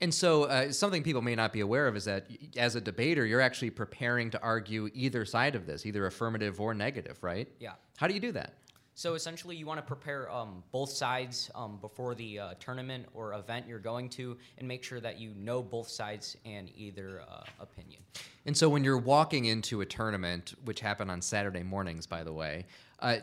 And 0.00 0.12
so, 0.12 0.44
uh, 0.44 0.72
something 0.72 1.02
people 1.02 1.22
may 1.22 1.34
not 1.34 1.52
be 1.52 1.60
aware 1.60 1.86
of 1.86 1.96
is 1.96 2.04
that 2.04 2.26
as 2.56 2.74
a 2.74 2.80
debater, 2.80 3.24
you're 3.24 3.40
actually 3.40 3.70
preparing 3.70 4.30
to 4.30 4.42
argue 4.42 4.90
either 4.92 5.24
side 5.24 5.54
of 5.54 5.66
this, 5.66 5.86
either 5.86 6.06
affirmative 6.06 6.60
or 6.60 6.74
negative, 6.74 7.18
right? 7.22 7.48
Yeah. 7.60 7.72
How 7.96 8.06
do 8.06 8.14
you 8.14 8.20
do 8.20 8.32
that? 8.32 8.54
So 8.96 9.14
essentially, 9.14 9.56
you 9.56 9.66
want 9.66 9.78
to 9.78 9.86
prepare 9.86 10.30
um, 10.30 10.62
both 10.70 10.90
sides 10.90 11.50
um, 11.54 11.78
before 11.80 12.14
the 12.14 12.38
uh, 12.38 12.54
tournament 12.60 13.06
or 13.12 13.34
event 13.34 13.66
you're 13.66 13.80
going 13.80 14.08
to, 14.10 14.36
and 14.58 14.68
make 14.68 14.84
sure 14.84 15.00
that 15.00 15.18
you 15.18 15.32
know 15.36 15.62
both 15.62 15.88
sides 15.88 16.36
and 16.44 16.70
either 16.76 17.22
uh, 17.28 17.42
opinion. 17.60 18.02
And 18.46 18.56
so, 18.56 18.68
when 18.68 18.84
you're 18.84 18.98
walking 18.98 19.46
into 19.46 19.80
a 19.80 19.86
tournament, 19.86 20.54
which 20.64 20.78
happened 20.78 21.10
on 21.10 21.22
Saturday 21.22 21.64
mornings, 21.64 22.06
by 22.06 22.22
the 22.22 22.32
way, 22.32 22.66
uh, 23.00 23.16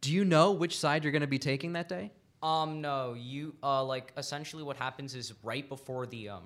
do 0.00 0.12
you 0.12 0.24
know 0.24 0.50
which 0.50 0.76
side 0.76 1.04
you're 1.04 1.12
going 1.12 1.22
to 1.22 1.28
be 1.28 1.38
taking 1.38 1.74
that 1.74 1.88
day? 1.88 2.10
Um, 2.44 2.82
no, 2.82 3.14
you 3.14 3.54
uh, 3.62 3.82
like 3.82 4.12
essentially 4.18 4.62
what 4.62 4.76
happens 4.76 5.14
is 5.14 5.32
right 5.42 5.66
before 5.66 6.06
the 6.06 6.28
um, 6.28 6.42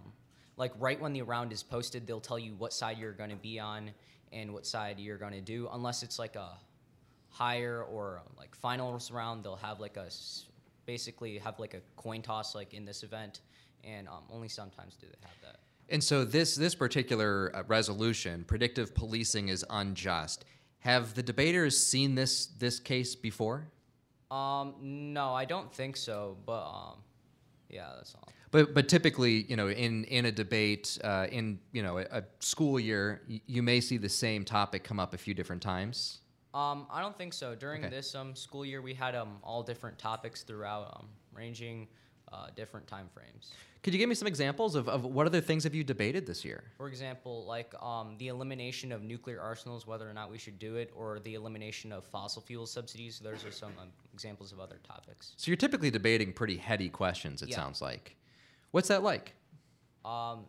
like 0.57 0.71
right 0.79 0.99
when 1.01 1.13
the 1.13 1.23
round 1.23 1.53
is 1.53 1.65
posted, 1.65 2.07
they'll 2.07 2.21
tell 2.21 2.39
you 2.39 2.55
what 2.55 2.73
side 2.73 2.99
you're 2.99 3.13
going 3.13 3.31
to 3.31 3.37
be 3.37 3.59
on 3.59 3.91
and 4.33 4.55
what 4.55 4.65
side 4.65 5.01
you're 5.01 5.19
going 5.19 5.33
to 5.33 5.41
do. 5.41 5.69
Unless 5.73 6.05
it's 6.05 6.17
like 6.17 6.37
a 6.37 6.51
higher 7.31 7.83
or 7.83 8.23
um, 8.25 8.33
like 8.39 8.55
finals 8.55 9.11
round, 9.11 9.45
they'll 9.45 9.57
have 9.57 9.81
like 9.81 9.97
a 9.97 10.07
basically 10.87 11.37
have 11.39 11.59
like 11.59 11.75
a 11.75 11.81
coin 11.97 12.23
toss 12.23 12.55
like 12.55 12.75
in 12.75 12.85
this 12.85 13.03
event, 13.03 13.41
and 13.83 14.07
um, 14.07 14.23
only 14.31 14.49
sometimes 14.49 14.95
do 14.95 15.09
they 15.09 15.27
have 15.27 15.37
that. 15.43 15.57
And 15.89 16.05
so, 16.05 16.25
this 16.25 16.55
this 16.55 16.77
particular 16.77 17.51
uh, 17.57 17.65
resolution, 17.67 18.45
predictive 18.45 18.95
policing 18.95 19.49
is 19.49 19.65
unjust. 19.69 20.45
Have 20.79 21.15
the 21.15 21.25
debaters 21.25 21.77
seen 21.77 22.15
this 22.15 22.47
this 22.47 22.79
case 22.79 23.17
before? 23.17 23.73
Um, 24.31 24.75
no, 24.81 25.33
I 25.35 25.45
don't 25.45 25.73
think 25.73 25.97
so. 25.97 26.37
But 26.45 26.65
um, 26.67 26.97
yeah, 27.69 27.93
that's 27.97 28.15
all. 28.15 28.29
But 28.51 28.75
but 28.75 28.89
typically, 28.89 29.43
you 29.45 29.57
know, 29.57 29.69
in 29.69 30.05
in 30.05 30.27
a 30.27 30.33
debate, 30.33 30.99
uh, 31.05 31.27
in 31.31 31.59
you 31.73 31.83
know 31.83 31.99
a, 31.99 32.03
a 32.11 32.25
school 32.41 32.79
year, 32.81 33.23
y- 33.29 33.41
you 33.47 33.63
may 33.63 33.81
see 33.81 33.97
the 33.99 34.09
same 34.09 34.45
topic 34.45 34.85
come 34.85 34.99
up 35.01 35.15
a 35.15 35.19
few 35.19 35.35
different 35.35 35.63
times. 35.63 36.19
Um, 36.55 36.87
I 36.91 37.03
don't 37.03 37.17
think 37.17 37.35
so. 37.35 37.55
During 37.55 37.85
Okay. 37.85 37.95
this 37.95 38.15
um, 38.15 38.35
school 38.35 38.65
year, 38.65 38.81
we 38.81 38.95
had 38.95 39.15
um, 39.15 39.37
all 39.43 39.63
different 39.63 39.99
topics 39.99 40.43
throughout, 40.43 40.95
um, 40.97 41.07
ranging 41.33 41.89
uh, 42.33 42.49
different 42.57 42.87
time 42.87 43.09
frames. 43.13 43.53
Could 43.83 43.95
you 43.95 43.99
give 43.99 44.09
me 44.09 44.15
some 44.15 44.27
examples 44.29 44.75
of, 44.75 44.89
of 44.89 45.05
what 45.05 45.27
other 45.27 45.41
things 45.41 45.65
have 45.65 45.75
you 45.75 45.85
debated 45.85 46.27
this 46.27 46.45
year? 46.45 46.65
For 46.77 46.89
example, 46.89 47.45
like 47.47 47.73
um, 47.83 48.17
the 48.19 48.29
elimination 48.29 48.91
of 48.93 49.03
nuclear 49.03 49.41
arsenals, 49.41 49.87
whether 49.87 50.09
or 50.09 50.13
not 50.13 50.31
we 50.31 50.37
should 50.39 50.59
do 50.59 50.77
it, 50.77 50.91
or 50.97 51.21
the 51.21 51.35
elimination 51.35 51.93
of 51.93 52.05
fossil 52.05 52.43
fuel 52.43 52.67
subsidies. 52.67 53.21
Those 53.21 53.45
are 53.45 53.53
some 53.53 53.73
um, 53.81 53.89
examples 54.13 54.53
of 54.53 54.59
other 54.61 54.81
topics. 54.83 55.33
So 55.37 55.51
you're 55.51 55.57
typically 55.57 55.91
debating 55.91 56.33
pretty 56.33 56.57
heady 56.57 56.89
questions. 56.89 57.41
It 57.43 57.51
Yeah. 57.51 57.57
sounds 57.57 57.81
like. 57.81 58.17
What's 58.73 58.89
that 58.89 59.03
like? 59.03 59.35
Um, 60.05 60.45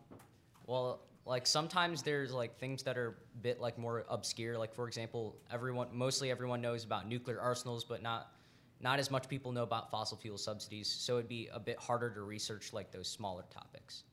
well, 0.66 1.00
like 1.24 1.46
sometimes 1.46 2.02
there's 2.02 2.32
like 2.32 2.58
things 2.58 2.82
that 2.82 2.98
are 2.98 3.08
a 3.34 3.38
bit 3.42 3.60
like 3.60 3.78
more 3.78 4.04
obscure. 4.08 4.58
Like 4.58 4.74
for 4.74 4.88
example, 4.88 5.36
everyone, 5.52 5.88
mostly 5.92 6.30
everyone 6.30 6.60
knows 6.60 6.84
about 6.84 7.06
nuclear 7.08 7.40
arsenals, 7.40 7.84
but 7.84 8.02
not 8.02 8.32
not 8.80 8.98
as 8.98 9.10
much 9.10 9.28
people 9.28 9.52
know 9.52 9.62
about 9.62 9.90
fossil 9.90 10.16
fuel 10.16 10.38
subsidies. 10.38 10.88
So 10.88 11.18
it'd 11.18 11.28
be 11.28 11.48
a 11.52 11.60
bit 11.60 11.78
harder 11.78 12.10
to 12.10 12.22
research 12.22 12.72
like 12.72 12.90
those 12.90 13.08
smaller 13.08 13.44
topics. 13.50 14.04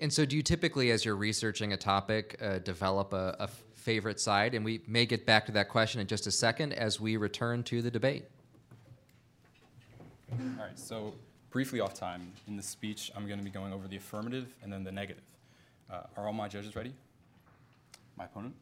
And 0.00 0.12
so, 0.12 0.24
do 0.24 0.34
you 0.36 0.42
typically, 0.42 0.90
as 0.90 1.04
you're 1.04 1.16
researching 1.16 1.74
a 1.74 1.76
topic, 1.76 2.36
uh, 2.42 2.58
develop 2.58 3.12
a, 3.12 3.36
a 3.38 3.48
favorite 3.76 4.18
side? 4.18 4.54
And 4.54 4.64
we 4.64 4.80
may 4.88 5.06
get 5.06 5.26
back 5.26 5.46
to 5.46 5.52
that 5.52 5.68
question 5.68 6.00
in 6.00 6.08
just 6.08 6.26
a 6.26 6.30
second 6.30 6.72
as 6.72 7.00
we 7.00 7.16
return 7.16 7.62
to 7.64 7.82
the 7.82 7.90
debate. 7.90 8.24
All 10.32 10.38
right. 10.58 10.76
So 10.76 11.14
briefly 11.50 11.78
off 11.80 11.94
time 11.94 12.32
in 12.48 12.56
this 12.56 12.66
speech, 12.66 13.12
I'm 13.14 13.26
going 13.26 13.38
to 13.38 13.44
be 13.44 13.50
going 13.50 13.72
over 13.72 13.86
the 13.86 13.96
affirmative 13.96 14.52
and 14.62 14.72
then 14.72 14.82
the 14.82 14.92
negative. 14.92 15.22
Uh, 15.90 16.00
are 16.16 16.26
all 16.26 16.32
my 16.32 16.48
judges 16.48 16.74
ready? 16.74 16.94
My 18.16 18.24
opponent. 18.24 18.54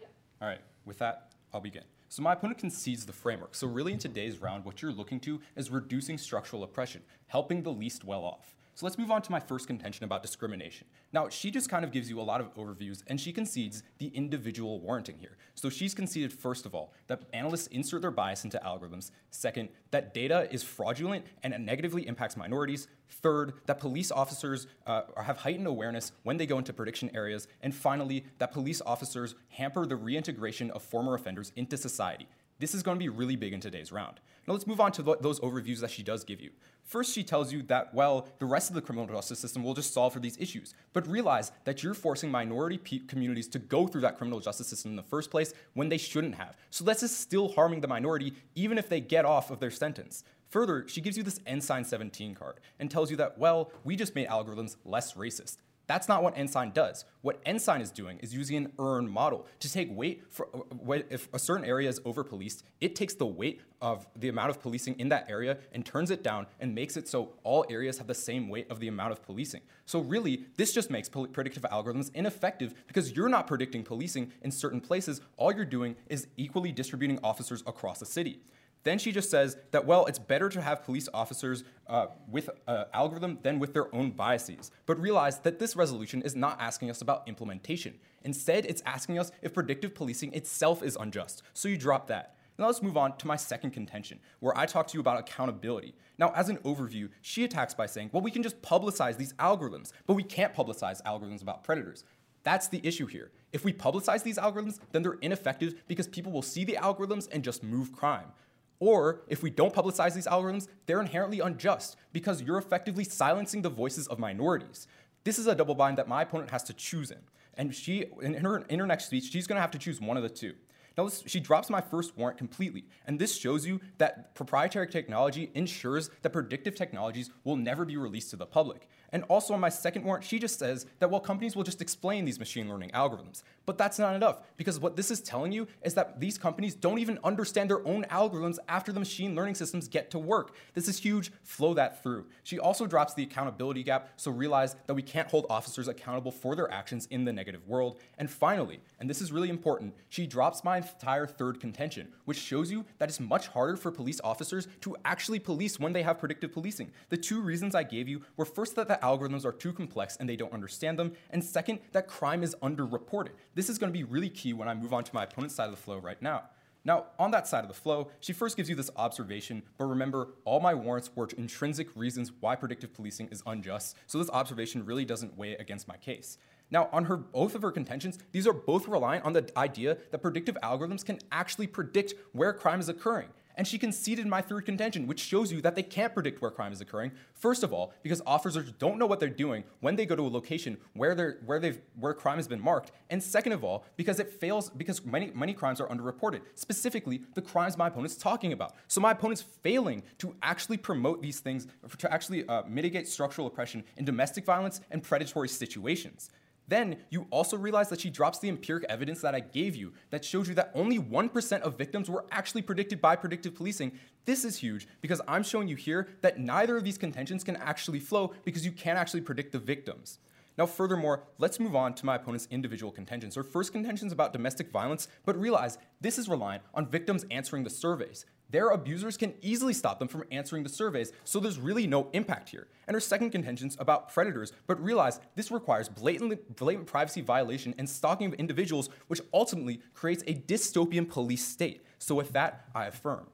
Yeah. 0.00 0.06
All 0.40 0.48
right. 0.48 0.60
With 0.86 0.98
that, 1.00 1.32
I'll 1.52 1.60
begin. 1.60 1.82
So 2.10 2.22
my 2.22 2.32
opponent 2.32 2.58
concedes 2.58 3.04
the 3.04 3.12
framework. 3.12 3.54
So 3.54 3.66
really, 3.66 3.92
in 3.92 3.98
today's 3.98 4.38
round, 4.38 4.64
what 4.64 4.80
you're 4.80 4.92
looking 4.92 5.20
to 5.20 5.40
is 5.56 5.70
reducing 5.70 6.16
structural 6.16 6.62
oppression, 6.62 7.02
helping 7.26 7.62
the 7.62 7.72
least 7.72 8.02
well 8.02 8.24
off. 8.24 8.57
So 8.78 8.86
let's 8.86 8.96
move 8.96 9.10
on 9.10 9.22
to 9.22 9.32
my 9.32 9.40
first 9.40 9.66
contention 9.66 10.04
about 10.04 10.22
discrimination. 10.22 10.86
Now, 11.12 11.28
she 11.28 11.50
just 11.50 11.68
kind 11.68 11.84
of 11.84 11.90
gives 11.90 12.08
you 12.08 12.20
a 12.20 12.22
lot 12.22 12.40
of 12.40 12.54
overviews, 12.54 13.02
and 13.08 13.20
she 13.20 13.32
concedes 13.32 13.82
the 13.98 14.06
individual 14.06 14.78
warranting 14.78 15.16
here. 15.18 15.36
So 15.56 15.68
she's 15.68 15.94
conceded, 15.94 16.32
first 16.32 16.64
of 16.64 16.76
all, 16.76 16.92
that 17.08 17.22
analysts 17.32 17.66
insert 17.66 18.02
their 18.02 18.12
bias 18.12 18.44
into 18.44 18.60
algorithms. 18.64 19.10
Second, 19.30 19.70
that 19.90 20.14
data 20.14 20.46
is 20.52 20.62
fraudulent 20.62 21.26
and 21.42 21.52
it 21.52 21.58
negatively 21.58 22.06
impacts 22.06 22.36
minorities. 22.36 22.86
Third, 23.08 23.54
that 23.66 23.80
police 23.80 24.12
officers 24.12 24.68
uh, 24.86 25.02
have 25.20 25.38
heightened 25.38 25.66
awareness 25.66 26.12
when 26.22 26.36
they 26.36 26.46
go 26.46 26.58
into 26.58 26.72
prediction 26.72 27.10
areas. 27.16 27.48
And 27.62 27.74
finally, 27.74 28.26
that 28.38 28.52
police 28.52 28.80
officers 28.86 29.34
hamper 29.48 29.86
the 29.86 29.96
reintegration 29.96 30.70
of 30.70 30.84
former 30.84 31.14
offenders 31.14 31.50
into 31.56 31.76
society. 31.76 32.28
This 32.60 32.74
is 32.74 32.82
going 32.82 32.96
to 32.96 32.98
be 32.98 33.08
really 33.08 33.36
big 33.36 33.52
in 33.52 33.60
today's 33.60 33.92
round. 33.92 34.18
Now 34.46 34.54
let's 34.54 34.66
move 34.66 34.80
on 34.80 34.90
to 34.92 35.02
th- 35.02 35.18
those 35.20 35.38
overviews 35.40 35.80
that 35.80 35.90
she 35.90 36.02
does 36.02 36.24
give 36.24 36.40
you. 36.40 36.50
First, 36.82 37.14
she 37.14 37.22
tells 37.22 37.52
you 37.52 37.62
that, 37.64 37.94
well, 37.94 38.26
the 38.40 38.46
rest 38.46 38.68
of 38.68 38.74
the 38.74 38.80
criminal 38.80 39.06
justice 39.06 39.38
system 39.38 39.62
will 39.62 39.74
just 39.74 39.92
solve 39.92 40.12
for 40.12 40.18
these 40.18 40.36
issues. 40.38 40.74
But 40.92 41.06
realize 41.06 41.52
that 41.64 41.82
you're 41.82 41.94
forcing 41.94 42.30
minority 42.30 42.78
pe- 42.78 43.00
communities 43.00 43.46
to 43.48 43.60
go 43.60 43.86
through 43.86 44.00
that 44.00 44.18
criminal 44.18 44.40
justice 44.40 44.66
system 44.66 44.90
in 44.90 44.96
the 44.96 45.02
first 45.04 45.30
place 45.30 45.52
when 45.74 45.88
they 45.88 45.98
shouldn't 45.98 46.34
have. 46.34 46.56
So 46.70 46.82
this 46.82 47.02
is 47.02 47.16
still 47.16 47.52
harming 47.52 47.80
the 47.80 47.88
minority, 47.88 48.34
even 48.56 48.76
if 48.76 48.88
they 48.88 49.00
get 49.00 49.24
off 49.24 49.50
of 49.50 49.60
their 49.60 49.70
sentence. 49.70 50.24
Further, 50.48 50.88
she 50.88 51.00
gives 51.00 51.16
you 51.16 51.22
this 51.22 51.40
Ensign 51.46 51.84
17 51.84 52.34
card 52.34 52.60
and 52.80 52.90
tells 52.90 53.10
you 53.10 53.18
that, 53.18 53.38
well, 53.38 53.70
we 53.84 53.94
just 53.94 54.14
made 54.14 54.28
algorithms 54.28 54.76
less 54.84 55.12
racist. 55.12 55.58
That's 55.88 56.06
not 56.06 56.22
what 56.22 56.36
Ensign 56.36 56.70
does. 56.72 57.06
What 57.22 57.40
Ensign 57.46 57.80
is 57.80 57.90
doing 57.90 58.18
is 58.18 58.34
using 58.34 58.58
an 58.58 58.72
urn 58.78 59.10
model 59.10 59.46
to 59.60 59.72
take 59.72 59.88
weight 59.90 60.22
for 60.28 60.48
uh, 60.54 60.98
if 61.08 61.32
a 61.32 61.38
certain 61.38 61.64
area 61.64 61.88
is 61.88 61.98
over 62.04 62.22
policed, 62.22 62.62
it 62.82 62.94
takes 62.94 63.14
the 63.14 63.26
weight 63.26 63.62
of 63.80 64.06
the 64.14 64.28
amount 64.28 64.50
of 64.50 64.60
policing 64.60 64.98
in 65.00 65.08
that 65.08 65.26
area 65.30 65.56
and 65.72 65.86
turns 65.86 66.10
it 66.10 66.22
down 66.22 66.46
and 66.60 66.74
makes 66.74 66.98
it 66.98 67.08
so 67.08 67.32
all 67.42 67.64
areas 67.70 67.96
have 67.96 68.06
the 68.06 68.14
same 68.14 68.50
weight 68.50 68.70
of 68.70 68.80
the 68.80 68.88
amount 68.88 69.12
of 69.12 69.22
policing. 69.22 69.62
So 69.86 70.00
really, 70.00 70.44
this 70.58 70.74
just 70.74 70.90
makes 70.90 71.08
predictive 71.08 71.62
algorithms 71.62 72.10
ineffective 72.14 72.74
because 72.86 73.12
you're 73.12 73.30
not 73.30 73.46
predicting 73.46 73.82
policing 73.82 74.30
in 74.42 74.50
certain 74.50 74.82
places. 74.82 75.22
All 75.38 75.52
you're 75.54 75.64
doing 75.64 75.96
is 76.08 76.26
equally 76.36 76.70
distributing 76.70 77.18
officers 77.24 77.62
across 77.66 77.98
the 77.98 78.06
city. 78.06 78.42
Then 78.84 78.98
she 78.98 79.12
just 79.12 79.30
says 79.30 79.56
that, 79.72 79.86
well, 79.86 80.06
it's 80.06 80.18
better 80.18 80.48
to 80.48 80.60
have 80.60 80.84
police 80.84 81.08
officers 81.12 81.64
uh, 81.88 82.06
with 82.30 82.48
an 82.66 82.84
algorithm 82.94 83.38
than 83.42 83.58
with 83.58 83.74
their 83.74 83.94
own 83.94 84.12
biases. 84.12 84.70
But 84.86 85.00
realize 85.00 85.40
that 85.40 85.58
this 85.58 85.76
resolution 85.76 86.22
is 86.22 86.36
not 86.36 86.60
asking 86.60 86.90
us 86.90 87.02
about 87.02 87.26
implementation. 87.28 87.94
Instead, 88.22 88.66
it's 88.66 88.82
asking 88.86 89.18
us 89.18 89.32
if 89.42 89.52
predictive 89.52 89.94
policing 89.94 90.32
itself 90.32 90.82
is 90.82 90.96
unjust. 90.98 91.42
So 91.54 91.68
you 91.68 91.76
drop 91.76 92.06
that. 92.08 92.36
Now 92.58 92.66
let's 92.66 92.82
move 92.82 92.96
on 92.96 93.16
to 93.18 93.26
my 93.28 93.36
second 93.36 93.70
contention, 93.70 94.18
where 94.40 94.56
I 94.58 94.66
talk 94.66 94.88
to 94.88 94.94
you 94.94 95.00
about 95.00 95.20
accountability. 95.20 95.94
Now, 96.18 96.32
as 96.34 96.48
an 96.48 96.56
overview, 96.58 97.08
she 97.22 97.44
attacks 97.44 97.72
by 97.72 97.86
saying, 97.86 98.10
well, 98.12 98.22
we 98.22 98.32
can 98.32 98.42
just 98.42 98.60
publicize 98.62 99.16
these 99.16 99.32
algorithms, 99.34 99.92
but 100.08 100.14
we 100.14 100.24
can't 100.24 100.52
publicize 100.52 101.00
algorithms 101.04 101.40
about 101.40 101.62
predators. 101.62 102.02
That's 102.42 102.66
the 102.66 102.80
issue 102.82 103.06
here. 103.06 103.30
If 103.52 103.64
we 103.64 103.72
publicize 103.72 104.24
these 104.24 104.38
algorithms, 104.38 104.80
then 104.90 105.02
they're 105.02 105.18
ineffective 105.20 105.86
because 105.86 106.08
people 106.08 106.32
will 106.32 106.42
see 106.42 106.64
the 106.64 106.78
algorithms 106.80 107.28
and 107.30 107.44
just 107.44 107.62
move 107.62 107.92
crime. 107.92 108.32
Or 108.80 109.22
if 109.28 109.42
we 109.42 109.50
don't 109.50 109.74
publicize 109.74 110.14
these 110.14 110.26
algorithms, 110.26 110.68
they're 110.86 111.00
inherently 111.00 111.40
unjust 111.40 111.96
because 112.12 112.42
you're 112.42 112.58
effectively 112.58 113.04
silencing 113.04 113.62
the 113.62 113.70
voices 113.70 114.06
of 114.06 114.18
minorities. 114.18 114.86
This 115.24 115.38
is 115.38 115.46
a 115.46 115.54
double 115.54 115.74
bind 115.74 115.98
that 115.98 116.08
my 116.08 116.22
opponent 116.22 116.50
has 116.50 116.62
to 116.64 116.72
choose 116.72 117.10
in. 117.10 117.18
And 117.54 117.74
she, 117.74 118.06
in 118.22 118.34
her, 118.34 118.58
in 118.68 118.78
her 118.78 118.86
next 118.86 119.06
speech, 119.06 119.30
she's 119.32 119.48
gonna 119.48 119.60
have 119.60 119.72
to 119.72 119.78
choose 119.78 120.00
one 120.00 120.16
of 120.16 120.22
the 120.22 120.28
two. 120.28 120.54
Now, 120.96 121.08
she 121.08 121.38
drops 121.38 121.70
my 121.70 121.80
first 121.80 122.16
warrant 122.16 122.38
completely, 122.38 122.84
and 123.06 123.20
this 123.20 123.36
shows 123.36 123.64
you 123.64 123.80
that 123.98 124.34
proprietary 124.34 124.88
technology 124.88 125.50
ensures 125.54 126.10
that 126.22 126.30
predictive 126.30 126.74
technologies 126.74 127.30
will 127.44 127.54
never 127.54 127.84
be 127.84 127.96
released 127.96 128.30
to 128.30 128.36
the 128.36 128.46
public. 128.46 128.88
And 129.12 129.24
also 129.24 129.54
on 129.54 129.60
my 129.60 129.68
second 129.68 130.04
warrant, 130.04 130.24
she 130.24 130.38
just 130.38 130.58
says 130.58 130.86
that, 130.98 131.10
well, 131.10 131.20
companies 131.20 131.56
will 131.56 131.64
just 131.64 131.80
explain 131.80 132.24
these 132.24 132.38
machine 132.38 132.68
learning 132.68 132.90
algorithms. 132.90 133.42
But 133.64 133.78
that's 133.78 133.98
not 133.98 134.14
enough, 134.14 134.40
because 134.56 134.80
what 134.80 134.96
this 134.96 135.10
is 135.10 135.20
telling 135.20 135.52
you 135.52 135.66
is 135.82 135.94
that 135.94 136.20
these 136.20 136.38
companies 136.38 136.74
don't 136.74 136.98
even 136.98 137.18
understand 137.22 137.70
their 137.70 137.86
own 137.86 138.04
algorithms 138.04 138.58
after 138.68 138.92
the 138.92 138.98
machine 138.98 139.34
learning 139.34 139.54
systems 139.56 139.88
get 139.88 140.10
to 140.10 140.18
work. 140.18 140.54
This 140.74 140.88
is 140.88 140.98
huge, 140.98 141.30
flow 141.42 141.74
that 141.74 142.02
through. 142.02 142.26
She 142.44 142.58
also 142.58 142.86
drops 142.86 143.14
the 143.14 143.22
accountability 143.22 143.82
gap, 143.82 144.08
so 144.16 144.30
realize 144.30 144.76
that 144.86 144.94
we 144.94 145.02
can't 145.02 145.28
hold 145.28 145.46
officers 145.50 145.88
accountable 145.88 146.30
for 146.30 146.56
their 146.56 146.70
actions 146.72 147.06
in 147.10 147.24
the 147.24 147.32
negative 147.32 147.66
world. 147.66 147.98
And 148.16 148.30
finally, 148.30 148.80
and 149.00 149.08
this 149.08 149.20
is 149.20 149.32
really 149.32 149.50
important, 149.50 149.94
she 150.08 150.26
drops 150.26 150.64
my 150.64 150.78
entire 150.78 151.26
third 151.26 151.60
contention, 151.60 152.08
which 152.24 152.38
shows 152.38 152.70
you 152.70 152.84
that 152.98 153.08
it's 153.08 153.20
much 153.20 153.48
harder 153.48 153.76
for 153.76 153.90
police 153.90 154.20
officers 154.24 154.68
to 154.80 154.96
actually 155.04 155.38
police 155.38 155.78
when 155.78 155.92
they 155.92 156.02
have 156.02 156.18
predictive 156.18 156.52
policing. 156.52 156.90
The 157.10 157.16
two 157.16 157.40
reasons 157.40 157.74
I 157.74 157.82
gave 157.82 158.08
you 158.08 158.22
were 158.36 158.44
first 158.44 158.76
that 158.76 158.88
the 158.88 158.97
algorithms 159.02 159.44
are 159.44 159.52
too 159.52 159.72
complex 159.72 160.16
and 160.16 160.28
they 160.28 160.36
don't 160.36 160.52
understand 160.52 160.98
them, 160.98 161.12
and 161.30 161.42
second, 161.42 161.80
that 161.92 162.08
crime 162.08 162.42
is 162.42 162.54
underreported. 162.62 163.30
This 163.54 163.68
is 163.68 163.78
going 163.78 163.92
to 163.92 163.98
be 163.98 164.04
really 164.04 164.30
key 164.30 164.52
when 164.52 164.68
I 164.68 164.74
move 164.74 164.92
on 164.92 165.04
to 165.04 165.14
my 165.14 165.24
opponent's 165.24 165.54
side 165.54 165.66
of 165.66 165.70
the 165.70 165.76
flow 165.76 165.98
right 165.98 166.20
now. 166.20 166.44
Now, 166.84 167.06
on 167.18 167.32
that 167.32 167.46
side 167.46 167.64
of 167.64 167.68
the 167.68 167.74
flow, 167.74 168.08
she 168.20 168.32
first 168.32 168.56
gives 168.56 168.68
you 168.68 168.74
this 168.74 168.90
observation, 168.96 169.62
but 169.76 169.84
remember, 169.86 170.28
all 170.44 170.60
my 170.60 170.74
warrants 170.74 171.10
were 171.14 171.28
intrinsic 171.36 171.94
reasons 171.96 172.32
why 172.40 172.56
predictive 172.56 172.94
policing 172.94 173.28
is 173.28 173.42
unjust, 173.46 173.96
so 174.06 174.18
this 174.18 174.30
observation 174.30 174.86
really 174.86 175.04
doesn't 175.04 175.36
weigh 175.36 175.54
against 175.56 175.88
my 175.88 175.96
case. 175.96 176.38
Now, 176.70 176.88
on 176.92 177.06
her 177.06 177.16
both 177.16 177.54
of 177.54 177.62
her 177.62 177.72
contentions, 177.72 178.18
these 178.32 178.46
are 178.46 178.52
both 178.52 178.88
reliant 178.88 179.24
on 179.24 179.32
the 179.32 179.50
idea 179.56 179.98
that 180.10 180.22
predictive 180.22 180.56
algorithms 180.62 181.04
can 181.04 181.18
actually 181.32 181.66
predict 181.66 182.14
where 182.32 182.52
crime 182.52 182.80
is 182.80 182.88
occurring 182.88 183.28
and 183.58 183.66
she 183.66 183.76
conceded 183.76 184.26
my 184.26 184.40
third 184.40 184.64
contention, 184.64 185.06
which 185.08 185.18
shows 185.18 185.52
you 185.52 185.60
that 185.60 185.74
they 185.74 185.82
can't 185.82 186.14
predict 186.14 186.40
where 186.40 186.50
crime 186.50 186.72
is 186.72 186.80
occurring. 186.80 187.10
First 187.34 187.64
of 187.64 187.72
all, 187.72 187.92
because 188.02 188.22
officers 188.24 188.72
don't 188.78 188.98
know 188.98 189.04
what 189.04 189.18
they're 189.18 189.28
doing 189.28 189.64
when 189.80 189.96
they 189.96 190.06
go 190.06 190.14
to 190.16 190.22
a 190.22 190.28
location 190.28 190.78
where 190.94 191.14
they're 191.16 191.38
where 191.44 191.58
they've 191.58 191.80
where 191.98 192.14
crime 192.14 192.36
has 192.36 192.46
been 192.46 192.60
marked, 192.60 192.92
and 193.10 193.22
second 193.22 193.52
of 193.52 193.64
all, 193.64 193.84
because 193.96 194.20
it 194.20 194.30
fails 194.30 194.70
because 194.70 195.04
many 195.04 195.32
many 195.34 195.52
crimes 195.52 195.80
are 195.80 195.88
underreported. 195.88 196.40
Specifically, 196.54 197.20
the 197.34 197.42
crimes 197.42 197.76
my 197.76 197.88
opponent's 197.88 198.16
talking 198.16 198.52
about. 198.52 198.74
So 198.86 199.00
my 199.00 199.10
opponent's 199.10 199.42
failing 199.42 200.04
to 200.18 200.34
actually 200.42 200.76
promote 200.76 201.20
these 201.20 201.40
things 201.40 201.66
to 201.98 202.12
actually 202.12 202.48
uh, 202.48 202.62
mitigate 202.68 203.08
structural 203.08 203.48
oppression 203.48 203.82
in 203.96 204.04
domestic 204.04 204.44
violence 204.44 204.80
and 204.92 205.02
predatory 205.02 205.48
situations. 205.48 206.30
Then 206.68 206.98
you 207.10 207.26
also 207.30 207.56
realize 207.56 207.88
that 207.88 208.00
she 208.00 208.10
drops 208.10 208.38
the 208.38 208.48
empiric 208.48 208.84
evidence 208.88 209.22
that 209.22 209.34
I 209.34 209.40
gave 209.40 209.74
you 209.74 209.94
that 210.10 210.24
shows 210.24 210.48
you 210.48 210.54
that 210.54 210.70
only 210.74 210.98
1% 210.98 211.60
of 211.62 211.78
victims 211.78 212.10
were 212.10 212.26
actually 212.30 212.62
predicted 212.62 213.00
by 213.00 213.16
predictive 213.16 213.54
policing. 213.54 213.92
This 214.26 214.44
is 214.44 214.58
huge 214.58 214.86
because 215.00 215.22
I'm 215.26 215.42
showing 215.42 215.68
you 215.68 215.76
here 215.76 216.08
that 216.20 216.38
neither 216.38 216.76
of 216.76 216.84
these 216.84 216.98
contentions 216.98 217.42
can 217.42 217.56
actually 217.56 218.00
flow 218.00 218.34
because 218.44 218.66
you 218.66 218.72
can't 218.72 218.98
actually 218.98 219.22
predict 219.22 219.52
the 219.52 219.58
victims. 219.58 220.18
Now, 220.58 220.66
furthermore, 220.66 221.22
let's 221.38 221.60
move 221.60 221.76
on 221.76 221.94
to 221.94 222.04
my 222.04 222.16
opponent's 222.16 222.48
individual 222.50 222.90
contentions. 222.90 223.36
Her 223.36 223.44
first 223.44 223.72
contention 223.72 224.08
is 224.08 224.12
about 224.12 224.32
domestic 224.32 224.72
violence, 224.72 225.06
but 225.24 225.40
realize 225.40 225.78
this 226.00 226.18
is 226.18 226.28
reliant 226.28 226.64
on 226.74 226.88
victims 226.88 227.24
answering 227.30 227.62
the 227.62 227.70
surveys. 227.70 228.26
Their 228.50 228.70
abusers 228.70 229.18
can 229.18 229.34
easily 229.42 229.74
stop 229.74 229.98
them 229.98 230.08
from 230.08 230.24
answering 230.30 230.62
the 230.62 230.70
surveys, 230.70 231.12
so 231.24 231.38
there's 231.38 231.58
really 231.58 231.86
no 231.86 232.08
impact 232.14 232.48
here. 232.48 232.68
And 232.86 232.94
her 232.94 233.00
second 233.00 233.30
contention 233.30 233.68
is 233.68 233.76
about 233.78 234.12
predators, 234.12 234.52
but 234.66 234.82
realize 234.82 235.20
this 235.34 235.50
requires 235.50 235.88
blatant, 235.88 236.56
blatant 236.56 236.86
privacy 236.86 237.20
violation 237.20 237.74
and 237.76 237.88
stalking 237.88 238.28
of 238.28 238.34
individuals, 238.34 238.88
which 239.08 239.20
ultimately 239.34 239.82
creates 239.92 240.22
a 240.26 240.34
dystopian 240.34 241.06
police 241.06 241.44
state. 241.44 241.84
So 241.98 242.14
with 242.14 242.32
that, 242.32 242.64
I 242.74 242.86
affirm. 242.86 243.26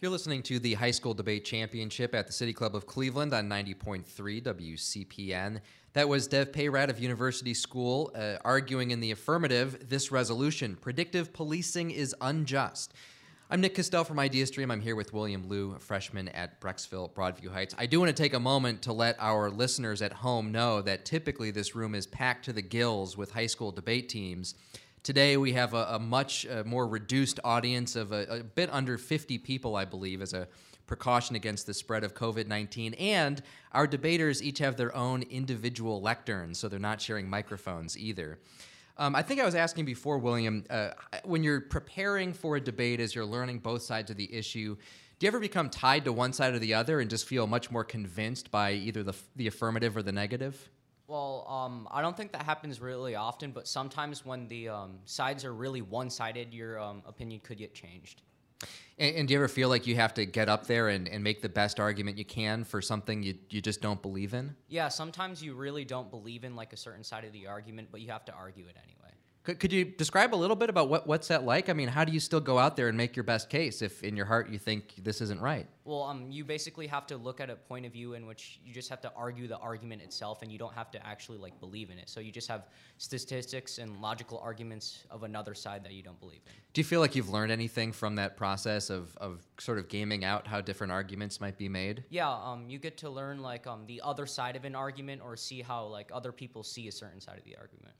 You're 0.00 0.10
listening 0.10 0.42
to 0.44 0.58
the 0.58 0.74
High 0.74 0.90
School 0.90 1.14
Debate 1.14 1.44
Championship 1.44 2.12
at 2.12 2.26
the 2.26 2.32
City 2.32 2.52
Club 2.52 2.74
of 2.74 2.88
Cleveland 2.88 3.32
on 3.32 3.48
90.3 3.48 4.42
WCPN. 4.42 5.60
That 5.94 6.08
was 6.08 6.26
Dev 6.26 6.52
Peyrat 6.52 6.88
of 6.88 6.98
University 7.00 7.52
School 7.52 8.12
uh, 8.14 8.36
arguing 8.46 8.92
in 8.92 9.00
the 9.00 9.10
affirmative 9.10 9.90
this 9.90 10.10
resolution 10.10 10.74
predictive 10.80 11.34
policing 11.34 11.90
is 11.90 12.16
unjust. 12.22 12.94
I'm 13.50 13.60
Nick 13.60 13.74
Castele 13.74 14.06
from 14.06 14.16
IdeaStream. 14.16 14.72
I'm 14.72 14.80
here 14.80 14.96
with 14.96 15.12
William 15.12 15.46
Liu, 15.50 15.74
a 15.76 15.78
freshman 15.78 16.28
at 16.28 16.62
Brecksville 16.62 17.12
Broadview 17.12 17.52
Heights. 17.52 17.74
I 17.76 17.84
do 17.84 18.00
want 18.00 18.08
to 18.08 18.22
take 18.22 18.32
a 18.32 18.40
moment 18.40 18.80
to 18.82 18.94
let 18.94 19.16
our 19.18 19.50
listeners 19.50 20.00
at 20.00 20.14
home 20.14 20.50
know 20.50 20.80
that 20.80 21.04
typically 21.04 21.50
this 21.50 21.74
room 21.74 21.94
is 21.94 22.06
packed 22.06 22.46
to 22.46 22.54
the 22.54 22.62
gills 22.62 23.18
with 23.18 23.30
high 23.30 23.46
school 23.46 23.70
debate 23.70 24.08
teams. 24.08 24.54
Today 25.02 25.36
we 25.36 25.52
have 25.52 25.74
a, 25.74 25.88
a 25.90 25.98
much 25.98 26.46
uh, 26.46 26.62
more 26.64 26.88
reduced 26.88 27.38
audience 27.44 27.96
of 27.96 28.12
a, 28.12 28.38
a, 28.38 28.42
bit 28.42 28.72
under 28.72 28.96
50 28.96 29.36
people, 29.36 29.76
I 29.76 29.84
believe, 29.84 30.22
as 30.22 30.32
a 30.32 30.48
precaution 30.86 31.36
against 31.36 31.66
the 31.66 31.74
spread 31.74 32.04
of 32.04 32.14
COVID 32.14 32.46
19. 32.46 32.94
And 32.94 33.42
our 33.72 33.86
debaters 33.86 34.42
each 34.42 34.58
have 34.58 34.76
their 34.76 34.94
own 34.94 35.22
individual 35.22 36.00
lecterns, 36.02 36.56
so 36.56 36.68
they're 36.68 36.78
not 36.78 37.00
sharing 37.00 37.28
microphones 37.28 37.96
either. 37.98 38.38
Um, 38.98 39.16
I 39.16 39.22
think 39.22 39.40
I 39.40 39.44
was 39.44 39.54
asking 39.54 39.86
before, 39.86 40.18
William, 40.18 40.64
uh, 40.68 40.90
when 41.24 41.42
you're 41.42 41.62
preparing 41.62 42.32
for 42.32 42.56
a 42.56 42.60
debate 42.60 43.00
as 43.00 43.14
you're 43.14 43.24
learning 43.24 43.60
both 43.60 43.82
sides 43.82 44.10
of 44.10 44.16
the 44.16 44.32
issue, 44.32 44.76
do 45.18 45.26
you 45.26 45.28
ever 45.28 45.40
become 45.40 45.70
tied 45.70 46.04
to 46.04 46.12
one 46.12 46.32
side 46.32 46.52
or 46.52 46.58
the 46.58 46.74
other 46.74 47.00
and 47.00 47.08
just 47.08 47.26
feel 47.26 47.46
much 47.46 47.70
more 47.70 47.84
convinced 47.84 48.50
by 48.50 48.72
either 48.72 49.02
the, 49.02 49.14
the 49.36 49.46
affirmative 49.46 49.96
or 49.96 50.02
the 50.02 50.12
negative? 50.12 50.68
Well, 51.06 51.46
um, 51.48 51.88
I 51.90 52.02
don't 52.02 52.16
think 52.16 52.32
that 52.32 52.42
happens 52.42 52.80
really 52.80 53.14
often, 53.14 53.50
but 53.50 53.68
sometimes 53.68 54.24
when 54.24 54.48
the 54.48 54.68
um, 54.68 54.98
sides 55.04 55.44
are 55.44 55.52
really 55.52 55.82
one 55.82 56.10
sided, 56.10 56.52
your 56.52 56.80
um, 56.80 57.02
opinion 57.06 57.40
could 57.44 57.58
get 57.58 57.74
changed. 57.74 58.22
And, 58.98 59.16
and, 59.16 59.28
do 59.28 59.32
you 59.32 59.38
ever 59.38 59.48
feel 59.48 59.68
like 59.68 59.86
you 59.86 59.96
have 59.96 60.14
to 60.14 60.26
get 60.26 60.48
up 60.48 60.66
there 60.66 60.88
and, 60.88 61.08
and 61.08 61.24
make 61.24 61.40
the 61.42 61.48
best 61.48 61.80
argument 61.80 62.18
you 62.18 62.24
can 62.24 62.62
for 62.62 62.82
something 62.82 63.22
you, 63.22 63.34
you 63.50 63.60
just 63.60 63.80
don't 63.80 64.00
believe 64.02 64.34
in? 64.34 64.54
Yeah, 64.68 64.88
sometimes 64.88 65.42
you 65.42 65.54
really 65.54 65.84
don't 65.84 66.10
believe 66.10 66.44
in 66.44 66.54
like 66.54 66.72
a 66.72 66.76
certain 66.76 67.02
side 67.02 67.24
of 67.24 67.32
the 67.32 67.46
argument, 67.46 67.88
but 67.90 68.00
you 68.00 68.10
have 68.10 68.24
to 68.26 68.32
argue 68.32 68.66
it 68.66 68.76
anyway. 68.82 69.12
Could, 69.44 69.58
could 69.58 69.72
you 69.72 69.84
describe 69.84 70.34
a 70.34 70.36
little 70.36 70.54
bit 70.54 70.70
about 70.70 70.88
what, 70.88 71.08
what's 71.08 71.26
that 71.28 71.42
like? 71.42 71.68
I 71.68 71.72
mean, 71.72 71.88
how 71.88 72.04
do 72.04 72.12
you 72.12 72.20
still 72.20 72.40
go 72.40 72.60
out 72.60 72.76
there 72.76 72.86
and 72.86 72.96
make 72.96 73.16
your 73.16 73.24
best 73.24 73.50
case 73.50 73.82
if 73.82 74.04
in 74.04 74.16
your 74.16 74.26
heart 74.26 74.48
you 74.48 74.58
think 74.58 74.94
this 75.02 75.20
isn't 75.20 75.40
right? 75.40 75.66
Well, 75.84 76.04
um, 76.04 76.30
you 76.30 76.44
basically 76.44 76.86
have 76.86 77.08
to 77.08 77.16
look 77.16 77.40
at 77.40 77.50
a 77.50 77.56
point 77.56 77.84
of 77.84 77.92
view 77.92 78.14
in 78.14 78.24
which 78.24 78.60
you 78.64 78.72
just 78.72 78.88
have 78.88 79.00
to 79.00 79.12
argue 79.16 79.48
the 79.48 79.58
argument 79.58 80.00
itself, 80.00 80.42
and 80.42 80.52
you 80.52 80.58
don't 80.58 80.74
have 80.74 80.92
to 80.92 81.04
actually 81.04 81.38
like 81.38 81.58
believe 81.58 81.90
in 81.90 81.98
it. 81.98 82.08
So 82.08 82.20
you 82.20 82.30
just 82.30 82.46
have 82.46 82.68
statistics 82.98 83.78
and 83.78 84.00
logical 84.00 84.38
arguments 84.38 85.04
of 85.10 85.24
another 85.24 85.54
side 85.54 85.82
that 85.82 85.92
you 85.92 86.04
don't 86.04 86.20
believe 86.20 86.42
in. 86.46 86.52
Do 86.72 86.80
you 86.80 86.84
feel 86.84 87.00
like 87.00 87.16
you've 87.16 87.30
learned 87.30 87.50
anything 87.50 87.90
from 87.90 88.14
that 88.16 88.36
process 88.36 88.90
of, 88.90 89.16
of 89.16 89.40
sort 89.58 89.78
of 89.78 89.88
gaming 89.88 90.24
out 90.24 90.46
how 90.46 90.60
different 90.60 90.92
arguments 90.92 91.40
might 91.40 91.58
be 91.58 91.68
made? 91.68 92.04
Yeah, 92.10 92.30
um, 92.30 92.70
you 92.70 92.78
get 92.78 92.96
to 92.98 93.10
learn 93.10 93.42
like 93.42 93.66
um, 93.66 93.86
the 93.86 94.00
other 94.04 94.26
side 94.26 94.54
of 94.54 94.64
an 94.64 94.76
argument, 94.76 95.20
or 95.24 95.36
see 95.36 95.62
how 95.62 95.86
like 95.86 96.10
other 96.14 96.30
people 96.30 96.62
see 96.62 96.86
a 96.86 96.92
certain 96.92 97.20
side 97.20 97.38
of 97.38 97.44
the 97.44 97.56
argument. 97.56 97.94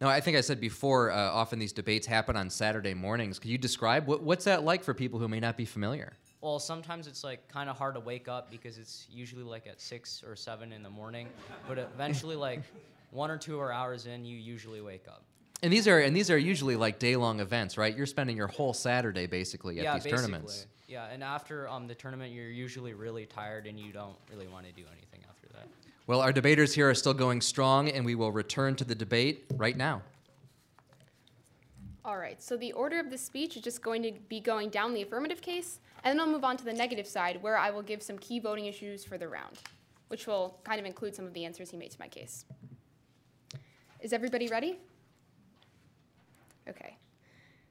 Now, 0.00 0.08
I 0.08 0.20
think 0.20 0.36
I 0.36 0.42
said 0.42 0.60
before, 0.60 1.10
uh, 1.10 1.16
often 1.16 1.58
these 1.58 1.72
debates 1.72 2.06
happen 2.06 2.36
on 2.36 2.50
Saturday 2.50 2.94
mornings. 2.94 3.38
Could 3.38 3.50
you 3.50 3.58
describe 3.58 4.06
what, 4.06 4.22
what's 4.22 4.44
that 4.44 4.62
like 4.64 4.84
for 4.84 4.94
people 4.94 5.18
who 5.18 5.26
may 5.26 5.40
not 5.40 5.56
be 5.56 5.64
familiar? 5.64 6.12
Well, 6.40 6.60
sometimes 6.60 7.08
it's 7.08 7.24
like 7.24 7.48
kind 7.48 7.68
of 7.68 7.76
hard 7.76 7.94
to 7.94 8.00
wake 8.00 8.28
up 8.28 8.48
because 8.48 8.78
it's 8.78 9.08
usually 9.10 9.42
like 9.42 9.66
at 9.66 9.80
six 9.80 10.22
or 10.24 10.36
seven 10.36 10.72
in 10.72 10.84
the 10.84 10.90
morning, 10.90 11.28
but 11.66 11.78
eventually, 11.78 12.36
like 12.36 12.62
one 13.10 13.28
or 13.28 13.36
two 13.36 13.58
or 13.58 13.72
hours 13.72 14.06
in, 14.06 14.24
you 14.24 14.36
usually 14.36 14.80
wake 14.80 15.08
up. 15.08 15.24
And 15.64 15.72
these 15.72 15.88
are 15.88 15.98
and 15.98 16.14
these 16.14 16.30
are 16.30 16.38
usually 16.38 16.76
like 16.76 17.00
day 17.00 17.16
long 17.16 17.40
events, 17.40 17.76
right? 17.76 17.96
You're 17.96 18.06
spending 18.06 18.36
your 18.36 18.46
whole 18.46 18.72
Saturday 18.72 19.26
basically 19.26 19.78
at 19.78 19.84
yeah, 19.84 19.94
these 19.94 20.04
basically. 20.04 20.22
tournaments. 20.22 20.66
Yeah, 20.86 21.08
and 21.12 21.24
after 21.24 21.68
um, 21.68 21.88
the 21.88 21.94
tournament, 21.96 22.32
you're 22.32 22.48
usually 22.48 22.94
really 22.94 23.26
tired 23.26 23.66
and 23.66 23.78
you 23.78 23.92
don't 23.92 24.16
really 24.30 24.46
want 24.46 24.64
to 24.66 24.72
do 24.72 24.84
anything. 24.92 25.27
Well, 26.08 26.22
our 26.22 26.32
debaters 26.32 26.72
here 26.72 26.88
are 26.88 26.94
still 26.94 27.12
going 27.12 27.42
strong, 27.42 27.90
and 27.90 28.02
we 28.02 28.14
will 28.14 28.32
return 28.32 28.74
to 28.76 28.84
the 28.84 28.94
debate 28.94 29.44
right 29.56 29.76
now. 29.76 30.00
All 32.02 32.16
right, 32.16 32.42
so 32.42 32.56
the 32.56 32.72
order 32.72 32.98
of 32.98 33.10
the 33.10 33.18
speech 33.18 33.58
is 33.58 33.62
just 33.62 33.82
going 33.82 34.02
to 34.04 34.12
be 34.30 34.40
going 34.40 34.70
down 34.70 34.94
the 34.94 35.02
affirmative 35.02 35.42
case, 35.42 35.80
and 36.02 36.18
then 36.18 36.26
I'll 36.26 36.32
move 36.32 36.44
on 36.44 36.56
to 36.56 36.64
the 36.64 36.72
negative 36.72 37.06
side, 37.06 37.42
where 37.42 37.58
I 37.58 37.68
will 37.68 37.82
give 37.82 38.02
some 38.02 38.18
key 38.18 38.38
voting 38.38 38.64
issues 38.64 39.04
for 39.04 39.18
the 39.18 39.28
round, 39.28 39.58
which 40.08 40.26
will 40.26 40.58
kind 40.64 40.80
of 40.80 40.86
include 40.86 41.14
some 41.14 41.26
of 41.26 41.34
the 41.34 41.44
answers 41.44 41.70
he 41.70 41.76
made 41.76 41.90
to 41.90 42.00
my 42.00 42.08
case. 42.08 42.46
Is 44.00 44.14
everybody 44.14 44.48
ready? 44.48 44.78
Okay. 46.66 46.96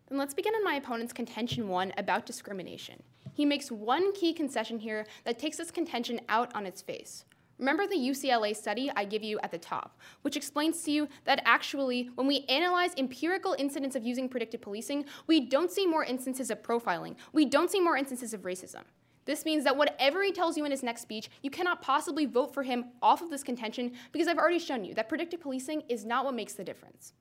Then 0.09 0.19
let's 0.19 0.35
begin 0.35 0.53
on 0.53 0.63
my 0.63 0.75
opponent's 0.75 1.11
contention 1.11 1.69
one 1.69 1.91
about 1.97 2.27
discrimination. 2.27 3.01
He 3.33 3.45
makes 3.45 3.71
one 3.71 4.13
key 4.13 4.31
concession 4.31 4.77
here 4.77 5.07
that 5.23 5.39
takes 5.39 5.57
this 5.57 5.71
contention 5.71 6.21
out 6.29 6.55
on 6.55 6.67
its 6.67 6.83
face. 6.83 7.25
Remember 7.59 7.87
the 7.87 7.95
UCLA 7.95 8.55
study 8.55 8.91
I 8.95 9.03
give 9.05 9.23
you 9.23 9.39
at 9.41 9.51
the 9.51 9.57
top, 9.57 9.99
which 10.21 10.37
explains 10.37 10.83
to 10.83 10.91
you 10.91 11.07
that 11.25 11.41
actually, 11.43 12.11
when 12.15 12.27
we 12.27 12.45
analyze 12.49 12.91
empirical 12.97 13.55
incidents 13.57 13.95
of 13.95 14.05
using 14.05 14.29
predictive 14.29 14.61
policing, 14.61 15.05
we 15.25 15.39
don't 15.39 15.71
see 15.71 15.87
more 15.87 16.03
instances 16.03 16.51
of 16.51 16.61
profiling. 16.61 17.15
We 17.33 17.45
don't 17.45 17.71
see 17.71 17.79
more 17.79 17.97
instances 17.97 18.33
of 18.33 18.41
racism. 18.41 18.83
This 19.25 19.43
means 19.43 19.63
that 19.65 19.75
whatever 19.75 20.23
he 20.23 20.31
tells 20.31 20.55
you 20.55 20.65
in 20.65 20.71
his 20.71 20.83
next 20.83 21.01
speech, 21.01 21.29
you 21.41 21.49
cannot 21.49 21.81
possibly 21.81 22.25
vote 22.25 22.53
for 22.53 22.63
him 22.63 22.85
off 23.01 23.21
of 23.21 23.29
this 23.29 23.43
contention 23.43 23.91
because 24.11 24.27
I've 24.27 24.37
already 24.37 24.59
shown 24.59 24.85
you 24.85 24.93
that 24.93 25.09
predictive 25.09 25.41
policing 25.41 25.83
is 25.89 26.05
not 26.05 26.25
what 26.25 26.35
makes 26.35 26.53
the 26.53 26.63
difference. 26.63 27.13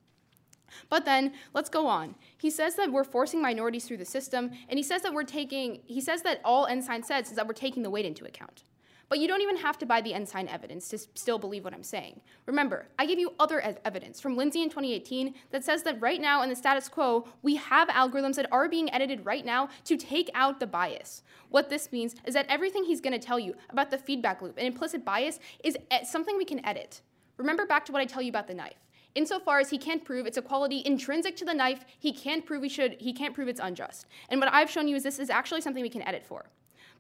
But 0.90 1.04
then, 1.04 1.32
let's 1.54 1.70
go 1.70 1.86
on. 1.86 2.14
He 2.36 2.50
says 2.50 2.74
that 2.76 2.92
we're 2.92 3.04
forcing 3.04 3.40
minorities 3.40 3.86
through 3.86 3.96
the 3.96 4.04
system, 4.04 4.50
and 4.68 4.78
he 4.78 4.82
says 4.82 5.02
that 5.02 5.14
we're 5.14 5.24
taking, 5.24 5.80
he 5.86 6.00
says 6.00 6.22
that 6.22 6.40
all 6.44 6.66
Ensign 6.66 7.02
says 7.02 7.30
is 7.30 7.36
that 7.36 7.46
we're 7.46 7.54
taking 7.54 7.82
the 7.82 7.90
weight 7.90 8.04
into 8.04 8.24
account. 8.24 8.64
But 9.08 9.20
you 9.20 9.28
don't 9.28 9.40
even 9.40 9.58
have 9.58 9.78
to 9.78 9.86
buy 9.86 10.00
the 10.00 10.14
Ensign 10.14 10.48
evidence 10.48 10.88
to 10.88 10.98
still 10.98 11.38
believe 11.38 11.64
what 11.64 11.72
I'm 11.72 11.84
saying. 11.84 12.20
Remember, 12.46 12.88
I 12.98 13.06
give 13.06 13.20
you 13.20 13.34
other 13.38 13.60
ev- 13.60 13.78
evidence 13.84 14.20
from 14.20 14.36
Lindsay 14.36 14.62
in 14.62 14.68
2018 14.68 15.32
that 15.52 15.64
says 15.64 15.84
that 15.84 16.00
right 16.00 16.20
now 16.20 16.42
in 16.42 16.48
the 16.48 16.56
status 16.56 16.88
quo, 16.88 17.28
we 17.42 17.54
have 17.54 17.88
algorithms 17.88 18.34
that 18.34 18.50
are 18.50 18.68
being 18.68 18.92
edited 18.92 19.24
right 19.24 19.44
now 19.44 19.68
to 19.84 19.96
take 19.96 20.28
out 20.34 20.58
the 20.58 20.66
bias. 20.66 21.22
What 21.50 21.70
this 21.70 21.92
means 21.92 22.16
is 22.24 22.34
that 22.34 22.46
everything 22.48 22.84
he's 22.84 23.00
going 23.00 23.18
to 23.18 23.24
tell 23.24 23.38
you 23.38 23.54
about 23.70 23.92
the 23.92 23.98
feedback 23.98 24.42
loop 24.42 24.58
and 24.58 24.66
implicit 24.66 25.04
bias 25.04 25.38
is 25.62 25.76
e- 25.76 26.04
something 26.04 26.36
we 26.36 26.44
can 26.44 26.64
edit. 26.66 27.00
Remember 27.36 27.64
back 27.64 27.84
to 27.84 27.92
what 27.92 28.02
I 28.02 28.06
tell 28.06 28.22
you 28.22 28.30
about 28.30 28.48
the 28.48 28.54
knife. 28.54 28.86
Insofar 29.14 29.60
as 29.60 29.70
he 29.70 29.78
can't 29.78 30.04
prove 30.04 30.26
it's 30.26 30.36
a 30.36 30.42
quality 30.42 30.82
intrinsic 30.84 31.36
to 31.36 31.44
the 31.44 31.54
knife, 31.54 31.84
he 31.98 32.12
can't 32.12 32.44
prove 32.44 32.60
we 32.60 32.68
should 32.68 32.96
he 33.00 33.12
can't 33.12 33.34
prove 33.34 33.48
it's 33.48 33.60
unjust. 33.62 34.06
And 34.28 34.40
what 34.40 34.52
I've 34.52 34.70
shown 34.70 34.88
you 34.88 34.96
is 34.96 35.04
this 35.04 35.18
is 35.18 35.30
actually 35.30 35.60
something 35.60 35.82
we 35.82 35.88
can 35.88 36.02
edit 36.02 36.24
for. 36.26 36.46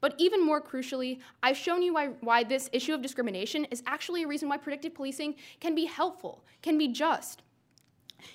But 0.00 0.14
even 0.18 0.44
more 0.44 0.60
crucially, 0.60 1.20
I've 1.42 1.56
shown 1.56 1.82
you 1.82 1.94
why, 1.94 2.08
why 2.20 2.44
this 2.44 2.68
issue 2.72 2.94
of 2.94 3.02
discrimination 3.02 3.64
is 3.66 3.82
actually 3.86 4.22
a 4.22 4.26
reason 4.28 4.48
why 4.48 4.56
predictive 4.56 4.94
policing 4.94 5.36
can 5.60 5.74
be 5.74 5.86
helpful, 5.86 6.44
can 6.62 6.78
be 6.78 6.88
just. 6.88 7.42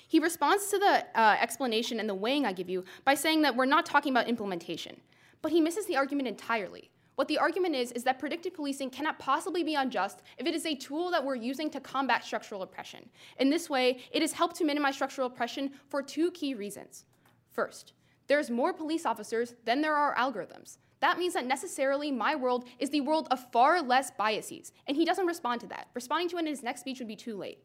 He 0.08 0.18
responds 0.18 0.68
to 0.68 0.78
the 0.78 1.04
uh, 1.18 1.36
explanation 1.40 2.00
and 2.00 2.08
the 2.08 2.14
weighing 2.14 2.46
I 2.46 2.52
give 2.52 2.70
you 2.70 2.84
by 3.04 3.14
saying 3.14 3.42
that 3.42 3.56
we're 3.56 3.64
not 3.66 3.86
talking 3.86 4.12
about 4.12 4.28
implementation. 4.28 5.00
But 5.42 5.52
he 5.52 5.60
misses 5.60 5.86
the 5.86 5.96
argument 5.96 6.28
entirely. 6.28 6.90
What 7.16 7.28
the 7.28 7.38
argument 7.38 7.74
is, 7.74 7.92
is 7.92 8.04
that 8.04 8.18
predictive 8.18 8.54
policing 8.54 8.90
cannot 8.90 9.18
possibly 9.18 9.62
be 9.62 9.74
unjust 9.74 10.22
if 10.38 10.46
it 10.46 10.54
is 10.54 10.64
a 10.64 10.74
tool 10.74 11.10
that 11.10 11.24
we're 11.24 11.34
using 11.34 11.68
to 11.70 11.80
combat 11.80 12.24
structural 12.24 12.62
oppression. 12.62 13.08
In 13.38 13.50
this 13.50 13.68
way, 13.68 13.98
it 14.12 14.22
has 14.22 14.32
helped 14.32 14.56
to 14.56 14.64
minimize 14.64 14.94
structural 14.94 15.26
oppression 15.26 15.72
for 15.88 16.02
two 16.02 16.30
key 16.30 16.54
reasons. 16.54 17.04
First, 17.50 17.92
there's 18.28 18.50
more 18.50 18.72
police 18.72 19.04
officers 19.04 19.54
than 19.64 19.82
there 19.82 19.94
are 19.94 20.14
algorithms. 20.14 20.78
That 21.02 21.18
means 21.18 21.34
that 21.34 21.46
necessarily 21.46 22.12
my 22.12 22.36
world 22.36 22.64
is 22.78 22.88
the 22.90 23.00
world 23.00 23.26
of 23.32 23.50
far 23.50 23.82
less 23.82 24.12
biases, 24.12 24.72
and 24.86 24.96
he 24.96 25.04
doesn't 25.04 25.26
respond 25.26 25.60
to 25.62 25.66
that. 25.66 25.88
Responding 25.94 26.28
to 26.28 26.36
it 26.36 26.40
in 26.40 26.46
his 26.46 26.62
next 26.62 26.80
speech 26.80 27.00
would 27.00 27.08
be 27.08 27.16
too 27.16 27.36
late. 27.36 27.58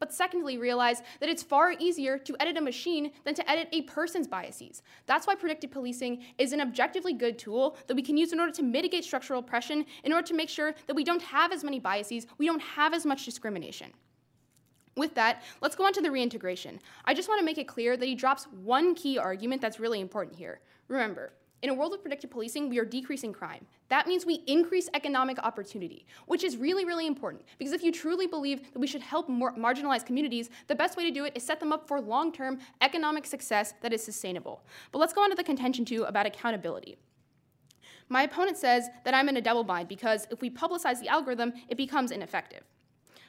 But 0.00 0.12
secondly, 0.12 0.58
realize 0.58 1.00
that 1.20 1.28
it's 1.28 1.44
far 1.44 1.70
easier 1.78 2.18
to 2.18 2.36
edit 2.40 2.56
a 2.56 2.60
machine 2.60 3.12
than 3.24 3.34
to 3.34 3.48
edit 3.48 3.68
a 3.70 3.82
person's 3.82 4.26
biases. 4.26 4.82
That's 5.06 5.28
why 5.28 5.36
predictive 5.36 5.70
policing 5.70 6.24
is 6.38 6.52
an 6.52 6.60
objectively 6.60 7.12
good 7.12 7.38
tool 7.38 7.76
that 7.86 7.94
we 7.94 8.02
can 8.02 8.16
use 8.16 8.32
in 8.32 8.40
order 8.40 8.52
to 8.54 8.64
mitigate 8.64 9.04
structural 9.04 9.38
oppression, 9.38 9.86
in 10.02 10.12
order 10.12 10.26
to 10.26 10.34
make 10.34 10.48
sure 10.48 10.74
that 10.88 10.96
we 10.96 11.04
don't 11.04 11.22
have 11.22 11.52
as 11.52 11.62
many 11.62 11.78
biases, 11.78 12.26
we 12.36 12.46
don't 12.46 12.62
have 12.62 12.94
as 12.94 13.06
much 13.06 13.24
discrimination. 13.24 13.92
With 14.96 15.14
that, 15.14 15.44
let's 15.60 15.76
go 15.76 15.86
on 15.86 15.92
to 15.92 16.02
the 16.02 16.10
reintegration. 16.10 16.80
I 17.04 17.14
just 17.14 17.28
want 17.28 17.38
to 17.38 17.44
make 17.44 17.58
it 17.58 17.68
clear 17.68 17.96
that 17.96 18.04
he 18.04 18.16
drops 18.16 18.48
one 18.64 18.96
key 18.96 19.18
argument 19.18 19.62
that's 19.62 19.78
really 19.78 20.00
important 20.00 20.36
here. 20.36 20.58
Remember, 20.88 21.32
in 21.62 21.70
a 21.70 21.74
world 21.74 21.92
of 21.94 22.02
predictive 22.02 22.30
policing, 22.30 22.68
we 22.68 22.78
are 22.78 22.84
decreasing 22.84 23.32
crime. 23.32 23.64
That 23.88 24.08
means 24.08 24.26
we 24.26 24.42
increase 24.46 24.88
economic 24.94 25.38
opportunity, 25.38 26.04
which 26.26 26.42
is 26.42 26.56
really, 26.56 26.84
really 26.84 27.06
important. 27.06 27.44
Because 27.56 27.72
if 27.72 27.84
you 27.84 27.92
truly 27.92 28.26
believe 28.26 28.72
that 28.72 28.80
we 28.80 28.86
should 28.86 29.00
help 29.00 29.28
marginalized 29.28 30.04
communities, 30.04 30.50
the 30.66 30.74
best 30.74 30.96
way 30.96 31.04
to 31.04 31.10
do 31.10 31.24
it 31.24 31.32
is 31.36 31.42
set 31.44 31.60
them 31.60 31.72
up 31.72 31.86
for 31.86 32.00
long 32.00 32.32
term 32.32 32.58
economic 32.80 33.26
success 33.26 33.74
that 33.80 33.92
is 33.92 34.02
sustainable. 34.04 34.64
But 34.90 34.98
let's 34.98 35.12
go 35.12 35.22
on 35.22 35.30
to 35.30 35.36
the 35.36 35.44
contention 35.44 35.84
two 35.84 36.02
about 36.02 36.26
accountability. 36.26 36.98
My 38.08 38.24
opponent 38.24 38.56
says 38.56 38.88
that 39.04 39.14
I'm 39.14 39.28
in 39.28 39.36
a 39.36 39.40
double 39.40 39.64
bind 39.64 39.88
because 39.88 40.26
if 40.30 40.40
we 40.40 40.50
publicize 40.50 41.00
the 41.00 41.08
algorithm, 41.08 41.52
it 41.68 41.76
becomes 41.76 42.10
ineffective. 42.10 42.62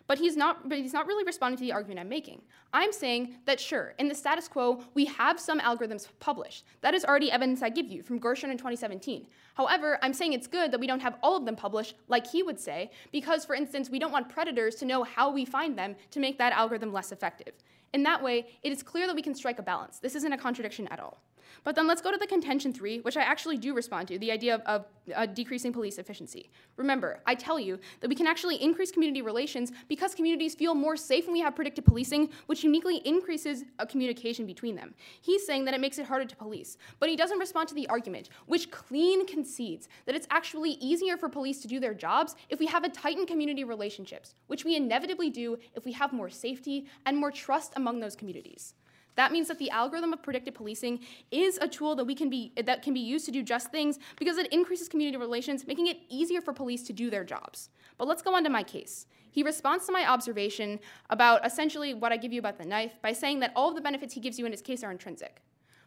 But 0.05 0.17
he's 0.17 0.35
not 0.35 0.67
but 0.67 0.77
he's 0.77 0.93
not 0.93 1.07
really 1.07 1.23
responding 1.23 1.57
to 1.57 1.63
the 1.63 1.71
argument 1.71 1.99
I'm 1.99 2.09
making. 2.09 2.41
I'm 2.73 2.91
saying 2.91 3.35
that 3.45 3.59
sure, 3.59 3.93
in 3.99 4.07
the 4.07 4.15
status 4.15 4.47
quo, 4.47 4.83
we 4.93 5.05
have 5.05 5.39
some 5.39 5.59
algorithms 5.59 6.07
published. 6.19 6.65
That 6.81 6.93
is 6.93 7.05
already 7.05 7.31
evidence 7.31 7.61
I 7.61 7.69
give 7.69 7.87
you 7.87 8.03
from 8.03 8.19
Gershon 8.19 8.49
in 8.49 8.57
2017. 8.57 9.27
However, 9.55 9.99
I'm 10.01 10.13
saying 10.13 10.33
it's 10.33 10.47
good 10.47 10.71
that 10.71 10.79
we 10.79 10.87
don't 10.87 10.99
have 10.99 11.17
all 11.21 11.37
of 11.37 11.45
them 11.45 11.55
published, 11.55 11.95
like 12.07 12.27
he 12.27 12.43
would 12.43 12.59
say, 12.59 12.91
because 13.11 13.45
for 13.45 13.55
instance, 13.55 13.89
we 13.89 13.99
don't 13.99 14.11
want 14.11 14.29
predators 14.29 14.75
to 14.75 14.85
know 14.85 15.03
how 15.03 15.31
we 15.31 15.45
find 15.45 15.77
them 15.77 15.95
to 16.11 16.19
make 16.19 16.37
that 16.39 16.53
algorithm 16.53 16.91
less 16.91 17.11
effective. 17.11 17.53
In 17.93 18.03
that 18.03 18.23
way, 18.23 18.47
it 18.63 18.71
is 18.71 18.81
clear 18.81 19.05
that 19.05 19.15
we 19.15 19.21
can 19.21 19.35
strike 19.35 19.59
a 19.59 19.63
balance. 19.63 19.99
This 19.99 20.15
isn't 20.15 20.33
a 20.33 20.37
contradiction 20.37 20.87
at 20.87 20.99
all. 20.99 21.21
But 21.63 21.75
then 21.75 21.87
let's 21.87 22.01
go 22.01 22.11
to 22.11 22.17
the 22.17 22.27
contention 22.27 22.73
three, 22.73 22.99
which 22.99 23.17
I 23.17 23.21
actually 23.21 23.57
do 23.57 23.73
respond 23.73 24.07
to 24.09 24.19
the 24.19 24.31
idea 24.31 24.55
of, 24.55 24.61
of 24.61 24.85
uh, 25.15 25.25
decreasing 25.25 25.73
police 25.73 25.97
efficiency. 25.97 26.49
Remember, 26.77 27.19
I 27.25 27.35
tell 27.35 27.59
you 27.59 27.79
that 27.99 28.09
we 28.09 28.15
can 28.15 28.27
actually 28.27 28.61
increase 28.61 28.91
community 28.91 29.21
relations 29.21 29.71
because 29.87 30.15
communities 30.15 30.55
feel 30.55 30.75
more 30.75 30.95
safe 30.95 31.25
when 31.25 31.33
we 31.33 31.41
have 31.41 31.55
predictive 31.55 31.85
policing, 31.85 32.29
which 32.45 32.63
uniquely 32.63 32.97
increases 33.05 33.63
uh, 33.79 33.85
communication 33.85 34.45
between 34.45 34.75
them. 34.75 34.93
He's 35.21 35.45
saying 35.45 35.65
that 35.65 35.73
it 35.73 35.81
makes 35.81 35.97
it 35.97 36.05
harder 36.05 36.25
to 36.25 36.35
police, 36.35 36.77
but 36.99 37.09
he 37.09 37.15
doesn't 37.15 37.39
respond 37.39 37.69
to 37.69 37.75
the 37.75 37.87
argument, 37.87 38.29
which 38.45 38.71
clean 38.71 39.25
concedes 39.25 39.89
that 40.05 40.15
it's 40.15 40.27
actually 40.29 40.71
easier 40.71 41.17
for 41.17 41.29
police 41.29 41.61
to 41.61 41.67
do 41.67 41.79
their 41.79 41.93
jobs 41.93 42.35
if 42.49 42.59
we 42.59 42.65
have 42.67 42.83
a 42.83 42.89
tightened 42.89 43.27
community 43.27 43.63
relationships, 43.63 44.35
which 44.47 44.65
we 44.65 44.75
inevitably 44.75 45.29
do 45.29 45.57
if 45.75 45.85
we 45.85 45.91
have 45.91 46.13
more 46.13 46.29
safety 46.29 46.85
and 47.05 47.17
more 47.17 47.31
trust 47.31 47.73
among 47.75 47.99
those 47.99 48.15
communities. 48.15 48.73
That 49.15 49.31
means 49.31 49.47
that 49.47 49.59
the 49.59 49.69
algorithm 49.69 50.13
of 50.13 50.23
predictive 50.23 50.55
policing 50.55 50.99
is 51.31 51.57
a 51.61 51.67
tool 51.67 51.95
that 51.95 52.05
we 52.05 52.15
can 52.15 52.29
be 52.29 52.51
that 52.63 52.81
can 52.81 52.93
be 52.93 52.99
used 52.99 53.25
to 53.25 53.31
do 53.31 53.43
just 53.43 53.71
things 53.71 53.99
because 54.17 54.37
it 54.37 54.51
increases 54.51 54.89
community 54.89 55.17
relations, 55.17 55.67
making 55.67 55.87
it 55.87 55.99
easier 56.09 56.41
for 56.41 56.53
police 56.53 56.83
to 56.83 56.93
do 56.93 57.09
their 57.09 57.23
jobs. 57.23 57.69
But 57.97 58.07
let's 58.07 58.21
go 58.21 58.35
on 58.35 58.43
to 58.43 58.49
my 58.49 58.63
case. 58.63 59.05
He 59.31 59.43
responds 59.43 59.85
to 59.87 59.91
my 59.91 60.07
observation 60.07 60.79
about 61.09 61.45
essentially 61.45 61.93
what 61.93 62.11
I 62.11 62.17
give 62.17 62.33
you 62.33 62.39
about 62.39 62.57
the 62.57 62.65
knife 62.65 62.93
by 63.01 63.13
saying 63.13 63.39
that 63.39 63.51
all 63.55 63.69
of 63.69 63.75
the 63.75 63.81
benefits 63.81 64.13
he 64.13 64.19
gives 64.19 64.37
you 64.37 64.45
in 64.45 64.51
his 64.51 64.61
case 64.61 64.83
are 64.83 64.91
intrinsic. 64.91 65.41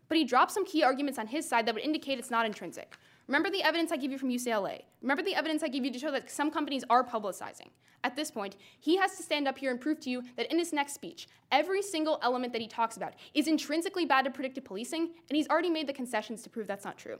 But 0.09 0.18
he 0.18 0.24
drops 0.24 0.55
some 0.55 0.66
key 0.66 0.83
arguments 0.83 1.18
on 1.18 1.27
his 1.27 1.49
side 1.49 1.66
that 1.66 1.74
would 1.74 1.85
indicate 1.85 2.18
it's 2.18 2.31
not 2.31 2.47
intrinsic. 2.47 2.97
Remember 3.29 3.51
the 3.51 3.62
evidence 3.62 3.91
I 3.91 3.97
gave 3.97 4.12
you 4.12 4.18
from 4.18 4.31
UCLA. 4.31 4.83
Remember 5.03 5.22
the 5.22 5.35
evidence 5.35 5.62
I 5.62 5.68
gave 5.68 5.85
you 5.85 5.93
to 5.93 5.99
show 5.99 6.12
that 6.12 6.31
some 6.31 6.51
companies 6.51 6.85
are 6.89 7.03
publicizing. 7.03 7.70
At 8.05 8.14
this 8.14 8.31
point, 8.31 8.57
he 8.79 8.97
has 8.99 9.16
to 9.16 9.22
stand 9.22 9.49
up 9.49 9.59
here 9.59 9.72
and 9.72 9.81
prove 9.81 9.99
to 10.01 10.11
you 10.11 10.22
that 10.37 10.51
in 10.53 10.59
his 10.59 10.72
next 10.72 10.93
speech, 10.95 11.27
every 11.51 11.83
single 11.83 12.20
element 12.22 12.53
that 12.53 12.62
he 12.62 12.68
talks 12.68 12.97
about 12.97 13.14
is 13.35 13.49
intrinsically 13.49 14.07
bad 14.07 14.27
to 14.27 14.31
predictive 14.31 14.64
policing, 14.64 15.11
and 15.29 15.37
he's 15.37 15.49
already 15.49 15.70
made 15.70 15.89
the 15.89 15.93
concessions 15.93 16.43
to 16.43 16.51
prove 16.51 16.68
that's 16.68 16.85
not 16.85 16.99
true. 16.99 17.18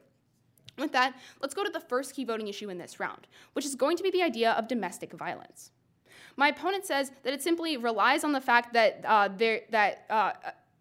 With 0.79 0.93
that, 0.93 1.15
let's 1.41 1.55
go 1.55 1.65
to 1.65 1.71
the 1.71 1.81
first 1.81 2.15
key 2.15 2.25
voting 2.25 2.49
issue 2.49 2.69
in 2.69 2.79
this 2.79 3.01
round, 3.01 3.27
which 3.55 3.65
is 3.65 3.75
going 3.75 3.97
to 3.97 4.03
be 4.03 4.11
the 4.11 4.23
idea 4.23 4.53
of 4.53 4.69
domestic 4.69 5.13
violence. 5.13 5.73
My 6.37 6.49
opponent 6.49 6.85
says 6.85 7.11
that 7.25 7.33
it 7.33 7.43
simply 7.43 7.77
relies 7.79 8.23
on 8.23 8.33
the 8.33 8.41
fact 8.41 8.75
that, 8.75 9.01
uh, 9.05 9.29
there, 9.35 9.63
that 9.71 10.05
uh, 10.11 10.33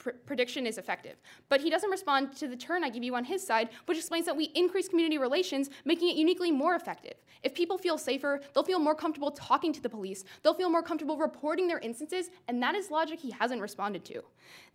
pr- 0.05 0.11
prediction 0.25 0.67
is 0.67 0.77
effective. 0.77 1.15
But 1.49 1.61
he 1.61 1.69
doesn't 1.71 1.89
respond 1.89 2.37
to 2.37 2.47
the 2.47 2.55
turn 2.55 2.83
I 2.83 2.89
give 2.89 3.03
you 3.03 3.15
on 3.15 3.25
his 3.25 3.45
side, 3.45 3.69
which 3.87 3.97
explains 3.97 4.25
that 4.27 4.37
we 4.37 4.45
increase 4.53 4.87
community 4.87 5.17
relations, 5.17 5.69
making 5.83 6.09
it 6.09 6.15
uniquely 6.15 6.51
more 6.51 6.75
effective. 6.75 7.15
If 7.41 7.55
people 7.55 7.77
feel 7.77 7.97
safer, 7.97 8.39
they'll 8.53 8.63
feel 8.63 8.79
more 8.79 8.93
comfortable 8.93 9.31
talking 9.31 9.73
to 9.73 9.81
the 9.81 9.89
police, 9.89 10.23
they'll 10.43 10.53
feel 10.53 10.69
more 10.69 10.83
comfortable 10.83 11.17
reporting 11.17 11.67
their 11.67 11.79
instances, 11.79 12.29
and 12.47 12.61
that 12.61 12.75
is 12.75 12.91
logic 12.91 13.19
he 13.19 13.31
hasn't 13.31 13.61
responded 13.61 14.05
to. 14.05 14.21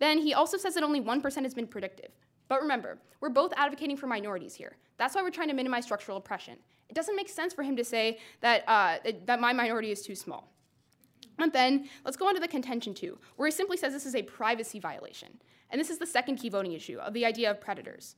Then 0.01 0.19
he 0.19 0.35
also 0.35 0.57
says 0.57 0.75
that 0.75 0.83
only 0.83 1.01
1% 1.01 1.43
has 1.43 1.55
been 1.55 1.67
predictive. 1.69 2.11
But 2.49 2.61
remember, 2.61 2.99
we're 3.21 3.29
both 3.29 3.53
advocating 3.57 3.97
for 3.97 4.09
minorities 4.09 4.55
here. 4.57 4.77
That's 4.99 5.15
why 5.15 5.23
we're 5.23 5.31
trying 5.31 5.49
to 5.49 5.55
minimize 5.55 5.85
structural 5.85 6.19
oppression. 6.19 6.57
It 6.89 6.95
doesn't 6.95 7.15
make 7.15 7.29
sense 7.29 7.55
for 7.55 7.63
him 7.63 7.77
to 7.77 7.85
say 7.85 8.19
that, 8.41 8.65
uh, 8.67 8.99
that 9.27 9.41
my 9.41 9.53
minority 9.53 9.93
is 9.93 10.03
too 10.03 10.17
small. 10.17 10.53
And 11.43 11.53
then 11.53 11.89
let's 12.05 12.17
go 12.17 12.29
on 12.29 12.35
to 12.35 12.41
the 12.41 12.49
contention 12.49 12.95
two, 12.95 13.19
where 13.37 13.49
he 13.49 13.53
simply 13.53 13.77
says 13.77 13.93
this 13.93 14.07
is 14.07 14.15
a 14.15 14.23
privacy 14.23 14.79
violation. 14.79 15.41
And 15.71 15.81
this 15.81 15.91
is 15.91 15.99
the 15.99 16.07
second 16.07 16.37
key 16.37 16.49
voting 16.49 16.73
issue 16.73 16.99
of 16.99 17.15
the 17.15 17.25
idea 17.25 17.51
of 17.51 17.61
predators. 17.61 18.17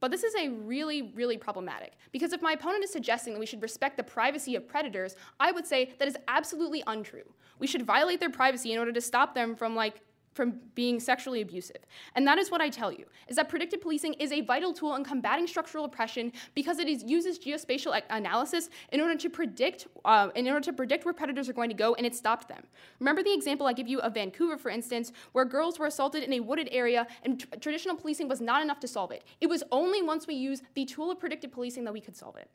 But 0.00 0.10
this 0.10 0.24
is 0.24 0.34
a 0.34 0.48
really, 0.48 1.12
really 1.14 1.38
problematic 1.38 1.94
because 2.12 2.32
if 2.32 2.42
my 2.42 2.52
opponent 2.52 2.84
is 2.84 2.92
suggesting 2.92 3.32
that 3.32 3.40
we 3.40 3.46
should 3.46 3.62
respect 3.62 3.96
the 3.96 4.02
privacy 4.02 4.54
of 4.54 4.68
predators, 4.68 5.16
I 5.40 5.52
would 5.52 5.66
say 5.66 5.94
that 5.98 6.08
is 6.08 6.16
absolutely 6.28 6.82
untrue. 6.86 7.32
We 7.58 7.66
should 7.66 7.86
violate 7.86 8.20
their 8.20 8.30
privacy 8.30 8.72
in 8.72 8.78
order 8.78 8.92
to 8.92 9.00
stop 9.00 9.34
them 9.34 9.54
from 9.56 9.74
like 9.74 10.02
from 10.34 10.60
being 10.74 11.00
sexually 11.00 11.40
abusive. 11.40 11.86
And 12.14 12.26
that 12.26 12.38
is 12.38 12.50
what 12.50 12.60
I 12.60 12.68
tell 12.68 12.92
you, 12.92 13.06
is 13.28 13.36
that 13.36 13.48
predictive 13.48 13.80
policing 13.80 14.14
is 14.14 14.32
a 14.32 14.40
vital 14.40 14.72
tool 14.72 14.94
in 14.96 15.04
combating 15.04 15.46
structural 15.46 15.84
oppression 15.84 16.32
because 16.54 16.78
it 16.78 16.88
is, 16.88 17.02
uses 17.04 17.38
geospatial 17.38 18.00
analysis 18.10 18.68
in 18.92 19.00
order 19.00 19.16
to 19.16 19.30
predict 19.30 19.86
uh, 20.04 20.28
in 20.34 20.46
order 20.48 20.60
to 20.60 20.72
predict 20.72 21.04
where 21.04 21.14
predators 21.14 21.48
are 21.48 21.52
going 21.52 21.70
to 21.70 21.74
go 21.74 21.94
and 21.94 22.04
it 22.04 22.14
stopped 22.14 22.48
them. 22.48 22.64
Remember 22.98 23.22
the 23.22 23.32
example 23.32 23.66
I 23.66 23.72
give 23.72 23.88
you 23.88 24.00
of 24.00 24.14
Vancouver, 24.14 24.58
for 24.58 24.70
instance, 24.70 25.12
where 25.32 25.44
girls 25.44 25.78
were 25.78 25.86
assaulted 25.86 26.22
in 26.22 26.32
a 26.32 26.40
wooded 26.40 26.68
area 26.72 27.06
and 27.22 27.44
traditional 27.60 27.96
policing 27.96 28.28
was 28.28 28.40
not 28.40 28.62
enough 28.62 28.80
to 28.80 28.88
solve 28.88 29.12
it. 29.12 29.24
It 29.40 29.46
was 29.46 29.62
only 29.70 30.02
once 30.02 30.26
we 30.26 30.34
used 30.34 30.64
the 30.74 30.84
tool 30.84 31.10
of 31.10 31.18
predictive 31.20 31.52
policing 31.52 31.84
that 31.84 31.92
we 31.92 32.00
could 32.00 32.16
solve 32.16 32.36
it. 32.36 32.50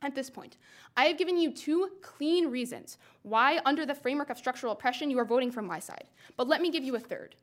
At 0.00 0.14
this 0.14 0.30
point, 0.30 0.56
I 0.96 1.06
have 1.06 1.18
given 1.18 1.36
you 1.36 1.52
two 1.52 1.90
clean 2.02 2.48
reasons 2.48 2.98
why, 3.22 3.60
under 3.64 3.84
the 3.84 3.94
framework 3.94 4.30
of 4.30 4.38
structural 4.38 4.72
oppression, 4.72 5.10
you 5.10 5.18
are 5.18 5.24
voting 5.24 5.50
from 5.50 5.66
my 5.66 5.80
side. 5.80 6.04
But 6.36 6.46
let 6.46 6.62
me 6.62 6.70
give 6.70 6.84
you 6.84 6.94
a 6.94 7.00
third. 7.00 7.34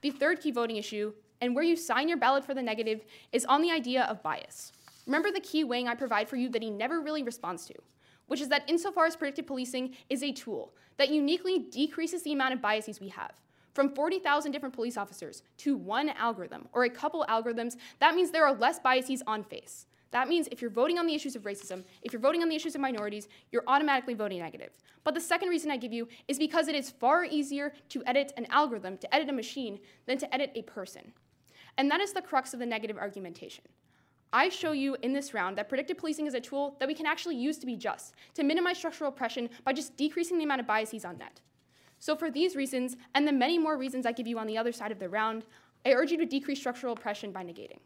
The 0.00 0.10
third 0.10 0.40
key 0.40 0.50
voting 0.50 0.76
issue, 0.76 1.12
and 1.40 1.54
where 1.54 1.64
you 1.64 1.76
sign 1.76 2.08
your 2.08 2.16
ballot 2.16 2.44
for 2.44 2.54
the 2.54 2.62
negative, 2.62 3.04
is 3.32 3.44
on 3.44 3.60
the 3.60 3.70
idea 3.70 4.04
of 4.04 4.22
bias. 4.22 4.72
Remember 5.06 5.30
the 5.30 5.40
key 5.40 5.64
weighing 5.64 5.88
I 5.88 5.94
provide 5.94 6.28
for 6.28 6.36
you 6.36 6.48
that 6.50 6.62
he 6.62 6.70
never 6.70 7.00
really 7.00 7.22
responds 7.22 7.66
to, 7.66 7.74
which 8.26 8.40
is 8.40 8.48
that 8.48 8.68
insofar 8.68 9.06
as 9.06 9.16
predictive 9.16 9.46
policing 9.46 9.94
is 10.08 10.22
a 10.22 10.32
tool 10.32 10.72
that 10.96 11.10
uniquely 11.10 11.58
decreases 11.58 12.22
the 12.22 12.32
amount 12.32 12.54
of 12.54 12.62
biases 12.62 13.00
we 13.00 13.08
have. 13.08 13.32
From 13.74 13.94
40,000 13.94 14.50
different 14.50 14.74
police 14.74 14.96
officers 14.96 15.42
to 15.58 15.76
one 15.76 16.08
algorithm 16.10 16.68
or 16.72 16.84
a 16.84 16.90
couple 16.90 17.24
algorithms, 17.28 17.76
that 18.00 18.14
means 18.14 18.30
there 18.30 18.46
are 18.46 18.54
less 18.54 18.78
biases 18.78 19.22
on 19.26 19.44
face. 19.44 19.86
That 20.10 20.28
means 20.28 20.48
if 20.50 20.62
you're 20.62 20.70
voting 20.70 20.98
on 20.98 21.06
the 21.06 21.14
issues 21.14 21.36
of 21.36 21.42
racism, 21.42 21.84
if 22.02 22.12
you're 22.12 22.20
voting 22.20 22.42
on 22.42 22.48
the 22.48 22.56
issues 22.56 22.74
of 22.74 22.80
minorities, 22.80 23.28
you're 23.52 23.64
automatically 23.66 24.14
voting 24.14 24.38
negative. 24.38 24.70
But 25.04 25.14
the 25.14 25.20
second 25.20 25.48
reason 25.48 25.70
I 25.70 25.76
give 25.76 25.92
you 25.92 26.08
is 26.28 26.38
because 26.38 26.68
it 26.68 26.74
is 26.74 26.90
far 26.90 27.24
easier 27.24 27.72
to 27.90 28.02
edit 28.06 28.32
an 28.36 28.46
algorithm, 28.50 28.96
to 28.98 29.14
edit 29.14 29.28
a 29.28 29.32
machine, 29.32 29.78
than 30.06 30.18
to 30.18 30.34
edit 30.34 30.52
a 30.54 30.62
person. 30.62 31.12
And 31.76 31.90
that 31.90 32.00
is 32.00 32.12
the 32.12 32.22
crux 32.22 32.54
of 32.54 32.60
the 32.60 32.66
negative 32.66 32.96
argumentation. 32.96 33.64
I 34.32 34.48
show 34.50 34.72
you 34.72 34.96
in 35.02 35.12
this 35.12 35.32
round 35.32 35.56
that 35.56 35.68
predictive 35.68 35.96
policing 35.96 36.26
is 36.26 36.34
a 36.34 36.40
tool 36.40 36.76
that 36.80 36.88
we 36.88 36.94
can 36.94 37.06
actually 37.06 37.36
use 37.36 37.56
to 37.58 37.66
be 37.66 37.76
just, 37.76 38.14
to 38.34 38.42
minimize 38.42 38.76
structural 38.76 39.08
oppression 39.08 39.48
by 39.64 39.72
just 39.72 39.96
decreasing 39.96 40.36
the 40.38 40.44
amount 40.44 40.60
of 40.60 40.66
biases 40.66 41.04
on 41.04 41.18
net. 41.18 41.40
So, 41.98 42.14
for 42.14 42.30
these 42.30 42.54
reasons, 42.54 42.96
and 43.14 43.26
the 43.26 43.32
many 43.32 43.58
more 43.58 43.76
reasons 43.76 44.06
I 44.06 44.12
give 44.12 44.26
you 44.26 44.38
on 44.38 44.46
the 44.46 44.58
other 44.58 44.70
side 44.70 44.92
of 44.92 44.98
the 44.98 45.08
round, 45.08 45.44
I 45.84 45.92
urge 45.92 46.10
you 46.10 46.18
to 46.18 46.26
decrease 46.26 46.60
structural 46.60 46.92
oppression 46.92 47.32
by 47.32 47.42
negating. 47.42 47.78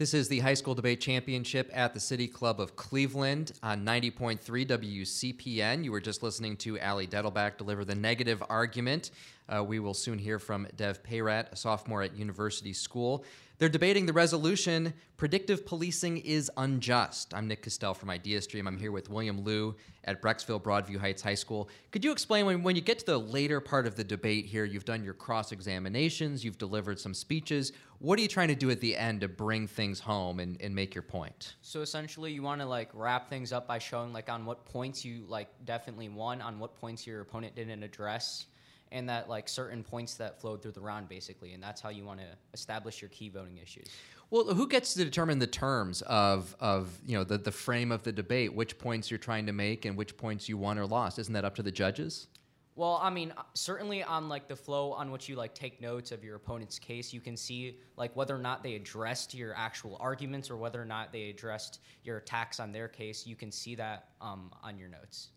This 0.00 0.14
is 0.14 0.28
the 0.28 0.38
High 0.38 0.54
School 0.54 0.74
Debate 0.74 0.98
Championship 0.98 1.70
at 1.74 1.92
the 1.92 2.00
City 2.00 2.26
Club 2.26 2.58
of 2.58 2.74
Cleveland 2.74 3.52
on 3.62 3.84
90.3 3.84 4.40
WCPN. 4.66 5.84
You 5.84 5.92
were 5.92 6.00
just 6.00 6.22
listening 6.22 6.56
to 6.56 6.78
Allie 6.78 7.06
Dettelbach 7.06 7.58
deliver 7.58 7.84
the 7.84 7.94
negative 7.94 8.42
argument. 8.48 9.10
Uh, 9.46 9.62
we 9.62 9.78
will 9.78 9.92
soon 9.92 10.18
hear 10.18 10.38
from 10.38 10.66
Dev 10.74 11.02
Peyrat, 11.02 11.52
a 11.52 11.56
sophomore 11.56 12.02
at 12.02 12.16
University 12.16 12.72
School. 12.72 13.26
They're 13.60 13.68
debating 13.68 14.06
the 14.06 14.14
resolution 14.14 14.94
Predictive 15.18 15.66
Policing 15.66 16.16
is 16.16 16.50
Unjust. 16.56 17.34
I'm 17.34 17.46
Nick 17.46 17.62
Castele 17.62 17.94
from 17.94 18.08
IdeaStream. 18.08 18.66
I'm 18.66 18.78
here 18.78 18.90
with 18.90 19.10
William 19.10 19.44
Liu 19.44 19.76
at 20.04 20.22
Brecksville 20.22 20.62
Broadview 20.62 20.96
Heights 20.96 21.20
High 21.20 21.34
School. 21.34 21.68
Could 21.90 22.02
you 22.02 22.10
explain 22.10 22.46
when, 22.46 22.62
when 22.62 22.74
you 22.74 22.80
get 22.80 23.00
to 23.00 23.04
the 23.04 23.18
later 23.20 23.60
part 23.60 23.86
of 23.86 23.96
the 23.96 24.02
debate 24.02 24.46
here, 24.46 24.64
you've 24.64 24.86
done 24.86 25.04
your 25.04 25.12
cross 25.12 25.52
examinations, 25.52 26.42
you've 26.42 26.56
delivered 26.56 26.98
some 26.98 27.12
speeches. 27.12 27.72
What 27.98 28.18
are 28.18 28.22
you 28.22 28.28
trying 28.28 28.48
to 28.48 28.54
do 28.54 28.70
at 28.70 28.80
the 28.80 28.96
end 28.96 29.20
to 29.20 29.28
bring 29.28 29.66
things 29.66 30.00
home 30.00 30.40
and, 30.40 30.58
and 30.62 30.74
make 30.74 30.94
your 30.94 31.02
point? 31.02 31.56
So 31.60 31.82
essentially, 31.82 32.32
you 32.32 32.42
want 32.42 32.62
to 32.62 32.66
like 32.66 32.88
wrap 32.94 33.28
things 33.28 33.52
up 33.52 33.68
by 33.68 33.78
showing 33.78 34.14
like 34.14 34.30
on 34.30 34.46
what 34.46 34.64
points 34.64 35.04
you 35.04 35.26
like 35.28 35.48
definitely 35.66 36.08
won, 36.08 36.40
on 36.40 36.58
what 36.58 36.74
points 36.76 37.06
your 37.06 37.20
opponent 37.20 37.56
didn't 37.56 37.82
address, 37.82 38.46
and 38.92 39.08
that 39.08 39.28
like 39.28 39.48
certain 39.48 39.82
points 39.82 40.14
that 40.14 40.40
flowed 40.40 40.62
through 40.62 40.72
the 40.72 40.80
round 40.80 41.08
basically 41.08 41.52
and 41.52 41.62
that's 41.62 41.80
how 41.80 41.88
you 41.88 42.04
want 42.04 42.20
to 42.20 42.26
establish 42.52 43.00
your 43.00 43.08
key 43.10 43.28
voting 43.28 43.58
issues. 43.58 43.86
Well 44.30 44.44
who 44.44 44.68
gets 44.68 44.94
to 44.94 45.04
determine 45.04 45.38
the 45.38 45.46
terms 45.46 46.02
of 46.02 46.54
of 46.60 46.98
you 47.06 47.16
know 47.16 47.24
the, 47.24 47.38
the 47.38 47.52
frame 47.52 47.92
of 47.92 48.02
the 48.02 48.12
debate 48.12 48.54
which 48.54 48.78
points 48.78 49.10
you're 49.10 49.18
trying 49.18 49.46
to 49.46 49.52
make 49.52 49.84
and 49.84 49.96
which 49.96 50.16
points 50.16 50.48
you 50.48 50.56
won 50.56 50.78
or 50.78 50.86
lost? 50.86 51.18
Isn't 51.18 51.34
that 51.34 51.44
up 51.44 51.54
to 51.56 51.62
the 51.62 51.72
judges? 51.72 52.28
Well 52.76 52.98
i 53.02 53.10
mean 53.10 53.34
certainly 53.54 54.02
on 54.02 54.28
like 54.28 54.48
the 54.48 54.56
flow 54.56 54.92
on 54.92 55.10
which 55.10 55.28
you 55.28 55.36
like 55.36 55.54
take 55.54 55.82
notes 55.82 56.12
of 56.12 56.24
your 56.24 56.36
opponent's 56.36 56.78
case 56.78 57.12
you 57.12 57.20
can 57.20 57.36
see 57.36 57.78
like 57.96 58.14
whether 58.16 58.34
or 58.34 58.38
not 58.38 58.62
they 58.62 58.74
addressed 58.74 59.34
your 59.34 59.54
actual 59.54 59.96
arguments 60.00 60.50
or 60.50 60.56
whether 60.56 60.80
or 60.80 60.86
not 60.86 61.12
they 61.12 61.30
addressed 61.30 61.80
your 62.04 62.16
attacks 62.18 62.58
on 62.58 62.72
their 62.72 62.88
case 62.88 63.26
you 63.26 63.36
can 63.36 63.52
see 63.52 63.74
that 63.74 64.10
um, 64.20 64.50
on 64.62 64.78
your 64.78 64.88
notes 64.88 65.30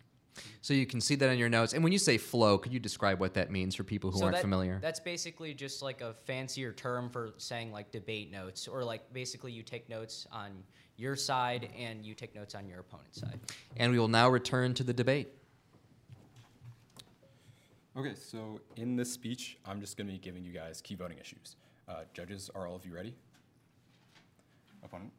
so 0.62 0.74
you 0.74 0.86
can 0.86 1.02
see 1.02 1.16
that 1.16 1.30
in 1.30 1.38
your 1.38 1.50
notes. 1.50 1.74
And 1.74 1.84
when 1.84 1.94
you 1.94 2.00
say 2.00 2.18
flow, 2.18 2.58
could 2.58 2.74
you 2.74 2.80
describe 2.80 3.20
what 3.20 3.34
that 3.36 3.52
means 3.52 3.76
for 3.76 3.84
people 3.84 4.12
who 4.12 4.20
so 4.20 4.26
aren't 4.26 4.38
that, 4.38 4.42
familiar? 4.42 4.80
That's 4.82 5.00
basically 5.00 5.54
just 5.54 5.82
like 5.82 6.02
a 6.02 6.14
fancier 6.26 6.72
term 6.74 7.10
for 7.10 7.34
saying 7.38 7.72
like 7.72 7.92
debate 7.92 8.32
notes, 8.32 8.68
or 8.68 8.84
like 8.84 9.12
basically 9.14 9.52
you 9.52 9.64
take 9.64 9.90
notes 9.90 10.28
on 10.32 10.52
your 10.98 11.16
side 11.16 11.70
and 11.78 12.06
you 12.06 12.14
take 12.14 12.36
notes 12.36 12.56
on 12.56 12.68
your 12.68 12.80
opponent's 12.80 13.20
side. 13.20 13.40
And 13.78 13.92
we 13.92 14.00
will 14.00 14.08
now 14.08 14.30
return 14.30 14.74
to 14.76 14.84
the 14.84 14.94
debate. 14.94 15.30
Okay, 17.96 18.16
so 18.16 18.60
in 18.76 18.96
this 18.96 19.12
speech, 19.12 19.58
I'm 19.66 19.80
just 19.80 19.98
going 19.98 20.08
to 20.08 20.14
be 20.14 20.20
giving 20.20 20.44
you 20.44 20.52
guys 20.52 20.82
key 20.82 20.96
voting 20.96 21.20
issues. 21.20 21.58
Uh, 21.88 22.04
judges, 22.14 22.50
are 22.56 22.66
all 22.68 22.76
of 22.76 22.86
you 22.86 22.94
ready? 22.94 23.14
Opponent? 24.84 25.12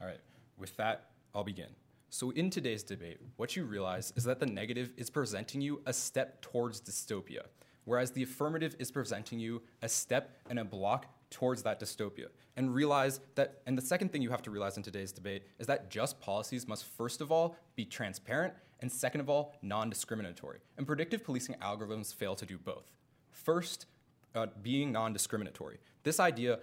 All 0.00 0.06
right, 0.06 0.20
with 0.56 0.76
that, 0.76 1.06
I'll 1.34 1.42
begin. 1.42 1.66
So, 2.12 2.30
in 2.30 2.50
today's 2.50 2.82
debate, 2.82 3.18
what 3.36 3.54
you 3.54 3.64
realize 3.64 4.12
is 4.16 4.24
that 4.24 4.40
the 4.40 4.46
negative 4.46 4.92
is 4.96 5.08
presenting 5.08 5.60
you 5.60 5.80
a 5.86 5.92
step 5.92 6.42
towards 6.42 6.80
dystopia, 6.80 7.42
whereas 7.84 8.10
the 8.10 8.24
affirmative 8.24 8.74
is 8.80 8.90
presenting 8.90 9.38
you 9.38 9.62
a 9.80 9.88
step 9.88 10.36
and 10.50 10.58
a 10.58 10.64
block 10.64 11.06
towards 11.30 11.62
that 11.62 11.78
dystopia. 11.78 12.26
And 12.56 12.74
realize 12.74 13.20
that, 13.36 13.62
and 13.64 13.78
the 13.78 13.82
second 13.82 14.10
thing 14.10 14.22
you 14.22 14.30
have 14.30 14.42
to 14.42 14.50
realize 14.50 14.76
in 14.76 14.82
today's 14.82 15.12
debate 15.12 15.44
is 15.60 15.68
that 15.68 15.88
just 15.88 16.20
policies 16.20 16.66
must 16.66 16.84
first 16.84 17.20
of 17.20 17.30
all 17.30 17.54
be 17.76 17.84
transparent, 17.84 18.54
and 18.80 18.90
second 18.90 19.20
of 19.20 19.30
all, 19.30 19.54
non 19.62 19.88
discriminatory. 19.88 20.58
And 20.78 20.88
predictive 20.88 21.22
policing 21.22 21.54
algorithms 21.62 22.12
fail 22.12 22.34
to 22.34 22.44
do 22.44 22.58
both. 22.58 22.90
First, 23.30 23.86
uh, 24.34 24.46
being 24.62 24.90
non 24.90 25.12
discriminatory. 25.12 25.78
This 26.02 26.18
idea, 26.18 26.58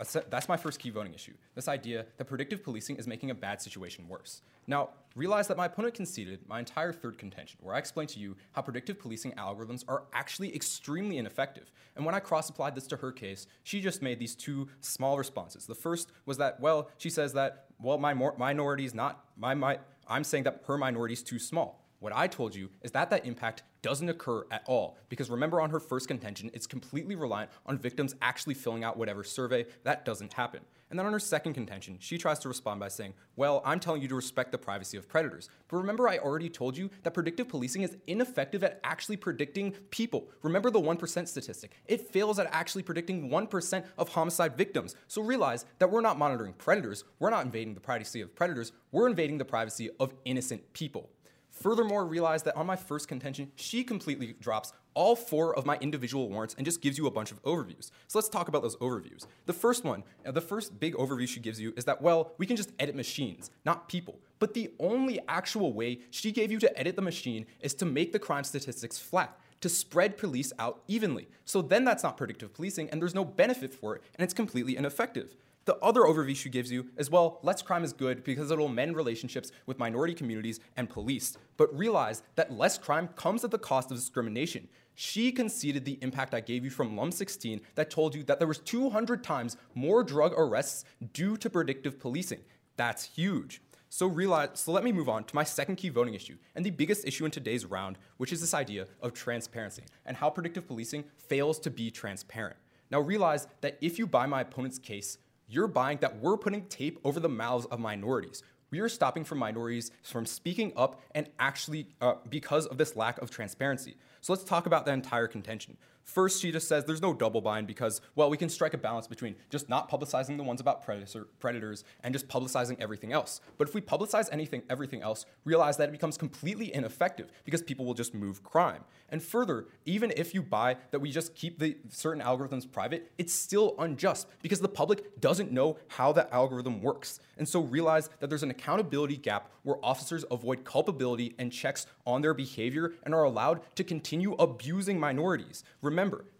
uh, 0.00 0.20
that's 0.28 0.48
my 0.48 0.56
first 0.56 0.80
key 0.80 0.90
voting 0.90 1.14
issue. 1.14 1.34
This 1.54 1.68
idea 1.68 2.06
that 2.16 2.24
predictive 2.24 2.64
policing 2.64 2.96
is 2.96 3.06
making 3.06 3.30
a 3.30 3.34
bad 3.34 3.62
situation 3.62 4.08
worse. 4.08 4.42
Now, 4.66 4.90
realize 5.14 5.48
that 5.48 5.56
my 5.56 5.66
opponent 5.66 5.94
conceded 5.94 6.40
my 6.48 6.58
entire 6.58 6.92
third 6.92 7.18
contention, 7.18 7.58
where 7.62 7.74
I 7.74 7.78
explained 7.78 8.10
to 8.10 8.20
you 8.20 8.36
how 8.52 8.62
predictive 8.62 8.98
policing 8.98 9.32
algorithms 9.32 9.84
are 9.88 10.04
actually 10.12 10.54
extremely 10.54 11.18
ineffective. 11.18 11.70
And 11.96 12.04
when 12.04 12.14
I 12.14 12.20
cross 12.20 12.48
applied 12.48 12.74
this 12.74 12.86
to 12.88 12.96
her 12.96 13.12
case, 13.12 13.46
she 13.62 13.80
just 13.80 14.02
made 14.02 14.18
these 14.18 14.34
two 14.34 14.68
small 14.80 15.18
responses. 15.18 15.66
The 15.66 15.74
first 15.74 16.12
was 16.24 16.38
that, 16.38 16.60
well, 16.60 16.88
she 16.96 17.10
says 17.10 17.32
that, 17.34 17.66
well, 17.80 17.98
my 17.98 18.14
minority 18.14 18.84
is 18.84 18.94
not, 18.94 19.24
my, 19.36 19.54
my, 19.54 19.78
I'm 20.08 20.24
saying 20.24 20.44
that 20.44 20.62
her 20.66 20.78
minority 20.78 21.14
is 21.14 21.22
too 21.22 21.38
small. 21.38 21.82
What 21.98 22.12
I 22.12 22.26
told 22.26 22.54
you 22.54 22.68
is 22.82 22.90
that 22.92 23.10
that 23.10 23.26
impact 23.26 23.62
doesn't 23.80 24.08
occur 24.08 24.44
at 24.50 24.64
all. 24.66 24.98
Because 25.08 25.30
remember, 25.30 25.60
on 25.60 25.70
her 25.70 25.78
first 25.78 26.08
contention, 26.08 26.50
it's 26.52 26.66
completely 26.66 27.14
reliant 27.14 27.50
on 27.64 27.78
victims 27.78 28.16
actually 28.20 28.54
filling 28.54 28.82
out 28.82 28.96
whatever 28.96 29.22
survey. 29.22 29.66
That 29.84 30.04
doesn't 30.04 30.32
happen. 30.32 30.62
And 30.92 30.98
then 30.98 31.06
on 31.06 31.14
her 31.14 31.18
second 31.18 31.54
contention, 31.54 31.96
she 32.00 32.18
tries 32.18 32.38
to 32.40 32.48
respond 32.48 32.78
by 32.78 32.88
saying, 32.88 33.14
Well, 33.34 33.62
I'm 33.64 33.80
telling 33.80 34.02
you 34.02 34.08
to 34.08 34.14
respect 34.14 34.52
the 34.52 34.58
privacy 34.58 34.98
of 34.98 35.08
predators. 35.08 35.48
But 35.68 35.78
remember, 35.78 36.06
I 36.06 36.18
already 36.18 36.50
told 36.50 36.76
you 36.76 36.90
that 37.02 37.14
predictive 37.14 37.48
policing 37.48 37.80
is 37.80 37.96
ineffective 38.06 38.62
at 38.62 38.78
actually 38.84 39.16
predicting 39.16 39.72
people. 39.88 40.28
Remember 40.42 40.70
the 40.70 40.78
1% 40.78 41.26
statistic. 41.26 41.70
It 41.86 42.10
fails 42.12 42.38
at 42.38 42.46
actually 42.52 42.82
predicting 42.82 43.30
1% 43.30 43.84
of 43.96 44.10
homicide 44.10 44.54
victims. 44.54 44.94
So 45.08 45.22
realize 45.22 45.64
that 45.78 45.90
we're 45.90 46.02
not 46.02 46.18
monitoring 46.18 46.52
predators, 46.52 47.04
we're 47.18 47.30
not 47.30 47.46
invading 47.46 47.72
the 47.72 47.80
privacy 47.80 48.20
of 48.20 48.34
predators, 48.34 48.72
we're 48.90 49.08
invading 49.08 49.38
the 49.38 49.46
privacy 49.46 49.88
of 49.98 50.12
innocent 50.26 50.74
people. 50.74 51.08
Furthermore, 51.52 52.04
realize 52.04 52.42
that 52.42 52.56
on 52.56 52.66
my 52.66 52.76
first 52.76 53.08
contention, 53.08 53.52
she 53.54 53.84
completely 53.84 54.34
drops 54.40 54.74
all 54.94 55.16
four 55.16 55.56
of 55.56 55.66
my 55.66 55.76
individual 55.80 56.28
warrants 56.28 56.54
and 56.56 56.64
just 56.64 56.80
gives 56.80 56.98
you 56.98 57.06
a 57.06 57.10
bunch 57.10 57.30
of 57.30 57.42
overviews. 57.42 57.90
So 58.08 58.18
let's 58.18 58.28
talk 58.28 58.48
about 58.48 58.62
those 58.62 58.76
overviews. 58.76 59.26
The 59.46 59.52
first 59.52 59.84
one, 59.84 60.04
uh, 60.26 60.32
the 60.32 60.40
first 60.40 60.78
big 60.78 60.94
overview 60.94 61.28
she 61.28 61.40
gives 61.40 61.60
you 61.60 61.72
is 61.76 61.84
that, 61.84 62.02
well, 62.02 62.32
we 62.38 62.46
can 62.46 62.56
just 62.56 62.72
edit 62.78 62.94
machines, 62.94 63.50
not 63.64 63.88
people. 63.88 64.18
But 64.38 64.54
the 64.54 64.70
only 64.80 65.20
actual 65.28 65.72
way 65.72 66.00
she 66.10 66.32
gave 66.32 66.50
you 66.50 66.58
to 66.60 66.78
edit 66.78 66.96
the 66.96 67.02
machine 67.02 67.46
is 67.60 67.74
to 67.74 67.84
make 67.84 68.12
the 68.12 68.18
crime 68.18 68.44
statistics 68.44 68.98
flat 68.98 69.38
to 69.62 69.68
spread 69.68 70.18
police 70.18 70.52
out 70.58 70.82
evenly. 70.88 71.28
So 71.44 71.62
then 71.62 71.84
that's 71.84 72.02
not 72.02 72.16
predictive 72.16 72.52
policing 72.52 72.90
and 72.90 73.00
there's 73.00 73.14
no 73.14 73.24
benefit 73.24 73.72
for 73.72 73.96
it 73.96 74.02
and 74.16 74.24
it's 74.24 74.34
completely 74.34 74.76
ineffective. 74.76 75.36
The 75.64 75.76
other 75.76 76.00
overview 76.00 76.34
she 76.34 76.48
gives 76.48 76.72
you 76.72 76.86
is 76.96 77.08
well, 77.08 77.38
less 77.44 77.62
crime 77.62 77.84
is 77.84 77.92
good 77.92 78.24
because 78.24 78.50
it'll 78.50 78.66
mend 78.66 78.96
relationships 78.96 79.52
with 79.66 79.78
minority 79.78 80.12
communities 80.12 80.58
and 80.76 80.90
police. 80.90 81.38
But 81.56 81.76
realize 81.76 82.24
that 82.34 82.52
less 82.52 82.76
crime 82.76 83.08
comes 83.14 83.44
at 83.44 83.52
the 83.52 83.58
cost 83.58 83.92
of 83.92 83.96
discrimination. 83.96 84.68
She 84.94 85.32
conceded 85.32 85.84
the 85.84 85.98
impact 86.02 86.34
I 86.34 86.40
gave 86.40 86.64
you 86.64 86.70
from 86.70 86.96
LUM 86.96 87.12
16 87.12 87.60
that 87.74 87.90
told 87.90 88.14
you 88.14 88.22
that 88.24 88.38
there 88.38 88.48
was 88.48 88.58
200 88.58 89.24
times 89.24 89.56
more 89.74 90.04
drug 90.04 90.34
arrests 90.36 90.84
due 91.12 91.36
to 91.38 91.50
predictive 91.50 91.98
policing. 91.98 92.40
That's 92.76 93.04
huge. 93.04 93.62
So 93.88 94.06
realize 94.06 94.48
so 94.54 94.72
let 94.72 94.84
me 94.84 94.92
move 94.92 95.10
on 95.10 95.24
to 95.24 95.34
my 95.34 95.44
second 95.44 95.76
key 95.76 95.90
voting 95.90 96.14
issue 96.14 96.36
and 96.54 96.64
the 96.64 96.70
biggest 96.70 97.06
issue 97.06 97.26
in 97.26 97.30
today's 97.30 97.66
round, 97.66 97.98
which 98.16 98.32
is 98.32 98.40
this 98.40 98.54
idea 98.54 98.86
of 99.02 99.12
transparency 99.12 99.84
and 100.06 100.16
how 100.16 100.30
predictive 100.30 100.66
policing 100.66 101.04
fails 101.18 101.58
to 101.60 101.70
be 101.70 101.90
transparent. 101.90 102.56
Now 102.90 103.00
realize 103.00 103.48
that 103.60 103.76
if 103.80 103.98
you 103.98 104.06
buy 104.06 104.26
my 104.26 104.40
opponent's 104.40 104.78
case, 104.78 105.18
you're 105.46 105.66
buying 105.66 105.98
that 105.98 106.20
we're 106.20 106.38
putting 106.38 106.64
tape 106.66 106.98
over 107.04 107.20
the 107.20 107.28
mouths 107.28 107.66
of 107.66 107.80
minorities. 107.80 108.42
We 108.70 108.80
are 108.80 108.88
stopping 108.88 109.24
from 109.24 109.38
minorities 109.38 109.90
from 110.02 110.24
speaking 110.24 110.72
up 110.74 111.02
and 111.14 111.28
actually 111.38 111.88
uh, 112.00 112.14
because 112.30 112.64
of 112.64 112.78
this 112.78 112.96
lack 112.96 113.20
of 113.20 113.30
transparency. 113.30 113.96
So 114.22 114.32
let's 114.32 114.44
talk 114.44 114.66
about 114.66 114.86
the 114.86 114.92
entire 114.92 115.26
contention. 115.26 115.76
First, 116.04 116.42
she 116.42 116.52
just 116.52 116.68
says 116.68 116.84
there's 116.84 117.02
no 117.02 117.14
double 117.14 117.40
bind 117.40 117.66
because, 117.66 118.00
well, 118.14 118.28
we 118.28 118.36
can 118.36 118.48
strike 118.48 118.74
a 118.74 118.78
balance 118.78 119.06
between 119.06 119.36
just 119.50 119.68
not 119.68 119.90
publicizing 119.90 120.36
the 120.36 120.42
ones 120.42 120.60
about 120.60 120.84
predator, 120.84 121.28
predators 121.38 121.84
and 122.02 122.12
just 122.12 122.28
publicizing 122.28 122.76
everything 122.80 123.12
else. 123.12 123.40
But 123.56 123.68
if 123.68 123.74
we 123.74 123.80
publicize 123.80 124.28
anything, 124.32 124.62
everything 124.68 125.02
else, 125.02 125.26
realize 125.44 125.76
that 125.76 125.88
it 125.88 125.92
becomes 125.92 126.18
completely 126.18 126.74
ineffective 126.74 127.30
because 127.44 127.62
people 127.62 127.84
will 127.84 127.94
just 127.94 128.14
move 128.14 128.42
crime. 128.42 128.84
And 129.08 129.22
further, 129.22 129.66
even 129.84 130.12
if 130.16 130.34
you 130.34 130.42
buy 130.42 130.76
that 130.90 131.00
we 131.00 131.10
just 131.10 131.34
keep 131.34 131.58
the 131.58 131.76
certain 131.88 132.22
algorithms 132.22 132.70
private, 132.70 133.12
it's 133.18 133.32
still 133.32 133.74
unjust 133.78 134.26
because 134.42 134.60
the 134.60 134.68
public 134.68 135.20
doesn't 135.20 135.52
know 135.52 135.78
how 135.88 136.12
that 136.12 136.32
algorithm 136.32 136.82
works. 136.82 137.20
And 137.36 137.48
so 137.48 137.60
realize 137.60 138.10
that 138.20 138.28
there's 138.28 138.42
an 138.42 138.50
accountability 138.50 139.16
gap 139.16 139.50
where 139.62 139.76
officers 139.82 140.24
avoid 140.30 140.64
culpability 140.64 141.34
and 141.38 141.52
checks 141.52 141.86
on 142.06 142.22
their 142.22 142.34
behavior 142.34 142.92
and 143.04 143.14
are 143.14 143.24
allowed 143.24 143.60
to 143.76 143.84
continue 143.84 144.34
abusing 144.34 144.98
minorities. 144.98 145.62
Remember, 145.80 145.91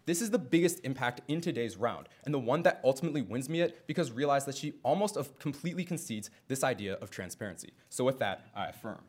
this 0.05 0.21
is 0.21 0.31
the 0.31 0.39
biggest 0.39 0.79
impact 0.83 1.21
in 1.27 1.39
today's 1.39 1.77
round, 1.77 2.09
and 2.25 2.33
the 2.33 2.39
one 2.39 2.63
that 2.63 2.81
ultimately 2.83 3.21
wins 3.21 3.47
me 3.47 3.61
it 3.61 3.87
because 3.87 4.11
realize 4.11 4.45
that 4.45 4.55
she 4.55 4.73
almost 4.83 5.17
completely 5.39 5.85
concedes 5.85 6.29
this 6.47 6.63
idea 6.63 6.95
of 6.95 7.09
transparency. 7.09 7.71
So 7.89 8.03
with 8.03 8.19
that, 8.19 8.47
I 8.55 8.67
affirm. 8.67 8.99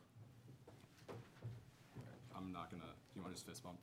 I'm 2.37 2.53
not 2.53 2.71
gonna, 2.71 2.85
you 3.17 3.23
wanna 3.23 3.35
just 3.35 3.47
fist 3.47 3.63
bump? 3.63 3.79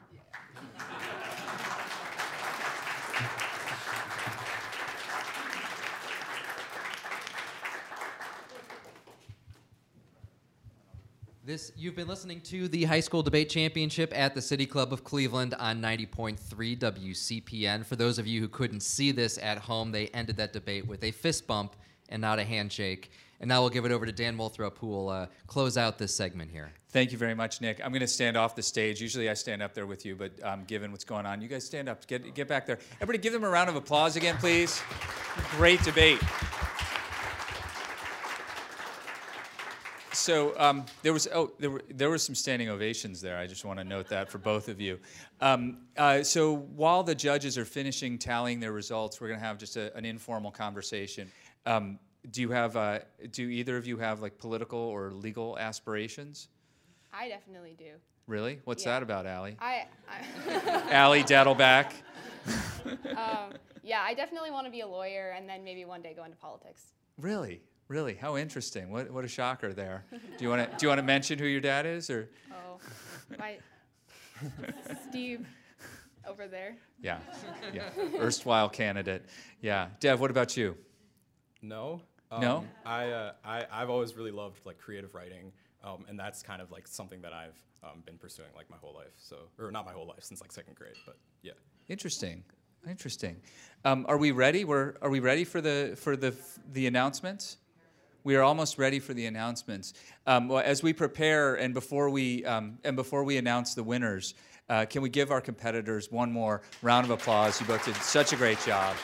This 11.43 11.71
you've 11.75 11.95
been 11.95 12.07
listening 12.07 12.39
to 12.41 12.67
the 12.67 12.83
high 12.83 12.99
school 12.99 13.23
debate 13.23 13.49
championship 13.49 14.13
at 14.15 14.35
the 14.35 14.41
City 14.43 14.67
Club 14.67 14.93
of 14.93 15.03
Cleveland 15.03 15.55
on 15.55 15.81
90.3 15.81 16.37
WCPN. 16.77 17.83
For 17.83 17.95
those 17.95 18.19
of 18.19 18.27
you 18.27 18.39
who 18.39 18.47
couldn't 18.47 18.81
see 18.81 19.11
this 19.11 19.39
at 19.39 19.57
home, 19.57 19.91
they 19.91 20.05
ended 20.09 20.37
that 20.37 20.53
debate 20.53 20.85
with 20.85 21.03
a 21.03 21.09
fist 21.09 21.47
bump 21.47 21.75
and 22.09 22.21
not 22.21 22.37
a 22.37 22.43
handshake. 22.43 23.11
And 23.39 23.47
now 23.47 23.61
we'll 23.61 23.71
give 23.71 23.85
it 23.85 23.91
over 23.91 24.05
to 24.05 24.11
Dan 24.11 24.37
Moulthrop, 24.37 24.77
who 24.77 24.85
will 24.85 25.09
uh, 25.09 25.25
close 25.47 25.77
out 25.77 25.97
this 25.97 26.13
segment 26.13 26.51
here. 26.51 26.73
Thank 26.89 27.11
you 27.11 27.17
very 27.17 27.33
much, 27.33 27.59
Nick. 27.59 27.81
I'm 27.83 27.91
going 27.91 28.01
to 28.01 28.07
stand 28.07 28.37
off 28.37 28.55
the 28.55 28.61
stage. 28.61 29.01
Usually 29.01 29.27
I 29.27 29.33
stand 29.33 29.63
up 29.63 29.73
there 29.73 29.87
with 29.87 30.05
you, 30.05 30.15
but 30.15 30.33
um, 30.43 30.63
given 30.65 30.91
what's 30.91 31.05
going 31.05 31.25
on, 31.25 31.41
you 31.41 31.47
guys 31.47 31.65
stand 31.65 31.89
up. 31.89 32.05
Get, 32.05 32.35
get 32.35 32.47
back 32.47 32.67
there. 32.67 32.77
Everybody 32.97 33.17
give 33.17 33.33
them 33.33 33.43
a 33.43 33.49
round 33.49 33.67
of 33.67 33.75
applause 33.75 34.15
again, 34.15 34.37
please. 34.37 34.79
Great 35.57 35.81
debate. 35.81 36.19
So 40.21 40.53
um, 40.59 40.85
there 41.01 41.13
was 41.13 41.27
oh 41.33 41.51
there 41.57 41.71
were 41.71 41.81
there 41.89 42.09
were 42.09 42.19
some 42.19 42.35
standing 42.35 42.69
ovations 42.69 43.21
there. 43.21 43.37
I 43.39 43.47
just 43.47 43.65
want 43.65 43.79
to 43.79 43.83
note 43.83 44.07
that 44.09 44.29
for 44.29 44.37
both 44.37 44.69
of 44.69 44.79
you. 44.79 44.99
Um, 45.41 45.79
uh, 45.97 46.21
so 46.21 46.57
while 46.75 47.01
the 47.01 47.15
judges 47.15 47.57
are 47.57 47.65
finishing 47.65 48.19
tallying 48.19 48.59
their 48.59 48.71
results, 48.71 49.19
we're 49.19 49.29
going 49.29 49.39
to 49.39 49.45
have 49.45 49.57
just 49.57 49.77
a, 49.77 49.95
an 49.97 50.05
informal 50.05 50.51
conversation. 50.51 51.31
Um, 51.65 51.97
do 52.29 52.41
you 52.41 52.51
have 52.51 52.77
uh, 52.77 52.99
do 53.31 53.49
either 53.49 53.77
of 53.77 53.87
you 53.87 53.97
have 53.97 54.21
like 54.21 54.37
political 54.37 54.77
or 54.77 55.09
legal 55.11 55.57
aspirations? 55.57 56.49
I 57.11 57.27
definitely 57.27 57.75
do. 57.77 57.93
Really? 58.27 58.59
What's 58.65 58.85
Yeah. 58.85 58.91
that 58.93 59.03
about, 59.03 59.25
Allie? 59.25 59.57
I, 59.59 59.87
I 60.07 60.91
Allie 60.91 61.23
Dettelbach. 61.23 61.91
um, 63.17 63.53
yeah, 63.83 64.01
I 64.03 64.13
definitely 64.13 64.51
want 64.51 64.67
to 64.67 64.71
be 64.71 64.81
a 64.81 64.87
lawyer 64.87 65.33
and 65.35 65.49
then 65.49 65.63
maybe 65.63 65.83
one 65.83 66.03
day 66.03 66.13
go 66.13 66.23
into 66.25 66.37
politics. 66.37 66.93
Really? 67.17 67.61
Really? 67.91 68.15
How 68.15 68.37
interesting. 68.37 68.89
What, 68.89 69.11
what 69.11 69.25
a 69.25 69.27
shocker 69.27 69.73
there. 69.73 70.05
Do 70.11 70.17
you 70.39 70.47
want 70.47 70.63
to 70.71 70.77
do 70.77 70.85
you 70.85 70.87
want 70.87 70.99
to 70.99 71.03
mention 71.03 71.37
who 71.37 71.45
your 71.45 71.59
dad 71.59 71.85
is 71.85 72.09
or 72.09 72.29
Oh, 72.49 72.79
my 73.37 73.57
Steve 75.09 75.45
over 76.25 76.47
there. 76.47 76.77
Yeah. 77.01 77.17
Yeah. 77.73 77.89
Erstwhile 78.15 78.69
candidate. 78.69 79.25
Yeah. 79.59 79.89
Dev, 79.99 80.21
what 80.21 80.31
about 80.31 80.55
you? 80.55 80.77
No. 81.61 82.01
No? 82.39 82.59
Um, 82.59 82.67
I, 82.85 83.09
uh, 83.11 83.33
I 83.43 83.65
I've 83.69 83.89
always 83.89 84.15
really 84.15 84.31
loved 84.31 84.65
like 84.65 84.77
creative 84.77 85.13
writing, 85.13 85.51
um, 85.83 86.05
and 86.07 86.17
that's 86.17 86.41
kind 86.41 86.61
of 86.61 86.71
like 86.71 86.87
something 86.87 87.21
that 87.23 87.33
I've 87.33 87.59
um, 87.83 88.03
been 88.05 88.17
pursuing 88.17 88.51
like 88.55 88.69
my 88.69 88.77
whole 88.77 88.93
life. 88.93 89.11
So, 89.17 89.35
or 89.59 89.69
not 89.69 89.85
my 89.85 89.91
whole 89.91 90.07
life 90.07 90.23
since 90.23 90.39
like 90.39 90.53
second 90.53 90.75
grade, 90.77 90.95
but 91.05 91.17
yeah. 91.43 91.51
Interesting. 91.89 92.45
Interesting. 92.89 93.35
Um, 93.83 94.05
are 94.07 94.17
we 94.17 94.31
ready? 94.31 94.63
We're, 94.63 94.93
are 95.01 95.09
we 95.09 95.19
ready 95.19 95.43
for 95.43 95.59
the 95.59 95.97
for 95.99 96.15
the 96.15 96.33
the 96.71 96.87
announcements? 96.87 97.57
We 98.23 98.35
are 98.35 98.43
almost 98.43 98.77
ready 98.77 98.99
for 98.99 99.15
the 99.15 99.25
announcements. 99.25 99.93
Um, 100.27 100.51
as 100.51 100.83
we 100.83 100.93
prepare 100.93 101.55
and 101.55 101.73
before 101.73 102.11
we 102.11 102.45
um, 102.45 102.77
and 102.83 102.95
before 102.95 103.23
we 103.23 103.37
announce 103.37 103.73
the 103.73 103.81
winners, 103.83 104.35
uh, 104.69 104.85
can 104.85 105.01
we 105.01 105.09
give 105.09 105.31
our 105.31 105.41
competitors 105.41 106.11
one 106.11 106.31
more 106.31 106.61
round 106.83 107.05
of 107.05 107.09
applause? 107.09 107.59
You 107.59 107.65
both 107.65 107.83
did 107.83 107.95
such 107.95 108.31
a 108.31 108.35
great 108.35 108.59
job. 108.63 108.95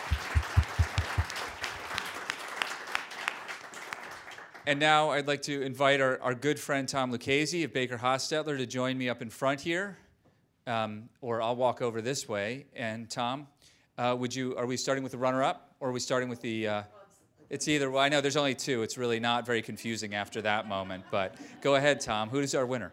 And 4.67 4.79
now 4.79 5.09
I'd 5.11 5.27
like 5.27 5.41
to 5.43 5.61
invite 5.63 5.99
our, 5.99 6.21
our 6.21 6.35
good 6.35 6.59
friend 6.59 6.87
Tom 6.87 7.09
Lucchese 7.09 7.63
of 7.63 7.73
Baker 7.73 7.97
Hostetler 7.97 8.57
to 8.57 8.67
join 8.67 8.97
me 8.97 9.09
up 9.09 9.21
in 9.23 9.31
front 9.31 9.61
here, 9.61 9.97
um, 10.67 11.09
or 11.21 11.41
I'll 11.41 11.55
walk 11.55 11.81
over 11.81 12.01
this 12.01 12.29
way. 12.29 12.67
And 12.75 13.09
Tom, 13.09 13.47
uh, 13.97 14.15
would 14.19 14.35
you? 14.35 14.55
Are 14.57 14.67
we 14.67 14.77
starting 14.77 15.03
with 15.03 15.13
the 15.13 15.17
runner-up, 15.17 15.73
or 15.79 15.89
are 15.89 15.91
we 15.91 16.01
starting 16.01 16.29
with 16.29 16.41
the? 16.41 16.67
Uh, 16.67 16.83
it's 17.49 17.67
either. 17.67 17.89
Well, 17.89 18.01
I 18.01 18.09
know 18.09 18.21
there's 18.21 18.37
only 18.37 18.55
two. 18.55 18.83
It's 18.83 18.97
really 18.97 19.19
not 19.19 19.45
very 19.45 19.61
confusing 19.61 20.13
after 20.13 20.41
that 20.41 20.67
moment. 20.67 21.05
But 21.11 21.35
go 21.61 21.75
ahead, 21.75 22.01
Tom. 22.01 22.29
Who 22.29 22.39
is 22.39 22.55
our 22.55 22.65
winner? 22.65 22.91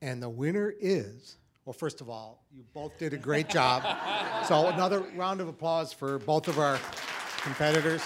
And 0.00 0.22
the 0.22 0.28
winner 0.28 0.74
is, 0.80 1.36
well, 1.64 1.72
first 1.72 2.00
of 2.00 2.08
all, 2.10 2.44
you 2.52 2.64
both 2.74 2.98
did 2.98 3.12
a 3.14 3.16
great 3.16 3.48
job. 3.48 3.82
so 4.46 4.68
another 4.68 5.00
round 5.16 5.40
of 5.40 5.48
applause 5.48 5.92
for 5.92 6.18
both 6.20 6.48
of 6.48 6.58
our 6.58 6.78
competitors. 7.42 8.02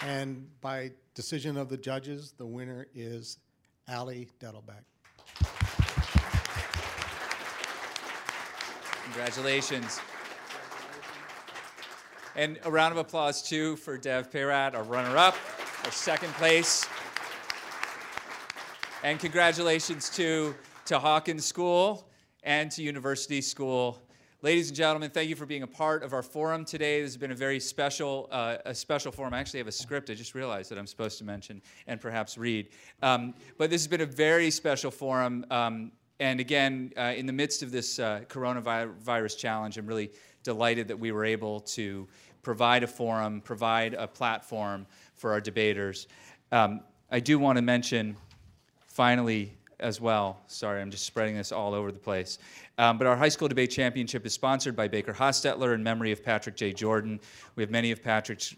And 0.00 0.48
by 0.60 0.92
decision 1.14 1.56
of 1.56 1.68
the 1.68 1.76
judges, 1.76 2.32
the 2.36 2.46
winner 2.46 2.86
is 2.94 3.38
Allie 3.88 4.28
Dettelbach. 4.40 4.84
Congratulations. 9.04 10.00
And 12.36 12.58
a 12.64 12.70
round 12.70 12.92
of 12.92 12.98
applause 12.98 13.40
too 13.40 13.76
for 13.76 13.96
Dev 13.96 14.30
Peyrat, 14.30 14.74
our 14.74 14.82
runner-up, 14.82 15.34
our 15.84 15.90
second 15.90 16.34
place. 16.34 16.86
And 19.02 19.18
congratulations 19.18 20.10
too, 20.10 20.54
to 20.84 20.98
Hawken 20.98 21.40
School 21.40 22.10
and 22.42 22.70
to 22.72 22.82
University 22.82 23.40
School. 23.40 24.02
Ladies 24.42 24.68
and 24.68 24.76
gentlemen, 24.76 25.08
thank 25.08 25.30
you 25.30 25.34
for 25.34 25.46
being 25.46 25.62
a 25.62 25.66
part 25.66 26.02
of 26.02 26.12
our 26.12 26.22
forum 26.22 26.66
today. 26.66 27.00
This 27.00 27.12
has 27.12 27.16
been 27.16 27.30
a 27.30 27.34
very 27.34 27.58
special, 27.58 28.28
uh, 28.30 28.58
a 28.66 28.74
special 28.74 29.12
forum. 29.12 29.32
I 29.32 29.38
actually 29.38 29.60
have 29.60 29.68
a 29.68 29.72
script. 29.72 30.10
I 30.10 30.14
just 30.14 30.34
realized 30.34 30.70
that 30.70 30.78
I'm 30.78 30.86
supposed 30.86 31.16
to 31.16 31.24
mention 31.24 31.62
and 31.86 32.02
perhaps 32.02 32.36
read. 32.36 32.68
Um, 33.00 33.32
but 33.56 33.70
this 33.70 33.80
has 33.80 33.88
been 33.88 34.02
a 34.02 34.06
very 34.06 34.50
special 34.50 34.90
forum. 34.90 35.46
Um, 35.50 35.90
and 36.20 36.38
again, 36.38 36.92
uh, 36.98 37.14
in 37.16 37.24
the 37.24 37.32
midst 37.32 37.62
of 37.62 37.72
this 37.72 37.98
uh, 37.98 38.24
coronavirus 38.28 39.38
challenge, 39.38 39.78
I'm 39.78 39.86
really 39.86 40.10
delighted 40.42 40.86
that 40.86 40.98
we 40.98 41.10
were 41.10 41.24
able 41.24 41.60
to 41.60 42.06
provide 42.46 42.84
a 42.84 42.86
forum, 42.86 43.40
provide 43.40 43.92
a 43.94 44.06
platform 44.06 44.86
for 45.16 45.32
our 45.32 45.40
debaters. 45.40 46.06
Um, 46.52 46.78
I 47.10 47.18
do 47.18 47.40
want 47.40 47.56
to 47.56 47.62
mention, 47.62 48.16
finally, 48.86 49.52
as 49.80 50.00
well. 50.00 50.38
Sorry, 50.46 50.80
I'm 50.80 50.92
just 50.92 51.04
spreading 51.06 51.34
this 51.34 51.50
all 51.50 51.74
over 51.74 51.90
the 51.90 51.98
place. 51.98 52.38
Um, 52.78 52.98
but 52.98 53.08
our 53.08 53.16
high 53.16 53.30
school 53.30 53.48
debate 53.48 53.72
championship 53.72 54.24
is 54.24 54.32
sponsored 54.32 54.76
by 54.76 54.86
Baker 54.86 55.12
Hostetler 55.12 55.74
in 55.74 55.82
memory 55.82 56.12
of 56.12 56.22
Patrick 56.22 56.54
J. 56.54 56.72
Jordan. 56.72 57.18
We 57.56 57.64
have 57.64 57.70
many 57.70 57.90
of 57.90 58.00
Patrick's 58.00 58.54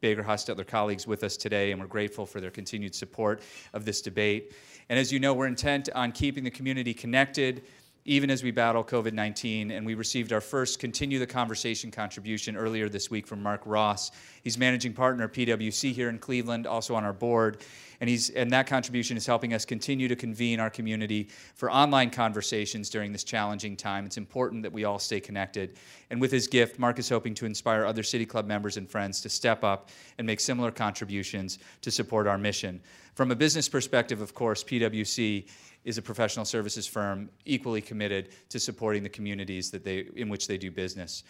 Baker 0.00 0.24
Hostetler 0.24 0.66
colleagues 0.66 1.06
with 1.06 1.22
us 1.22 1.36
today, 1.36 1.70
and 1.70 1.80
we're 1.80 1.86
grateful 1.86 2.26
for 2.26 2.40
their 2.40 2.50
continued 2.50 2.92
support 2.92 3.42
of 3.72 3.84
this 3.84 4.02
debate. 4.02 4.52
And 4.88 4.98
as 4.98 5.12
you 5.12 5.20
know, 5.20 5.32
we're 5.32 5.46
intent 5.46 5.88
on 5.94 6.10
keeping 6.10 6.42
the 6.42 6.50
community 6.50 6.92
connected 6.92 7.62
even 8.08 8.30
as 8.30 8.42
we 8.42 8.50
battle 8.50 8.82
COVID 8.82 9.12
19. 9.12 9.70
And 9.70 9.84
we 9.84 9.94
received 9.94 10.32
our 10.32 10.40
first 10.40 10.78
Continue 10.78 11.18
the 11.18 11.26
Conversation 11.26 11.90
contribution 11.90 12.56
earlier 12.56 12.88
this 12.88 13.10
week 13.10 13.26
from 13.26 13.42
Mark 13.42 13.60
Ross. 13.66 14.10
He's 14.42 14.56
managing 14.56 14.94
partner 14.94 15.28
PWC 15.28 15.92
here 15.92 16.08
in 16.08 16.18
Cleveland, 16.18 16.66
also 16.66 16.94
on 16.94 17.04
our 17.04 17.12
board. 17.12 17.58
And, 18.00 18.08
he's, 18.08 18.30
and 18.30 18.50
that 18.52 18.66
contribution 18.66 19.16
is 19.16 19.26
helping 19.26 19.52
us 19.52 19.64
continue 19.64 20.08
to 20.08 20.16
convene 20.16 20.60
our 20.60 20.70
community 20.70 21.28
for 21.54 21.70
online 21.70 22.10
conversations 22.10 22.88
during 22.88 23.12
this 23.12 23.24
challenging 23.24 23.76
time. 23.76 24.06
It's 24.06 24.16
important 24.16 24.62
that 24.62 24.72
we 24.72 24.84
all 24.84 25.00
stay 25.00 25.20
connected. 25.20 25.76
And 26.10 26.20
with 26.20 26.30
his 26.30 26.46
gift, 26.46 26.78
Mark 26.78 26.98
is 26.98 27.08
hoping 27.08 27.34
to 27.34 27.46
inspire 27.46 27.84
other 27.84 28.04
City 28.04 28.24
Club 28.24 28.46
members 28.46 28.76
and 28.76 28.88
friends 28.88 29.20
to 29.22 29.28
step 29.28 29.64
up 29.64 29.90
and 30.16 30.26
make 30.26 30.40
similar 30.40 30.70
contributions 30.70 31.58
to 31.82 31.90
support 31.90 32.26
our 32.26 32.38
mission. 32.38 32.80
From 33.14 33.32
a 33.32 33.36
business 33.36 33.68
perspective, 33.68 34.20
of 34.20 34.32
course, 34.32 34.62
PWC 34.62 35.48
is 35.84 35.98
a 35.98 36.02
professional 36.02 36.44
services 36.44 36.86
firm 36.86 37.30
equally 37.44 37.80
committed 37.80 38.30
to 38.48 38.58
supporting 38.60 39.02
the 39.02 39.08
communities 39.08 39.70
that 39.70 39.84
they, 39.84 40.06
in 40.16 40.28
which 40.28 40.46
they 40.46 40.58
do 40.58 40.70
business. 40.70 41.22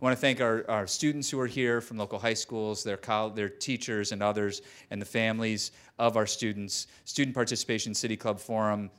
I 0.00 0.04
want 0.04 0.16
to 0.16 0.20
thank 0.20 0.40
our, 0.40 0.68
our 0.68 0.86
students 0.88 1.30
who 1.30 1.38
are 1.38 1.46
here 1.46 1.80
from 1.80 1.98
local 1.98 2.18
high 2.18 2.34
schools, 2.34 2.82
their, 2.82 2.98
their 3.34 3.48
teachers 3.48 4.10
and 4.10 4.22
others, 4.22 4.60
and 4.90 5.00
the 5.00 5.06
families 5.06 5.70
of 6.00 6.16
our 6.16 6.26
students. 6.26 6.88
Student 7.04 7.34
participation 7.34 7.94
City 7.94 8.16
Club 8.16 8.40
forum, 8.40 8.90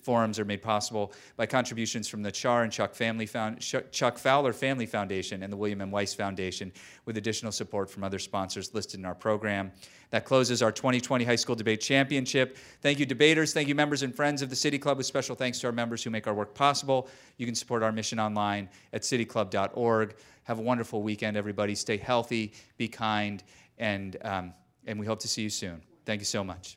forums 0.00 0.38
are 0.38 0.44
made 0.44 0.62
possible 0.62 1.12
by 1.36 1.46
contributions 1.46 2.06
from 2.06 2.22
the 2.22 2.30
Char 2.30 2.62
and 2.62 2.72
Chuck, 2.72 2.94
Family 2.94 3.26
Found, 3.26 3.60
Chuck 3.60 4.16
Fowler 4.16 4.52
Family 4.52 4.86
Foundation 4.86 5.42
and 5.42 5.52
the 5.52 5.56
William 5.56 5.80
M. 5.80 5.90
Weiss 5.90 6.14
Foundation, 6.14 6.72
with 7.04 7.16
additional 7.16 7.50
support 7.50 7.90
from 7.90 8.04
other 8.04 8.20
sponsors 8.20 8.72
listed 8.74 9.00
in 9.00 9.06
our 9.06 9.14
program. 9.14 9.72
That 10.10 10.24
closes 10.24 10.62
our 10.62 10.72
2020 10.72 11.24
High 11.24 11.36
School 11.36 11.54
Debate 11.54 11.80
Championship. 11.80 12.56
Thank 12.80 12.98
you, 12.98 13.06
debaters. 13.06 13.52
Thank 13.52 13.68
you, 13.68 13.74
members 13.74 14.02
and 14.02 14.14
friends 14.14 14.42
of 14.42 14.50
the 14.50 14.56
City 14.56 14.78
Club, 14.78 14.98
with 14.98 15.06
special 15.06 15.34
thanks 15.34 15.58
to 15.60 15.66
our 15.66 15.72
members 15.72 16.02
who 16.02 16.10
make 16.10 16.26
our 16.26 16.34
work 16.34 16.54
possible. 16.54 17.08
You 17.36 17.46
can 17.46 17.54
support 17.54 17.82
our 17.82 17.92
mission 17.92 18.18
online 18.18 18.68
at 18.92 19.02
cityclub.org. 19.02 20.14
Have 20.44 20.58
a 20.58 20.62
wonderful 20.62 21.02
weekend, 21.02 21.36
everybody. 21.36 21.74
Stay 21.74 21.96
healthy, 21.96 22.52
be 22.76 22.88
kind, 22.88 23.42
and, 23.78 24.16
um, 24.22 24.54
and 24.86 24.98
we 25.00 25.06
hope 25.06 25.20
to 25.20 25.28
see 25.28 25.42
you 25.42 25.50
soon. 25.50 25.82
Thank 26.04 26.20
you 26.20 26.26
so 26.26 26.44
much. 26.44 26.76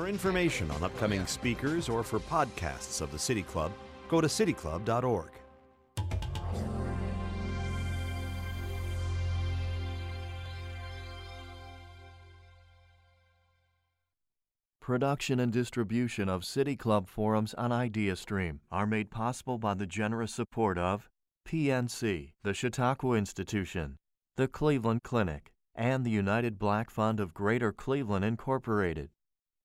For 0.00 0.08
information 0.08 0.70
on 0.70 0.82
upcoming 0.82 1.26
speakers 1.26 1.90
or 1.90 2.02
for 2.02 2.20
podcasts 2.20 3.02
of 3.02 3.12
the 3.12 3.18
City 3.18 3.42
Club, 3.42 3.70
go 4.08 4.22
to 4.22 4.28
cityclub.org. 4.28 5.28
Production 14.80 15.38
and 15.38 15.52
distribution 15.52 16.30
of 16.30 16.46
City 16.46 16.76
Club 16.76 17.06
forums 17.06 17.52
on 17.52 17.70
IdeaStream 17.70 18.60
are 18.72 18.86
made 18.86 19.10
possible 19.10 19.58
by 19.58 19.74
the 19.74 19.86
generous 19.86 20.32
support 20.32 20.78
of 20.78 21.10
PNC, 21.46 22.32
the 22.42 22.54
Chautauqua 22.54 23.16
Institution, 23.16 23.96
the 24.38 24.48
Cleveland 24.48 25.02
Clinic, 25.02 25.52
and 25.74 26.06
the 26.06 26.10
United 26.10 26.58
Black 26.58 26.88
Fund 26.88 27.20
of 27.20 27.34
Greater 27.34 27.70
Cleveland 27.70 28.24
Incorporated. 28.24 29.10